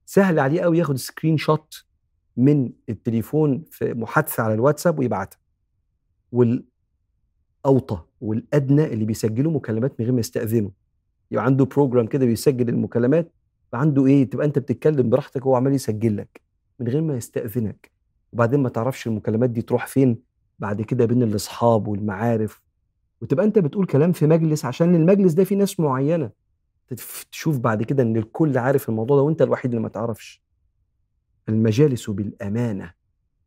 سهل 0.07 0.39
عليه 0.39 0.61
قوي 0.61 0.79
ياخد 0.79 0.97
screenshot 0.97 1.85
من 2.37 2.71
التليفون 2.89 3.65
في 3.71 3.95
محادثة 3.95 4.43
على 4.43 4.55
الواتساب 4.55 4.99
ويبعتها. 4.99 5.39
والأوطى 6.33 8.03
والأدنى 8.21 8.85
اللي 8.85 9.05
بيسجلوا 9.05 9.53
مكالمات 9.53 10.01
من 10.01 10.05
غير 10.07 10.15
ما 10.15 10.21
يستأذنوا. 10.21 10.71
يبقى 11.31 11.45
عنده 11.45 11.65
program 11.65 12.07
كده 12.07 12.27
بيسجل 12.27 12.69
المكالمات 12.69 13.33
عنده 13.75 14.07
إيه؟ 14.07 14.31
تبقى 14.31 14.47
أنت 14.47 14.59
بتتكلم 14.59 15.11
براحتك 15.11 15.47
وهو 15.47 15.57
عمال 15.57 15.75
يسجل 15.75 16.17
لك 16.17 16.41
من 16.79 16.89
غير 16.89 17.01
ما 17.03 17.17
يستأذنك. 17.17 17.91
وبعدين 18.33 18.61
ما 18.61 18.69
تعرفش 18.69 19.07
المكالمات 19.07 19.51
دي 19.51 19.63
تروح 19.63 19.87
فين 19.87 20.19
بعد 20.59 20.83
كده 20.83 21.05
بين 21.05 21.23
الأصحاب 21.23 21.89
والمعارف. 21.89 22.63
وتبقى 23.21 23.45
أنت 23.47 23.59
بتقول 23.59 23.87
كلام 23.87 24.13
في 24.13 24.27
مجلس 24.27 24.65
عشان 24.65 24.95
المجلس 24.95 25.33
ده 25.33 25.45
فيه 25.45 25.57
ناس 25.57 25.81
معينة. 25.81 26.31
تشوف 27.31 27.59
بعد 27.59 27.83
كده 27.83 28.03
إن 28.03 28.17
الكل 28.17 28.59
عارف 28.59 28.89
الموضوع 28.89 29.17
ده 29.17 29.23
وأنت 29.23 29.43
الوحيد 29.43 29.71
اللي 29.71 29.83
ما 29.83 29.89
تعرفش. 29.89 30.43
المجالس 31.49 32.11
بالأمانة. 32.11 32.93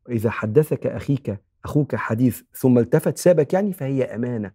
وإذا 0.08 0.30
حدثك 0.30 0.88
أخيك 0.88 1.42
أخوك 1.66 1.96
حديث 1.96 2.42
ثم 2.54 2.78
التفت 2.80 3.18
سابك 3.18 3.54
يعني 3.54 3.74
فهي 3.74 4.04
أمانة. 4.04 4.52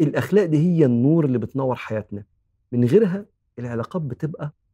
الأخلاق 0.00 0.44
دي 0.44 0.58
هي 0.58 0.84
النور 0.84 1.24
اللي 1.24 1.38
بتنور 1.38 1.74
حياتنا. 1.74 2.24
من 2.72 2.84
غيرها 2.84 3.26
العلاقات 3.58 4.02
بتبقى 4.02 4.52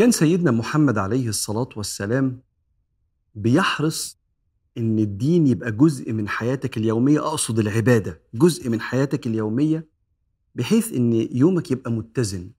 كان 0.00 0.10
سيدنا 0.10 0.50
محمد 0.50 0.98
عليه 0.98 1.28
الصلاة 1.28 1.68
والسلام 1.76 2.40
بيحرص 3.34 4.18
إن 4.78 4.98
الدين 4.98 5.46
يبقى 5.46 5.72
جزء 5.72 6.12
من 6.12 6.28
حياتك 6.28 6.76
اليومية 6.76 7.18
أقصد 7.26 7.58
العبادة 7.58 8.20
جزء 8.34 8.68
من 8.68 8.80
حياتك 8.80 9.26
اليومية 9.26 9.88
بحيث 10.54 10.92
إن 10.92 11.12
يومك 11.12 11.70
يبقى 11.70 11.92
متزن. 11.92 12.50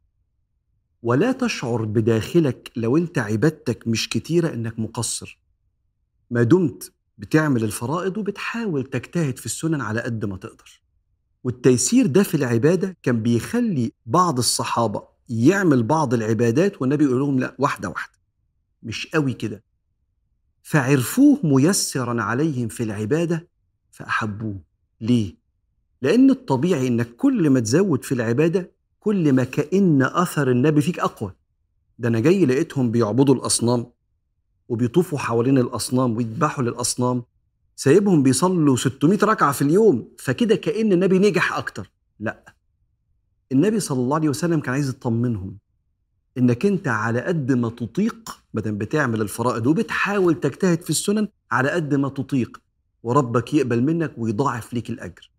ولا 1.03 1.31
تشعر 1.31 1.85
بداخلك 1.85 2.71
لو 2.75 2.97
أنت 2.97 3.17
عبادتك 3.17 3.87
مش 3.87 4.09
كتيرة 4.09 4.53
إنك 4.53 4.79
مقصر. 4.79 5.39
ما 6.31 6.43
دمت 6.43 6.93
بتعمل 7.17 7.63
الفرائض 7.63 8.17
وبتحاول 8.17 8.83
تجتهد 8.83 9.37
في 9.37 9.45
السنن 9.45 9.81
على 9.81 10.01
قد 10.01 10.25
ما 10.25 10.37
تقدر. 10.37 10.81
والتيسير 11.43 12.05
ده 12.07 12.23
في 12.23 12.35
العبادة 12.35 12.97
كان 13.03 13.23
بيخلي 13.23 13.91
بعض 14.05 14.37
الصحابة 14.37 15.10
يعمل 15.31 15.83
بعض 15.83 16.13
العبادات 16.13 16.81
والنبي 16.81 17.03
يقول 17.03 17.19
لهم 17.19 17.39
لا 17.39 17.55
واحدة 17.59 17.89
واحدة. 17.89 18.13
مش 18.83 19.07
قوي 19.07 19.33
كده. 19.33 19.63
فعرفوه 20.63 21.39
ميسرا 21.43 22.21
عليهم 22.21 22.67
في 22.67 22.83
العبادة 22.83 23.47
فأحبوه. 23.91 24.61
ليه؟ 25.01 25.35
لأن 26.01 26.29
الطبيعي 26.29 26.87
إنك 26.87 27.15
كل 27.15 27.49
ما 27.49 27.59
تزود 27.59 28.03
في 28.03 28.11
العبادة 28.11 28.71
كل 28.99 29.33
ما 29.33 29.43
كأن 29.43 30.01
أثر 30.01 30.51
النبي 30.51 30.81
فيك 30.81 30.99
أقوى. 30.99 31.33
ده 31.99 32.07
أنا 32.07 32.19
جاي 32.19 32.45
لقيتهم 32.45 32.91
بيعبدوا 32.91 33.35
الأصنام 33.35 33.85
وبيطوفوا 34.69 35.17
حوالين 35.17 35.57
الأصنام 35.57 36.17
ويذبحوا 36.17 36.63
للأصنام. 36.63 37.23
سايبهم 37.75 38.23
بيصلوا 38.23 38.75
600 38.75 39.19
ركعة 39.23 39.51
في 39.51 39.61
اليوم 39.61 40.09
فكده 40.17 40.55
كأن 40.55 40.91
النبي 40.91 41.19
نجح 41.19 41.57
أكتر. 41.57 41.91
لا. 42.19 42.53
النبي 43.51 43.79
صلى 43.79 43.99
الله 43.99 44.15
عليه 44.15 44.29
وسلم 44.29 44.59
كان 44.59 44.73
عايز 44.73 44.89
يطمنهم 44.89 45.57
إنك 46.37 46.65
أنت 46.65 46.87
على 46.87 47.21
قد 47.21 47.51
ما 47.51 47.69
تطيق 47.69 48.39
بدل 48.53 48.71
بتعمل 48.71 49.21
الفرائض 49.21 49.67
وبتحاول 49.67 50.39
تجتهد 50.39 50.81
في 50.81 50.89
السنن 50.89 51.27
على 51.51 51.69
قد 51.69 51.95
ما 51.95 52.09
تطيق. 52.09 52.61
وربك 53.03 53.53
يقبل 53.53 53.83
منك 53.83 54.13
ويضاعف 54.17 54.73
ليك 54.73 54.89
الأجر. 54.89 55.31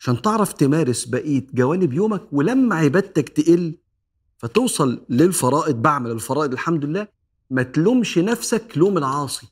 عشان 0.00 0.22
تعرف 0.22 0.52
تمارس 0.52 1.04
بقية 1.04 1.46
جوانب 1.54 1.92
يومك 1.92 2.22
ولما 2.32 2.74
عبادتك 2.74 3.28
تقل 3.28 3.74
فتوصل 4.38 5.04
للفرائض 5.08 5.82
بعمل 5.82 6.10
الفرائض 6.10 6.52
الحمد 6.52 6.84
لله 6.84 7.06
ما 7.50 7.62
تلومش 7.62 8.18
نفسك 8.18 8.64
لوم 8.76 8.98
العاصي. 8.98 9.46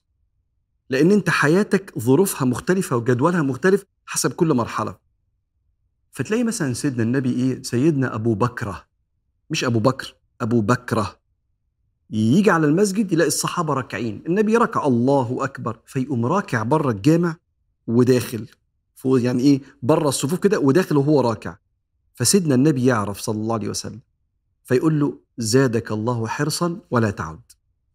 لأن 0.90 1.12
أنت 1.12 1.30
حياتك 1.30 1.98
ظروفها 1.98 2.46
مختلفة 2.46 2.96
وجدولها 2.96 3.42
مختلف 3.42 3.84
حسب 4.06 4.32
كل 4.32 4.54
مرحلة. 4.54 5.05
فتلاقي 6.16 6.44
مثلا 6.44 6.72
سيدنا 6.72 7.02
النبي 7.02 7.32
إيه؟ 7.32 7.62
سيدنا 7.62 8.14
أبو 8.14 8.34
بكرة. 8.34 8.84
مش 9.50 9.64
أبو 9.64 9.78
بكر 9.78 10.14
أبو 10.40 10.60
بكرة. 10.60 11.16
يجي 12.10 12.50
على 12.50 12.66
المسجد 12.66 13.12
يلاقي 13.12 13.28
الصحابة 13.28 13.74
راكعين. 13.74 14.22
النبي 14.26 14.56
ركع 14.56 14.86
الله 14.86 15.38
أكبر. 15.40 15.80
فيقوم 15.86 16.26
راكع 16.26 16.62
بره 16.62 16.90
الجامع 16.90 17.36
وداخل. 17.86 18.46
فوق 18.94 19.22
يعني 19.22 19.42
إيه؟ 19.42 19.60
بره 19.82 20.08
الصفوف 20.08 20.38
كده 20.38 20.58
وداخل 20.58 20.96
وهو 20.96 21.20
راكع. 21.20 21.56
فسيدنا 22.14 22.54
النبي 22.54 22.84
يعرف 22.84 23.20
صلى 23.20 23.36
الله 23.36 23.54
عليه 23.54 23.68
وسلم. 23.68 24.00
فيقول 24.64 25.00
له 25.00 25.18
زادك 25.38 25.92
الله 25.92 26.26
حرصا 26.26 26.78
ولا 26.90 27.10
تعد. 27.10 27.40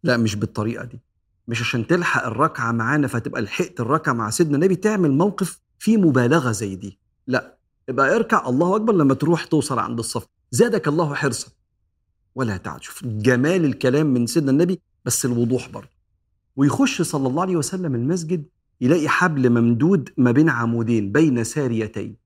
لا 0.02 0.16
مش 0.16 0.36
بالطريقة 0.36 0.84
دي. 0.84 1.00
مش 1.48 1.60
عشان 1.60 1.86
تلحق 1.86 2.26
الركعة 2.26 2.72
معانا 2.72 3.06
فتبقى 3.06 3.42
لحقت 3.42 3.80
الركعة 3.80 4.12
مع 4.12 4.30
سيدنا 4.30 4.54
النبي 4.56 4.76
تعمل 4.76 5.10
موقف 5.10 5.60
فيه 5.78 5.96
مبالغة 5.96 6.50
زي 6.52 6.76
دي. 6.76 6.98
لا 7.26 7.61
يبقى 7.88 8.16
اركع 8.16 8.48
الله 8.48 8.76
أكبر 8.76 8.92
لما 8.94 9.14
تروح 9.14 9.44
توصل 9.44 9.78
عند 9.78 9.98
الصف. 9.98 10.26
زادك 10.50 10.88
الله 10.88 11.14
حرصا. 11.14 11.48
ولا 12.34 12.56
تعد. 12.56 12.82
شوف 12.82 13.04
جمال 13.04 13.64
الكلام 13.64 14.06
من 14.06 14.26
سيدنا 14.26 14.50
النبي 14.50 14.80
بس 15.04 15.24
الوضوح 15.24 15.68
برضه. 15.68 15.88
ويخش 16.56 17.02
صلى 17.02 17.28
الله 17.28 17.42
عليه 17.42 17.56
وسلم 17.56 17.94
المسجد 17.94 18.44
يلاقي 18.80 19.08
حبل 19.08 19.50
ممدود 19.50 20.10
ما 20.16 20.30
بين 20.30 20.50
عمودين 20.50 21.12
بين 21.12 21.44
ساريتين. 21.44 22.16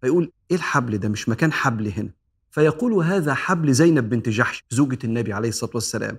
فيقول 0.00 0.32
إيه 0.50 0.56
الحبل 0.56 0.98
ده؟ 0.98 1.08
مش 1.08 1.28
مكان 1.28 1.52
حبل 1.52 1.88
هنا. 1.88 2.10
فيقول 2.50 2.92
هذا 3.04 3.34
حبل 3.34 3.72
زينب 3.72 4.08
بنت 4.08 4.28
جحش 4.28 4.64
زوجة 4.70 4.98
النبي 5.04 5.32
عليه 5.32 5.48
الصلاة 5.48 5.70
والسلام. 5.74 6.18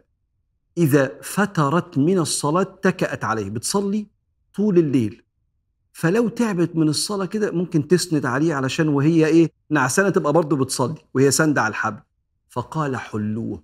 إذا 0.78 1.12
فترت 1.22 1.98
من 1.98 2.20
الصلاة 2.20 2.64
تكأت 2.64 3.24
عليه. 3.24 3.50
بتصلي 3.50 4.08
طول 4.56 4.78
الليل. 4.78 5.24
فلو 5.98 6.30
تعبت 6.30 6.76
من 6.76 6.90
الصلاة 6.90 7.26
كده 7.26 7.52
ممكن 7.52 7.88
تسند 7.88 8.26
عليه 8.26 8.54
علشان 8.54 8.88
وهي 8.88 9.26
إيه؟ 9.26 9.52
نعسانة 9.70 10.10
تبقى 10.10 10.34
برضه 10.34 10.58
بتصلي 10.58 11.02
وهي 11.14 11.32
ساندة 11.32 11.62
على 11.62 11.72
الحبل. 11.72 12.02
فقال 12.50 12.98
حلوة 12.98 13.64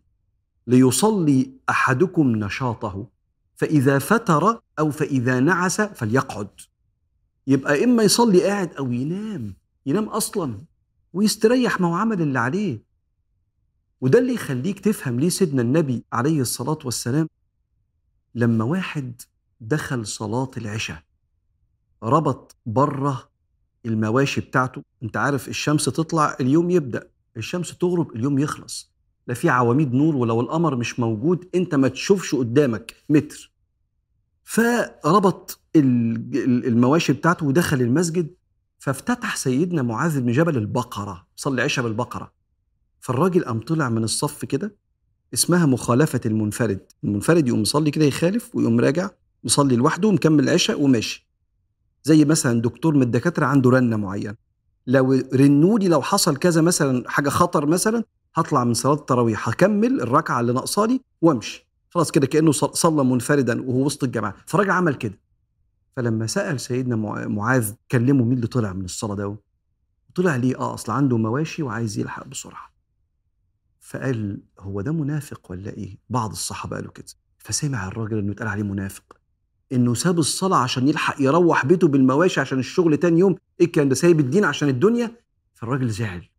ليصلي 0.67 1.51
أحدكم 1.69 2.35
نشاطه 2.35 3.07
فإذا 3.55 3.99
فتر 3.99 4.61
أو 4.79 4.91
فإذا 4.91 5.39
نعس 5.39 5.81
فليقعد. 5.81 6.47
يبقى 7.47 7.83
إما 7.83 8.03
يصلي 8.03 8.43
قاعد 8.43 8.73
أو 8.73 8.91
ينام 8.91 9.53
ينام 9.85 10.03
أصلا 10.03 10.61
ويستريح 11.13 11.81
ما 11.81 11.87
هو 11.87 11.93
عمل 11.93 12.21
اللي 12.21 12.39
عليه. 12.39 12.83
وده 14.01 14.19
اللي 14.19 14.33
يخليك 14.33 14.79
تفهم 14.79 15.19
ليه 15.19 15.29
سيدنا 15.29 15.61
النبي 15.61 16.03
عليه 16.13 16.41
الصلاة 16.41 16.79
والسلام 16.85 17.29
لما 18.35 18.63
واحد 18.65 19.21
دخل 19.61 20.07
صلاة 20.07 20.51
العشاء. 20.57 21.12
ربط 22.03 22.55
بره 22.65 23.29
المواشي 23.85 24.41
بتاعته. 24.41 24.83
انت 25.03 25.17
عارف 25.17 25.47
الشمس 25.47 25.85
تطلع 25.85 26.37
اليوم 26.39 26.69
يبدأ. 26.69 27.07
الشمس 27.37 27.77
تغرب 27.77 28.15
اليوم 28.15 28.39
يخلص. 28.39 28.93
لا 29.27 29.33
في 29.33 29.49
عواميد 29.49 29.93
نور 29.93 30.15
ولو 30.15 30.41
القمر 30.41 30.75
مش 30.75 30.99
موجود 30.99 31.49
انت 31.55 31.75
ما 31.75 31.87
تشوفش 31.87 32.35
قدامك 32.35 32.95
متر. 33.09 33.51
فربط 34.43 35.59
المواشي 35.75 37.13
بتاعته 37.13 37.45
ودخل 37.45 37.81
المسجد 37.81 38.35
فافتتح 38.79 39.35
سيدنا 39.35 39.81
معاذ 39.81 40.21
بن 40.21 40.31
جبل 40.31 40.57
البقرة. 40.57 41.27
صلي 41.35 41.61
عشاء 41.61 41.85
بالبقرة. 41.85 42.31
فالراجل 42.99 43.45
قام 43.45 43.59
طلع 43.59 43.89
من 43.89 44.03
الصف 44.03 44.45
كده 44.45 44.75
اسمها 45.33 45.65
مخالفة 45.65 46.21
المنفرد. 46.25 46.79
المنفرد 47.03 47.47
يقوم 47.47 47.61
يصلي 47.61 47.91
كده 47.91 48.05
يخالف 48.05 48.55
ويقوم 48.55 48.79
راجع 48.79 49.09
يصلي 49.43 49.75
لوحده 49.75 50.07
ومكمل 50.07 50.43
العشاء 50.43 50.81
وماشي. 50.81 51.27
زي 52.03 52.25
مثلا 52.25 52.61
دكتور 52.61 52.95
من 52.95 53.01
الدكاترة 53.01 53.45
عنده 53.45 53.69
رنة 53.69 53.97
معينة. 53.97 54.35
لو 54.87 55.13
رنولي 55.33 55.87
لو 55.87 56.01
حصل 56.01 56.37
كذا 56.37 56.61
مثلا 56.61 57.09
حاجة 57.09 57.29
خطر 57.29 57.65
مثلا 57.65 58.03
هطلع 58.35 58.63
من 58.63 58.73
صلاة 58.73 58.93
التراويح 58.93 59.49
هكمل 59.49 60.01
الركعة 60.01 60.39
اللي 60.39 60.53
ناقصالي 60.53 61.01
وامشي. 61.21 61.67
خلاص 61.89 62.11
كده 62.11 62.27
كأنه 62.27 62.51
صلى 62.51 63.03
منفردا 63.03 63.61
وهو 63.61 63.85
وسط 63.85 64.03
الجماعة. 64.03 64.35
فالراجل 64.45 64.71
عمل 64.71 64.95
كده. 64.95 65.19
فلما 65.95 66.27
سأل 66.27 66.59
سيدنا 66.59 66.95
معاذ 67.27 67.73
كلمه 67.91 68.23
مين 68.23 68.33
اللي 68.33 68.47
طلع 68.47 68.73
من 68.73 68.85
الصلاة 68.85 69.15
ده؟ 69.15 69.35
طلع 70.15 70.35
ليه؟ 70.35 70.59
آه 70.59 70.73
أصل 70.73 70.91
عنده 70.91 71.17
مواشي 71.17 71.63
وعايز 71.63 71.97
يلحق 71.97 72.27
بسرعة. 72.27 72.73
فقال 73.79 74.41
هو 74.59 74.81
ده 74.81 74.91
منافق 74.91 75.51
ولا 75.51 75.69
إيه؟ 75.69 75.97
بعض 76.09 76.31
الصحابة 76.31 76.75
قالوا 76.75 76.91
كده. 76.91 77.05
فسمع 77.37 77.87
الراجل 77.87 78.17
إنه 78.17 78.31
اتقال 78.31 78.47
عليه 78.47 78.63
منافق. 78.63 79.17
إنه 79.71 79.93
ساب 79.93 80.19
الصلاة 80.19 80.57
عشان 80.57 80.87
يلحق 80.87 81.15
يروح 81.19 81.65
بيته 81.65 81.87
بالمواشي 81.87 82.41
عشان 82.41 82.59
الشغل 82.59 82.97
تاني 82.97 83.19
يوم. 83.19 83.35
إيه 83.61 83.71
كان 83.71 83.89
ده؟ 83.89 83.95
سايب 83.95 84.19
الدين 84.19 84.45
عشان 84.45 84.69
الدنيا؟ 84.69 85.11
فالراجل 85.53 85.89
زعل 85.89 86.29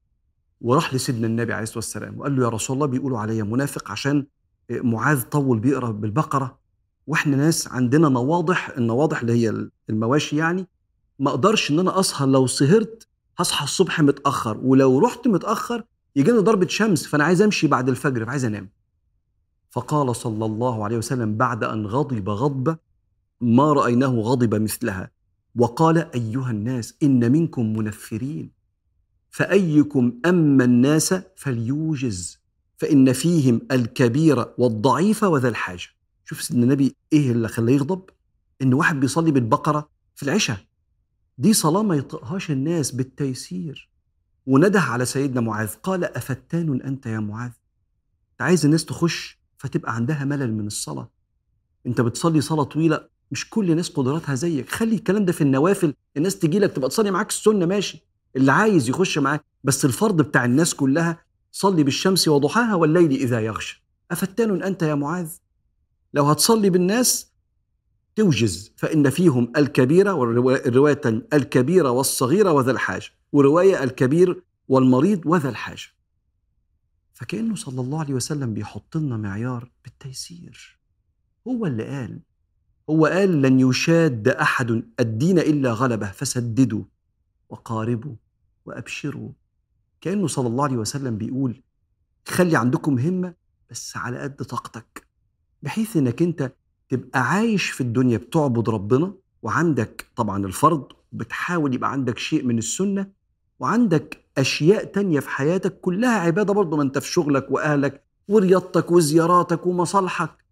وراح 0.61 0.95
لسيدنا 0.95 1.27
النبي 1.27 1.53
عليه 1.53 1.63
الصلاة 1.63 1.79
والسلام 1.79 2.19
وقال 2.19 2.37
له 2.37 2.45
يا 2.45 2.49
رسول 2.49 2.75
الله 2.75 2.87
بيقولوا 2.87 3.19
عليا 3.19 3.43
منافق 3.45 3.91
عشان 3.91 4.27
معاذ 4.71 5.23
طول 5.23 5.59
بيقرأ 5.59 5.91
بالبقرة. 5.91 6.59
وإحنا 7.07 7.37
ناس 7.37 7.69
عندنا 7.69 8.09
نواضح 8.09 8.69
النواضح 8.69 9.21
اللي 9.21 9.33
هي 9.33 9.69
المواشي 9.91 10.37
يعني. 10.37 10.67
ما 11.19 11.31
أقدرش 11.31 11.71
إن 11.71 11.79
أنا 11.79 12.01
أسهر 12.01 12.29
لو 12.29 12.47
سهرت 12.47 13.07
هصحى 13.39 13.65
الصبح 13.65 14.01
متأخر 14.01 14.59
ولو 14.63 14.99
رحت 14.99 15.29
متأخر 15.29 15.85
يجي 16.17 16.31
لي 16.33 16.39
ضربة 16.39 16.67
شمس 16.67 17.07
فأنا 17.07 17.25
عايز 17.25 17.43
أمشي 17.43 17.67
بعد 17.67 17.89
الفجر 17.89 18.27
فعايز 18.27 18.45
أنام. 18.45 18.71
فقال 19.71 20.17
صلى 20.17 20.45
الله 20.45 20.85
عليه 20.85 20.99
وسلم 20.99 21.37
بعد 21.37 21.65
أن 21.65 21.87
غضب 21.87 22.29
غضبة 22.29 22.77
ما 23.45 23.73
رأيناه 23.73 24.09
غضب 24.09 24.55
مثلها. 24.55 25.11
وقال 25.57 25.99
أيها 26.15 26.51
الناس 26.51 26.95
إن 27.03 27.33
منكم 27.33 27.77
منفرين. 27.77 28.51
فأيكم 29.31 30.13
أما 30.27 30.65
الناس 30.65 31.15
فليوجز. 31.37 32.39
فإن 32.77 33.13
فيهم 33.13 33.61
الكبير 33.73 34.47
والضعيف 34.59 35.23
وذا 35.23 35.49
الحاجة. 35.49 35.87
شوف 36.25 36.43
سيدنا 36.43 36.65
النبي 36.65 36.97
إيه 37.13 37.31
اللي 37.33 37.49
خلاه 37.49 37.73
يغضب؟ 37.73 38.03
إن 38.63 38.75
واحد 38.75 39.01
بيصلي 39.01 39.31
بالبقرة 39.31 39.89
في 40.15 40.23
العشاء. 40.23 40.59
دي 41.39 41.53
صلاة 41.53 41.83
ما 41.83 41.97
يطقهاش 41.97 42.51
الناس 42.51 42.91
بالتيسير. 42.91 43.91
ونده 44.47 44.81
على 44.81 45.05
سيدنا 45.05 45.41
معاذ 45.41 45.75
قال 45.75 46.05
أفتان 46.05 46.81
أنت 46.81 47.07
يا 47.07 47.19
معاذ؟ 47.19 47.51
عايز 48.41 48.65
الناس 48.65 48.85
تخش 48.85 49.39
فتبقى 49.57 49.95
عندها 49.95 50.25
ملل 50.25 50.53
من 50.55 50.67
الصلاة. 50.67 51.11
أنت 51.87 52.01
بتصلي 52.01 52.41
صلاة 52.41 52.65
طويلة 52.65 53.14
مش 53.31 53.51
كل 53.51 53.71
الناس 53.71 53.89
قدراتها 53.91 54.35
زيك. 54.35 54.69
خلي 54.71 54.95
الكلام 54.95 55.25
ده 55.25 55.33
في 55.33 55.41
النوافل 55.41 55.95
الناس 56.17 56.39
تجي 56.39 56.59
لك 56.59 56.73
تبقى 56.73 56.89
تصلي 56.89 57.11
معاك 57.11 57.29
السنة 57.29 57.67
ماشي. 57.67 58.03
اللي 58.37 58.53
عايز 58.53 58.89
يخش 58.89 59.19
معاك 59.19 59.45
بس 59.65 59.85
الفرض 59.85 60.23
بتاع 60.23 60.45
الناس 60.45 60.75
كلها 60.75 61.25
صلي 61.53 61.83
بالشمس 61.83 62.29
وضحاها 62.29 62.75
والليل 62.75 63.11
إذا 63.13 63.41
يغشى. 63.41 63.85
أفتان 64.11 64.63
أنت 64.63 64.83
يا 64.83 64.95
معاذ؟ 64.95 65.31
لو 66.15 66.25
هتصلي 66.25 66.71
بالناس 66.71 67.33
توجز 68.17 68.73
فإن 68.77 69.11
فيهم 69.11 69.53
الكبيرة 69.57 70.13
والرواية 70.13 71.01
الكبيرة 71.33 71.91
والصغيرة 71.91 72.53
وذا 72.53 72.71
الحاجة 72.71 73.07
ورواية 73.33 73.83
الكبير 73.85 74.43
والمريض 74.69 75.21
وذا 75.27 75.49
الحاجة. 75.49 75.83
فكأنه 77.15 77.55
صلى 77.55 77.81
الله 77.81 78.01
عليه 78.01 78.15
وسلم 78.15 78.55
بيحط 78.55 78.97
لنا 78.97 79.17
معيار 79.17 79.71
بالتيسير. 79.85 80.79
هو 81.49 81.67
اللي 81.67 81.85
قال 81.85 82.21
هو 82.91 83.07
قال 83.07 83.43
لن 83.43 83.61
يشاد 83.61 84.29
أحد 84.29 84.83
الدين 85.01 85.39
إلا 85.39 85.73
غلبه 85.73 86.07
فسددوا 86.11 86.85
وقاربوا 87.49 88.15
وأبشروا. 88.67 89.31
كأنه 90.01 90.27
صلى 90.27 90.47
الله 90.49 90.65
عليه 90.65 90.77
وسلم 90.77 91.17
بيقول 91.19 91.63
خلي 92.29 92.57
عندكم 92.57 92.99
همة 92.99 93.35
بس 93.71 93.97
على 93.97 94.19
قد 94.19 94.37
طاقتك 94.37 95.07
بحيث 95.63 95.97
إنك 95.97 96.23
أنت 96.23 96.53
تبقى 96.89 97.21
عايش 97.31 97.71
في 97.71 97.81
الدنيا 97.81 98.19
بتعبد 98.19 98.69
ربنا 98.69 99.15
وعندك 99.43 100.07
طبعا 100.17 100.47
الفرض 100.47 100.89
بتحاول 101.13 101.75
يبقى 101.75 101.93
عندك 101.93 102.19
شيء 102.19 102.45
من 102.45 102.59
السنة 102.59 103.07
وعندك 103.61 104.25
أشياء 104.39 104.85
تانية 104.85 105.21
في 105.21 105.29
حياتك 105.29 105.81
كلها 105.81 106.19
عبادة 106.21 106.53
برضه 106.55 106.77
ما 106.77 106.83
أنت 106.83 106.99
في 106.99 107.13
شغلك 107.13 107.51
وأهلك 107.51 108.05
ورياضتك 108.29 108.91
وزياراتك 108.91 109.67
ومصالحك. 109.67 110.44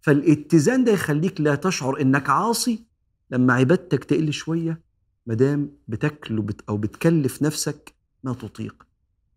فالاتزان 0.00 0.84
ده 0.84 0.92
يخليك 0.92 1.40
لا 1.40 1.54
تشعر 1.54 2.00
إنك 2.00 2.30
عاصي. 2.30 2.84
لما 3.30 3.52
عبادتك 3.54 4.04
تقل 4.04 4.32
شوية 4.32 4.80
مدام 5.26 5.72
بتاكل 5.88 6.46
أو 6.68 6.76
بتكلف 6.76 7.42
نفسك 7.42 7.94
ما 8.24 8.32
تطيق. 8.32 8.86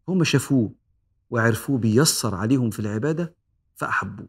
هم 0.07 0.24
شافوه 0.24 0.72
وعرفوه 1.30 1.78
بيسر 1.78 2.36
عليهم 2.36 2.70
في 2.70 2.80
العبادة 2.80 3.36
فأحبوه. 3.76 4.28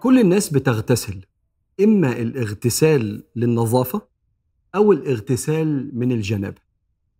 كل 0.00 0.18
الناس 0.20 0.48
بتغتسل 0.48 1.24
إما 1.80 2.12
الإغتسال 2.12 3.24
للنظافة 3.36 4.09
أو 4.74 4.92
الاغتسال 4.92 5.90
من 5.98 6.12
الجنابة 6.12 6.60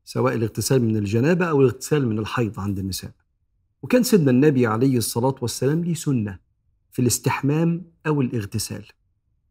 سواء 0.04 0.34
الاغتسال 0.34 0.82
من 0.82 0.96
الجنابة 0.96 1.44
أو 1.46 1.60
الاغتسال 1.60 2.08
من 2.08 2.18
الحيض 2.18 2.60
عند 2.60 2.78
النساء. 2.78 3.10
وكان 3.82 4.02
سيدنا 4.02 4.30
النبي 4.30 4.66
عليه 4.66 4.96
الصلاة 4.96 5.34
والسلام 5.42 5.84
ليه 5.84 5.94
سنة 5.94 6.38
في 6.90 7.02
الاستحمام 7.02 7.84
أو 8.06 8.20
الاغتسال. 8.20 8.84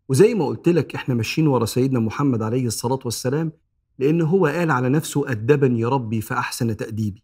وزي 0.09 0.33
ما 0.33 0.45
قلت 0.45 0.69
لك 0.69 0.95
إحنا 0.95 1.15
ماشيين 1.15 1.47
ورا 1.47 1.65
سيدنا 1.65 1.99
محمد 1.99 2.41
عليه 2.41 2.67
الصلاة 2.67 2.99
والسلام 3.05 3.51
لأن 3.99 4.21
هو 4.21 4.45
قال 4.45 4.71
على 4.71 4.89
نفسه 4.89 5.31
أدبني 5.31 5.85
ربي 5.85 6.21
فأحسن 6.21 6.77
تأديبي. 6.77 7.23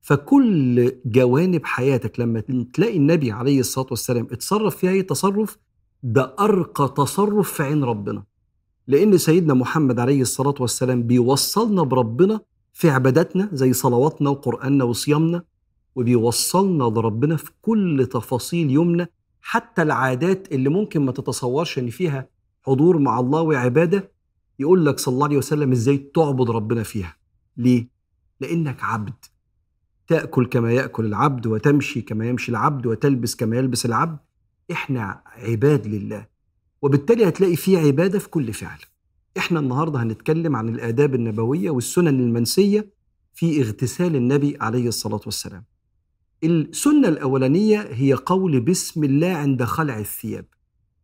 فكل 0.00 0.92
جوانب 1.06 1.64
حياتك 1.64 2.20
لما 2.20 2.40
تلاقي 2.74 2.96
النبي 2.96 3.32
عليه 3.32 3.60
الصلاة 3.60 3.86
والسلام 3.90 4.26
اتصرف 4.32 4.76
فيها 4.76 4.90
أي 4.90 5.02
تصرف 5.02 5.58
ده 6.02 6.34
أرقى 6.40 6.94
تصرف 6.96 7.52
في 7.52 7.62
عين 7.62 7.84
ربنا. 7.84 8.24
لأن 8.86 9.18
سيدنا 9.18 9.54
محمد 9.54 10.00
عليه 10.00 10.22
الصلاة 10.22 10.54
والسلام 10.60 11.02
بيوصلنا 11.02 11.82
بربنا 11.82 12.40
في 12.72 12.90
عباداتنا 12.90 13.48
زي 13.52 13.72
صلواتنا 13.72 14.30
وقرآننا 14.30 14.84
وصيامنا 14.84 15.42
وبيوصلنا 15.94 16.84
لربنا 16.84 17.36
في 17.36 17.50
كل 17.62 18.08
تفاصيل 18.12 18.70
يومنا 18.70 19.08
حتى 19.40 19.82
العادات 19.82 20.52
اللي 20.52 20.68
ممكن 20.68 21.04
ما 21.04 21.12
تتصورش 21.12 21.78
إن 21.78 21.90
فيها 21.90 22.28
حضور 22.62 22.98
مع 22.98 23.20
الله 23.20 23.42
وعبادة 23.42 24.12
يقول 24.58 24.86
لك 24.86 24.98
صلى 24.98 25.12
الله 25.12 25.26
عليه 25.26 25.36
وسلم 25.36 25.72
إزاي 25.72 25.98
تعبد 25.98 26.50
ربنا 26.50 26.82
فيها. 26.82 27.16
ليه؟ 27.56 27.88
لأنك 28.40 28.82
عبد. 28.82 29.14
تأكل 30.08 30.46
كما 30.46 30.72
يأكل 30.72 31.04
العبد 31.06 31.46
وتمشي 31.46 32.02
كما 32.02 32.28
يمشي 32.28 32.50
العبد 32.50 32.86
وتلبس 32.86 33.34
كما 33.36 33.56
يلبس 33.56 33.86
العبد. 33.86 34.18
إحنا 34.72 35.22
عباد 35.26 35.86
لله. 35.86 36.31
وبالتالي 36.82 37.28
هتلاقي 37.28 37.56
في 37.56 37.76
عبادة 37.76 38.18
في 38.18 38.28
كل 38.28 38.52
فعل. 38.52 38.78
إحنا 39.38 39.60
النهارده 39.60 40.02
هنتكلم 40.02 40.56
عن 40.56 40.68
الآداب 40.68 41.14
النبوية 41.14 41.70
والسنن 41.70 42.20
المنسية 42.20 42.86
في 43.34 43.60
اغتسال 43.62 44.16
النبي 44.16 44.56
عليه 44.60 44.88
الصلاة 44.88 45.20
والسلام. 45.26 45.64
السنة 46.44 47.08
الأولانية 47.08 47.80
هي 47.92 48.12
قول 48.12 48.60
بسم 48.60 49.04
الله 49.04 49.28
عند 49.28 49.64
خلع 49.64 49.98
الثياب. 49.98 50.44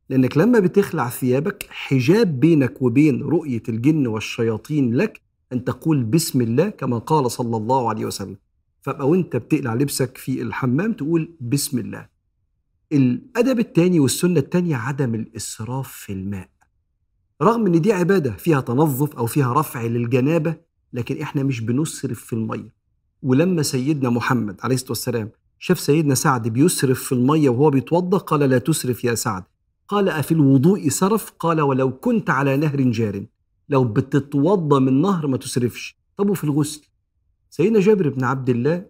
لأنك 0.09 0.37
لما 0.39 0.59
بتخلع 0.59 1.09
ثيابك 1.09 1.67
حجاب 1.71 2.41
بينك 2.41 2.83
وبين 2.83 3.23
رؤية 3.23 3.63
الجن 3.69 4.07
والشياطين 4.07 4.95
لك 4.97 5.21
أن 5.53 5.65
تقول 5.65 6.05
بسم 6.05 6.41
الله 6.41 6.69
كما 6.69 6.99
قال 6.99 7.31
صلى 7.31 7.57
الله 7.57 7.89
عليه 7.89 8.05
وسلم. 8.07 8.37
فابقى 8.83 9.09
وانت 9.09 9.37
بتقلع 9.37 9.75
لبسك 9.75 10.17
في 10.17 10.43
الحمام 10.43 10.93
تقول 10.93 11.37
بسم 11.41 11.79
الله. 11.79 12.18
الأدب 12.93 13.59
الثاني 13.59 14.01
والسنة 14.01 14.41
الثانية 14.41 14.77
عدم 14.77 15.15
الإسراف 15.15 15.93
في 15.93 16.13
الماء. 16.13 16.49
رغم 17.43 17.67
إن 17.67 17.81
دي 17.81 17.93
عبادة 17.93 18.31
فيها 18.31 18.61
تنظف 18.61 19.17
أو 19.17 19.27
فيها 19.27 19.53
رفع 19.53 19.83
للجنابة 19.83 20.57
لكن 20.93 21.21
إحنا 21.23 21.43
مش 21.43 21.61
بنسرف 21.61 22.21
في 22.25 22.33
المية. 22.33 22.75
ولما 23.23 23.63
سيدنا 23.63 24.11
محمد 24.11 24.57
عليه 24.63 24.75
الصلاة 24.75 24.91
والسلام 24.91 25.31
شاف 25.59 25.81
سيدنا 25.81 26.15
سعد 26.15 26.49
بيسرف 26.49 27.03
في 27.03 27.13
المية 27.13 27.49
وهو 27.49 27.71
بيتوضأ 27.71 28.19
قال 28.19 28.41
لا 28.41 28.59
تسرف 28.59 29.05
يا 29.05 29.15
سعد. 29.15 29.45
قال 29.89 30.09
أفي 30.09 30.33
الوضوء 30.33 30.89
سرف؟ 30.89 31.31
قال 31.31 31.61
ولو 31.61 31.93
كنت 31.97 32.31
على 32.31 32.57
نهر 32.57 32.81
جار 32.81 33.27
لو 33.69 33.85
بتتوضأ 33.85 34.79
من 34.79 35.01
نهر 35.03 35.27
ما 35.27 35.37
تسرفش. 35.37 35.99
طب 36.17 36.31
وفي 36.31 36.45
الغسل؟ 36.45 36.89
سيدنا 37.51 37.81
جابر 37.81 38.09
بن 38.09 38.25
عبد 38.25 38.51
الله 38.51 38.87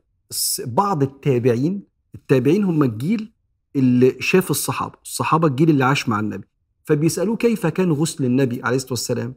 بعض 0.67 1.03
التابعين 1.03 1.83
التابعين 2.15 2.65
هم 2.65 2.83
الجيل 2.83 3.33
اللي 3.77 4.17
شاف 4.21 4.51
الصحابة 4.51 4.95
الصحابة 5.05 5.49
الجيل 5.49 5.71
اللي 5.71 5.85
عاش 5.85 6.09
مع 6.09 6.21
النبي. 6.21 6.47
فبيسألوه 6.85 7.37
كيف 7.37 7.67
كان 7.67 7.93
غسل 7.93 8.25
النبي 8.25 8.61
عليه 8.63 8.77
الصلاة 8.77 8.93
والسلام؟ 8.93 9.35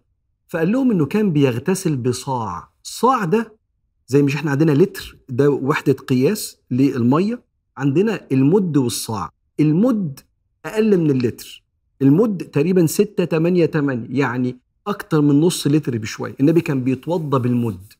فقال 0.47 0.71
لهم 0.71 0.91
إنه 0.91 1.05
كان 1.05 1.32
بيغتسل 1.34 1.97
بصاع. 1.97 2.69
صاع 2.84 3.25
ده 3.25 3.55
زي 4.07 4.21
مش 4.21 4.36
إحنا 4.36 4.51
عندنا 4.51 4.71
لتر 4.71 5.17
ده 5.29 5.49
وحدة 5.49 5.93
قياس 5.93 6.57
للمية. 6.71 7.43
عندنا 7.77 8.27
المد 8.32 8.77
والصاع. 8.77 9.29
المد 9.59 10.19
أقل 10.65 10.97
من 10.97 11.11
اللتر. 11.11 11.63
المد 12.01 12.38
تقريبا 12.38 12.86
6 12.86 13.25
8 13.25 13.65
8 13.65 14.07
يعني 14.09 14.57
أكتر 14.88 15.21
من 15.21 15.41
نص 15.41 15.67
لتر 15.67 15.97
بشوية. 15.97 16.36
النبي 16.39 16.61
كان 16.61 16.84
بيتوضى 16.84 17.39
بالمد. 17.39 17.93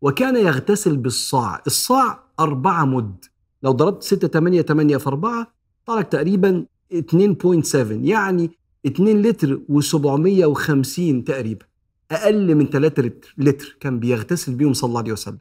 وكان 0.00 0.36
يغتسل 0.36 0.96
بالصاع. 0.96 1.62
الصاع 1.66 2.24
أربعة 2.40 2.84
مد. 2.84 3.24
لو 3.62 3.72
ضربت 3.72 4.02
6 4.02 4.28
8 4.28 4.62
8 4.62 4.96
في 4.96 5.06
4 5.06 5.57
طلع 5.88 6.02
تقريبا 6.02 6.66
2.7 6.94 7.76
يعني 7.90 8.50
2 8.86 9.22
لتر 9.22 9.60
و750 9.72 11.24
تقريبا 11.26 11.66
أقل 12.10 12.54
من 12.54 12.66
3 12.66 13.02
لتر 13.02 13.34
لتر 13.38 13.76
كان 13.80 14.00
بيغتسل 14.00 14.54
بيهم 14.54 14.72
صلى 14.72 14.88
الله 14.88 15.00
عليه 15.00 15.12
وسلم. 15.12 15.38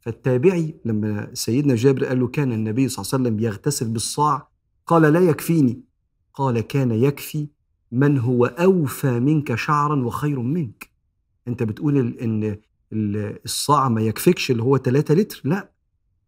فالتابعي 0.00 0.74
لما 0.84 1.30
سيدنا 1.34 1.74
جابر 1.74 2.04
قال 2.04 2.20
له 2.20 2.26
كان 2.26 2.52
النبي 2.52 2.88
صلى 2.88 3.02
الله 3.02 3.14
عليه 3.14 3.24
وسلم 3.24 3.44
يغتسل 3.44 3.88
بالصاع 3.88 4.48
قال 4.86 5.02
لا 5.02 5.20
يكفيني. 5.20 5.80
قال 6.34 6.60
كان 6.60 6.90
يكفي 6.90 7.46
من 7.92 8.18
هو 8.18 8.44
أوفى 8.46 9.20
منك 9.20 9.54
شعرا 9.54 10.04
وخير 10.04 10.40
منك. 10.40 10.90
أنت 11.48 11.62
بتقول 11.62 12.16
إن 12.22 12.56
الصاع 13.44 13.88
ما 13.88 14.00
يكفيكش 14.00 14.50
اللي 14.50 14.62
هو 14.62 14.78
3 14.78 15.14
لتر 15.14 15.40
لا 15.44 15.70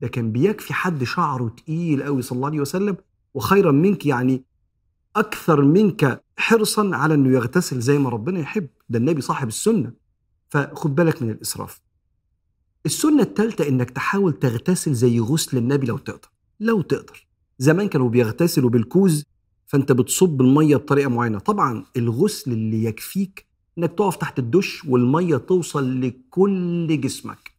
ده 0.01 0.09
كان 0.09 0.33
بيكفي 0.33 0.75
حد 0.75 1.05
شعره 1.05 1.49
تقيل 1.49 2.03
قوي 2.03 2.23
صلى 2.23 2.37
الله 2.37 2.49
عليه 2.49 2.61
وسلم 2.61 2.97
وخيرا 3.35 3.73
منك 3.73 4.07
يعني 4.07 4.45
أكثر 5.17 5.63
منك 5.63 6.25
حرصا 6.37 6.91
على 6.95 7.15
أنه 7.15 7.29
يغتسل 7.35 7.81
زي 7.81 7.99
ما 7.99 8.11
ربنا 8.11 8.41
يحب. 8.41 8.69
ده 8.89 8.99
النبي 8.99 9.21
صاحب 9.21 9.49
السنة. 9.49 9.93
فخد 10.49 10.95
بالك 10.95 11.23
من 11.23 11.31
الإسراف. 11.31 11.81
السنة 12.87 13.23
الثالثة 13.23 13.69
إنك 13.69 13.91
تحاول 13.91 14.33
تغتسل 14.33 14.95
زي 14.95 15.21
غسل 15.21 15.57
النبي 15.59 15.87
لو 15.87 15.99
تقدر. 15.99 16.29
لو 16.61 16.81
تقدر. 16.83 17.27
زمان 17.59 17.89
كانوا 17.89 18.09
بيغتسلوا 18.09 18.71
بالكوز 18.71 19.25
فأنت 19.67 19.93
بتصب 19.93 20.41
المية 20.41 20.77
بطريقة 20.77 21.09
معينة. 21.09 21.39
طبعا 21.39 21.85
الغسل 21.97 22.53
اللي 22.53 22.85
يكفيك 22.85 23.47
إنك 23.79 23.93
تقف 23.93 24.17
تحت 24.17 24.39
الدش 24.39 24.85
والمية 24.85 25.37
توصل 25.37 26.01
لكل 26.01 27.01
جسمك. 27.01 27.51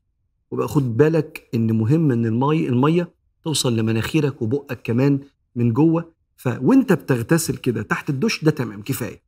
وبقى 0.52 0.68
خد 0.68 0.98
بالك 0.98 1.50
إن 1.56 1.78
مهم 1.78 2.12
إن 2.12 2.26
المية 2.26 2.70
المية 2.70 3.12
توصل 3.44 3.76
لمناخيرك 3.76 4.42
وبقك 4.42 4.82
كمان. 4.84 5.20
من 5.56 5.74
جوه 5.74 6.12
فوانت 6.38 6.94
بتغتسل 6.94 7.58
كده 7.58 7.82
تحت 7.82 8.10
الدش 8.10 8.44
ده 8.44 8.52
تمام 8.52 8.82
كفاية. 8.82 9.22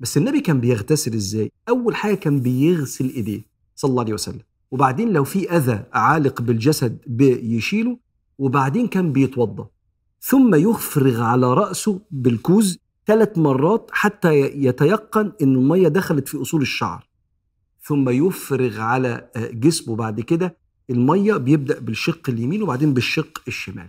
بس 0.00 0.16
النبي 0.16 0.40
كان 0.40 0.60
بيغتسل 0.60 1.14
إزاي؟ 1.14 1.52
أول 1.68 1.96
حاجة 1.96 2.14
كان 2.14 2.40
بيغسل 2.40 3.08
إيديه 3.10 3.42
صلى 3.76 3.90
الله 3.90 4.02
عليه 4.02 4.14
وسلم. 4.14 4.40
وبعدين 4.70 5.12
لو 5.12 5.24
في 5.24 5.50
أذى 5.56 5.84
عالق 5.92 6.42
بالجسد 6.42 6.98
بيشيله 7.06 7.98
وبعدين 8.38 8.86
كان 8.86 9.12
بيتوضا 9.12 9.68
ثم 10.20 10.54
يفرغ 10.54 11.22
على 11.22 11.54
رأسه 11.54 12.00
بالكوز 12.10 12.78
ثلاث 13.06 13.38
مرات 13.38 13.90
حتى 13.92 14.34
يتيقن 14.40 15.32
إن 15.42 15.54
المية 15.54 15.88
دخلت 15.88 16.28
في 16.28 16.42
أصول 16.42 16.62
الشعر. 16.62 17.08
ثم 17.82 18.08
يفرغ 18.08 18.80
على 18.80 19.30
آه، 19.36 19.50
جسمه. 19.50 19.96
بعد 19.96 20.20
كده 20.20 20.56
المية 20.90 21.36
بيبدأ 21.36 21.78
بالشق 21.78 22.30
اليمين 22.30 22.62
وبعدين 22.62 22.94
بالشق 22.94 23.42
الشمال. 23.48 23.88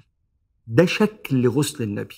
ده 0.72 0.86
شكل 0.86 1.48
غسل 1.50 1.84
النبي. 1.84 2.16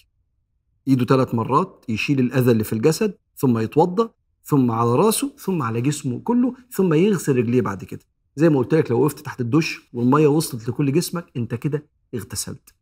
إيده 0.87 1.05
ثلاث 1.05 1.35
مرات 1.35 1.85
يشيل 1.89 2.19
الأذى 2.19 2.51
اللي 2.51 2.63
في 2.63 2.73
الجسد 2.73 3.13
ثم 3.37 3.57
يتوضأ 3.57 4.09
ثم 4.43 4.71
على 4.71 4.95
راسه 4.95 5.31
ثم 5.37 5.61
على 5.61 5.81
جسمه 5.81 6.19
كله 6.19 6.53
ثم 6.71 6.93
يغسل 6.93 7.35
رجليه 7.37 7.61
بعد 7.61 7.83
كده. 7.83 7.99
زي 8.35 8.49
ما 8.49 8.57
قلت 8.59 8.73
لك 8.73 8.91
لو 8.91 9.01
وقفت 9.01 9.19
تحت 9.19 9.41
الدش 9.41 9.89
والمية 9.93 10.27
وصلت 10.27 10.69
لكل 10.69 10.91
جسمك 10.93 11.25
أنت 11.37 11.55
كده 11.55 11.85
اغتسلت. 12.15 12.73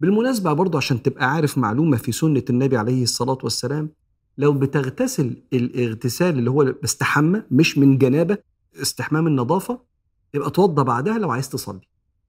بالمناسبة 0.00 0.52
برضه 0.52 0.78
عشان 0.78 1.02
تبقى 1.02 1.30
عارف 1.32 1.58
معلومة 1.58 1.96
في 1.96 2.12
سنة 2.12 2.44
النبي 2.50 2.76
عليه 2.76 3.02
الصلاة 3.02 3.38
والسلام 3.42 3.90
لو 4.38 4.52
بتغتسل 4.52 5.42
الاغتسال 5.52 6.38
اللي 6.38 6.50
هو 6.50 6.74
بستحمى 6.82 7.42
مش 7.50 7.78
من 7.78 7.98
جنابة 7.98 8.38
استحمام 8.82 9.26
النظافة 9.26 9.80
يبقى 10.34 10.50
توضى 10.50 10.84
بعدها 10.84 11.18
لو 11.18 11.30
عايز 11.30 11.48
تصلي. 11.48 11.80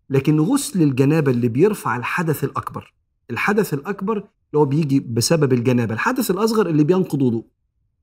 لكن 0.10 0.40
غسل 0.40 0.82
الجنابة 0.82 1.32
اللي 1.32 1.48
بيرفع 1.48 1.96
الحدث 1.96 2.44
الأكبر 2.44 2.94
الحدث 3.32 3.74
الأكبر 3.74 4.18
اللي 4.18 4.28
هو 4.56 4.66
بيجي 4.66 5.00
بسبب 5.00 5.54
الجنابة 5.54 5.94
الحدث 5.94 6.32
الأصغر 6.32 6.68
اللي 6.68 6.84
بينقض 6.84 7.22
وضوء. 7.22 7.46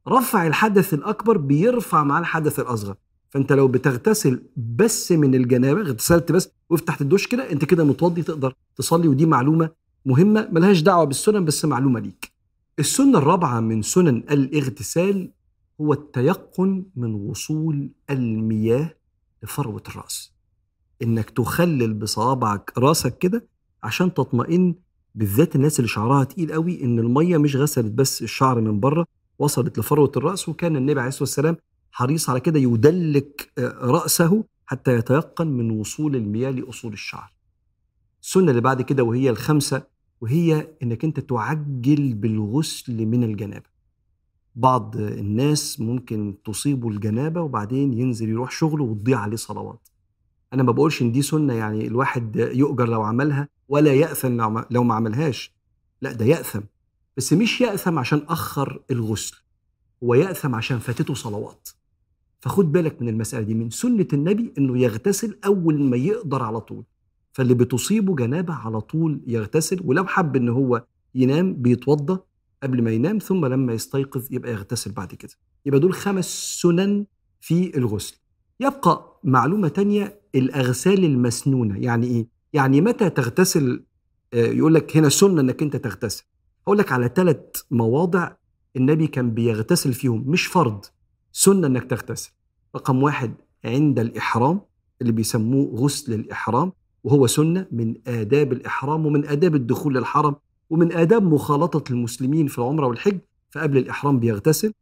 رفع 0.09 0.47
الحدث 0.47 0.95
الأكبر 0.95 1.37
بيرفع 1.37 2.05
مع 2.05 2.19
الحدث 2.19 2.61
الأصغر. 2.61 2.95
فأنت 3.31 3.53
لو 3.53 3.69
بتغتسل 3.69 4.43
بس 4.57 5.13
من 5.13 5.35
الجنابة 5.35 5.81
اغتسلت 5.81 6.33
بس 6.33 6.51
وقفت 6.71 6.89
تحت 6.89 7.01
الدش 7.01 7.27
كده 7.27 7.53
أنت 7.53 7.65
كده 7.65 7.85
متوضي 7.85 8.23
تقدر 8.23 8.55
تصلي 8.77 9.09
ودي 9.09 9.27
معلومة 9.27 9.71
مهمة 10.07 10.49
ملهاش 10.53 10.81
دعوة 10.81 11.05
بالسنن 11.05 11.45
بس 11.45 11.65
معلومة 11.65 12.01
ليك. 12.01 12.33
السنة 12.79 13.19
الرابعة 13.19 13.61
من 13.61 13.83
سنن 13.83 14.17
الاغتسال 14.31 15.31
هو 15.81 15.93
التيقن 15.93 16.85
من 16.97 17.15
وصول 17.15 17.91
المياه 18.11 18.95
لفروة 19.43 19.83
الرأس. 19.89 20.30
إنك 21.03 21.31
تخلل 21.31 21.95
بصوابعك 21.95 22.73
راسك 22.79 23.19
كده 23.19 23.47
عشان 23.83 24.15
تطمئن 24.15 24.75
بالذات 25.15 25.57
الناس 25.57 25.79
اللي 25.79 25.89
شعرها 25.89 26.25
تقيل 26.25 26.53
قوي 26.53 26.85
إن 26.85 26.99
المية 26.99 27.37
مش 27.39 27.57
غسلت 27.57 27.93
بس 27.93 28.23
الشعر 28.23 28.61
من 28.61 28.81
بره 28.81 29.07
وصلت 29.39 29.79
لفروة 29.79 30.13
الرأس 30.17 30.49
وكان 30.49 30.77
النبي 30.77 31.01
عليه 31.01 31.09
الصلاة 31.09 31.23
والسلام 31.23 31.57
حريص 31.93 32.31
على 32.31 32.41
كده 32.41 32.59
يدلك 32.59 33.53
آه، 33.59 33.79
رأسه 33.81 34.45
حتى 34.67 34.95
يتيقن 34.97 35.47
من 35.47 35.71
وصول 35.71 36.17
المياه 36.17 36.51
لأصول 36.51 36.93
الشعر. 36.93 37.33
السنة 38.23 38.51
اللي 38.51 38.61
بعد 38.61 38.83
كده 38.83 39.03
وهي 39.03 39.31
الخمسة 39.31 39.83
وهي 40.21 40.69
إنك 40.83 41.05
أنت 41.05 41.21
تعجل 41.21 42.15
بالغسل 42.15 43.07
من 43.07 43.25
الجنابة. 43.25 43.71
بعض 44.57 44.97
الناس 44.97 45.81
ممكن 45.81 46.35
تصيبه 46.45 46.89
الجنابة 46.89 47.41
وبعدين 47.41 47.93
ينزل 47.93 48.29
يروح 48.29 48.51
شغله 48.51 48.85
وتضيع 48.85 49.19
عليه 49.19 49.37
صلوات. 49.37 49.89
أنا 50.53 50.63
ما 50.63 50.73
بقولش 50.73 51.03
إن 51.03 51.13
دي 51.13 51.23
سنة 51.23 51.55
يعني 51.55 51.87
الواحد 51.87 52.37
يؤجر 52.37 52.89
لو 52.89 53.03
عملها 53.03 53.49
ولا 53.69 53.95
يأثم 53.95 54.41
لو 54.71 54.85
ما- 54.85 54.95
عملهاش. 54.95 55.55
لا 56.03 56.13
ده 56.13 56.25
يأثم. 56.25 56.61
بس 57.17 57.33
مش 57.33 57.61
يأثم 57.61 57.99
عشان 57.99 58.23
أخر 58.29 58.83
الغسل 58.91 59.37
هو 60.05 60.15
يأثم 60.15 60.55
عشان 60.55 60.79
فاتته 60.79 61.15
صلوات. 61.15 61.69
فخد 62.41 62.73
بالك 62.73 63.03
من 63.03 63.09
المسألة 63.09 63.43
دي 63.43 63.55
من 63.55 63.71
سنة 63.71 64.07
النبي 64.13 64.53
إنه 64.59 64.79
يغتسل 64.79 65.39
أول 65.47 65.81
ما 65.83 65.97
يقدر 65.97 66.43
على 66.43 66.61
طول. 66.61 66.85
فاللي 67.33 67.55
بتصيبه 67.55 68.15
جنابة 68.17 68.55
على 68.55 68.81
طول 68.81 69.21
يغتسل 69.27 69.81
ولو 69.85 70.07
حب 70.07 70.37
إن 70.37 70.49
هو 70.49 70.85
ينام 71.15 71.55
بيتوضى 71.55 72.19
قبل 72.63 72.83
ما 72.83 72.91
ينام 72.91 73.19
ثم 73.19 73.47
لما 73.47 73.73
يستيقظ 73.73 74.27
يبقى 74.31 74.53
يغتسل 74.53 74.93
بعد 74.93 75.15
كده. 75.15 75.33
يبقى 75.67 75.81
دول 75.81 75.93
خمس 75.95 76.61
سنن 76.61 77.07
في 77.41 77.77
الغسل. 77.79 78.17
يبقى 78.61 79.10
معلومة 79.25 79.69
تانية 79.69 80.21
الأغسال 80.35 81.05
المسنونة. 81.05 81.79
يعني 81.79 82.07
إيه؟ 82.07 82.27
يعني 82.53 82.81
متى 82.81 83.11
تغتسل؟ 83.11 83.85
آه، 84.35 84.47
يقول 84.47 84.75
لك 84.75 84.97
هنا 84.97 85.09
سنة 85.09 85.41
إنك 85.41 85.63
أنت 85.63 85.77
تغتسل. 85.77 86.25
أقول 86.67 86.79
لك 86.79 86.93
على 86.93 87.11
ثلاث 87.15 87.39
مواضع 87.71 88.33
النبي 88.77 89.07
كان 89.07 89.31
بيغتسل 89.31 89.93
فيهم 89.93 90.25
مش 90.27 90.47
فرض 90.47 90.85
سنة 91.33 91.67
إنك 91.67 91.85
تغتسل. 91.85 92.31
رقم 92.77 93.03
واحد 93.03 93.35
عند 93.65 93.99
الإحرام 93.99 94.61
اللي 95.03 95.13
بيسموه 95.13 95.75
غسل 95.81 96.13
الإحرام 96.13 96.73
وهو 97.05 97.27
سنة 97.27 97.67
من 97.73 97.95
آداب 98.07 98.53
الإحرام 98.53 99.07
ومن 99.07 99.27
آداب 99.27 99.55
الدخول 99.55 99.95
للحرم 99.95 100.35
ومن 100.71 100.93
آداب 100.93 101.23
مخالطة 101.23 101.93
المسلمين 101.93 102.47
في 102.47 102.59
العمرة 102.59 102.87
والحج. 102.87 103.19
فقبل 103.51 103.79
الإحرام 103.79 104.19
بيغتسل 104.21 104.73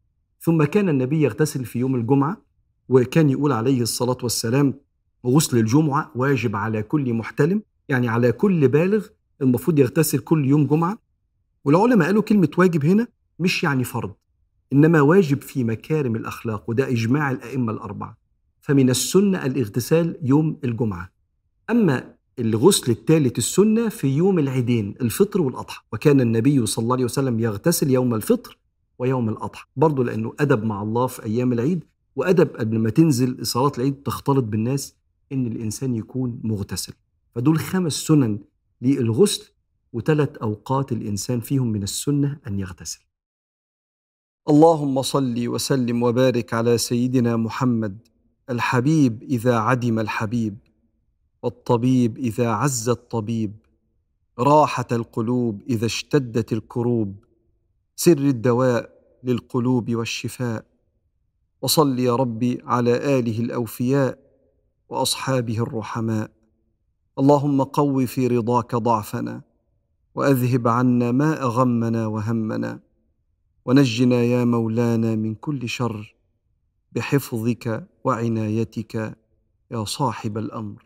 ثم 0.40 0.64
كان 0.64 0.88
النبي 0.88 1.22
يغتسل 1.22 1.64
في 1.64 1.78
يوم 1.78 1.94
الجمعة 1.94 2.47
وكان 2.88 3.30
يقول 3.30 3.52
عليه 3.52 3.82
الصلاة 3.82 4.18
والسلام 4.22 4.74
غسل 5.26 5.58
الجمعة 5.58 6.12
واجب 6.14 6.56
على 6.56 6.82
كل 6.82 7.14
محتلم 7.14 7.62
يعني 7.88 8.08
على 8.08 8.32
كل 8.32 8.68
بالغ 8.68 9.06
المفروض 9.42 9.78
يغتسل 9.78 10.18
كل 10.18 10.46
يوم 10.46 10.66
جمعة. 10.66 10.98
والعلماء 11.64 12.06
قالوا 12.06 12.22
كلمة 12.22 12.50
واجب 12.58 12.84
هنا 12.84 13.06
مش 13.38 13.62
يعني 13.62 13.84
فرض 13.84 14.12
إنما 14.72 15.00
واجب 15.00 15.42
في 15.42 15.64
مكارم 15.64 16.16
الأخلاق 16.16 16.70
وده 16.70 16.88
إجماع 16.88 17.30
الأئمة 17.30 17.72
الأربعة. 17.72 18.16
فمن 18.60 18.90
السنة 18.90 19.46
الاغتسال 19.46 20.16
يوم 20.22 20.56
الجمعة. 20.64 21.10
أما 21.70 22.14
الغسل 22.38 22.92
الثالث 22.92 23.38
السنة 23.38 23.88
في 23.88 24.08
يوم 24.08 24.38
العيدين 24.38 24.94
الفطر 25.00 25.40
والأضحى. 25.40 25.82
وكان 25.92 26.20
النبي 26.20 26.66
صلى 26.66 26.82
الله 26.82 26.94
عليه 26.94 27.04
وسلم 27.04 27.40
يغتسل 27.40 27.90
يوم 27.90 28.14
الفطر 28.14 28.58
ويوم 28.98 29.28
الأضحى 29.28 29.66
برضه 29.76 30.04
لأنه 30.04 30.32
أدب 30.40 30.64
مع 30.64 30.82
الله 30.82 31.06
في 31.06 31.24
أيام 31.24 31.52
العيد 31.52 31.84
وأدب 32.18 32.56
قبل 32.56 32.78
ما 32.78 32.90
تنزل 32.90 33.46
صلاة 33.46 33.72
العيد 33.78 34.02
تختلط 34.02 34.44
بالناس 34.44 34.94
إن 35.32 35.46
الإنسان 35.46 35.94
يكون 35.94 36.40
مغتسل. 36.44 36.92
فدول 37.34 37.58
خمس 37.58 37.92
سنن 37.92 38.38
للغسل 38.82 39.52
وثلاث 39.92 40.36
أوقات 40.36 40.92
الإنسان 40.92 41.40
فيهم 41.40 41.72
من 41.72 41.82
السنة 41.82 42.38
أن 42.46 42.58
يغتسل. 42.58 43.00
اللهم 44.48 45.02
صل 45.02 45.48
وسلم 45.48 46.02
وبارك 46.02 46.54
على 46.54 46.78
سيدنا 46.78 47.36
محمد 47.36 47.98
الحبيب 48.50 49.22
إذا 49.22 49.58
عدم 49.58 49.98
الحبيب 49.98 50.56
والطبيب 51.42 52.18
إذا 52.18 52.48
عز 52.48 52.88
الطبيب 52.88 53.52
راحة 54.38 54.86
القلوب 54.92 55.62
إذا 55.68 55.86
اشتدت 55.86 56.52
الكروب 56.52 57.24
سر 57.96 58.18
الدواء 58.18 58.90
للقلوب 59.24 59.94
والشفاء 59.94 60.64
وصل 61.62 61.98
يا 61.98 62.16
ربي 62.16 62.62
على 62.64 63.18
آله 63.18 63.40
الأوفياء 63.40 64.18
وأصحابه 64.88 65.58
الرحماء. 65.58 66.30
اللهم 67.18 67.62
قو 67.62 68.06
في 68.06 68.26
رضاك 68.26 68.74
ضعفنا 68.74 69.42
وأذهب 70.14 70.68
عنا 70.68 71.12
ما 71.12 71.42
أغمنا 71.42 72.06
وهمنا 72.06 72.80
ونجنا 73.64 74.22
يا 74.22 74.44
مولانا 74.44 75.16
من 75.16 75.34
كل 75.34 75.68
شر 75.68 76.14
بحفظك 76.92 77.88
وعنايتك 78.04 78.94
يا 79.70 79.84
صاحب 79.84 80.38
الأمر. 80.38 80.84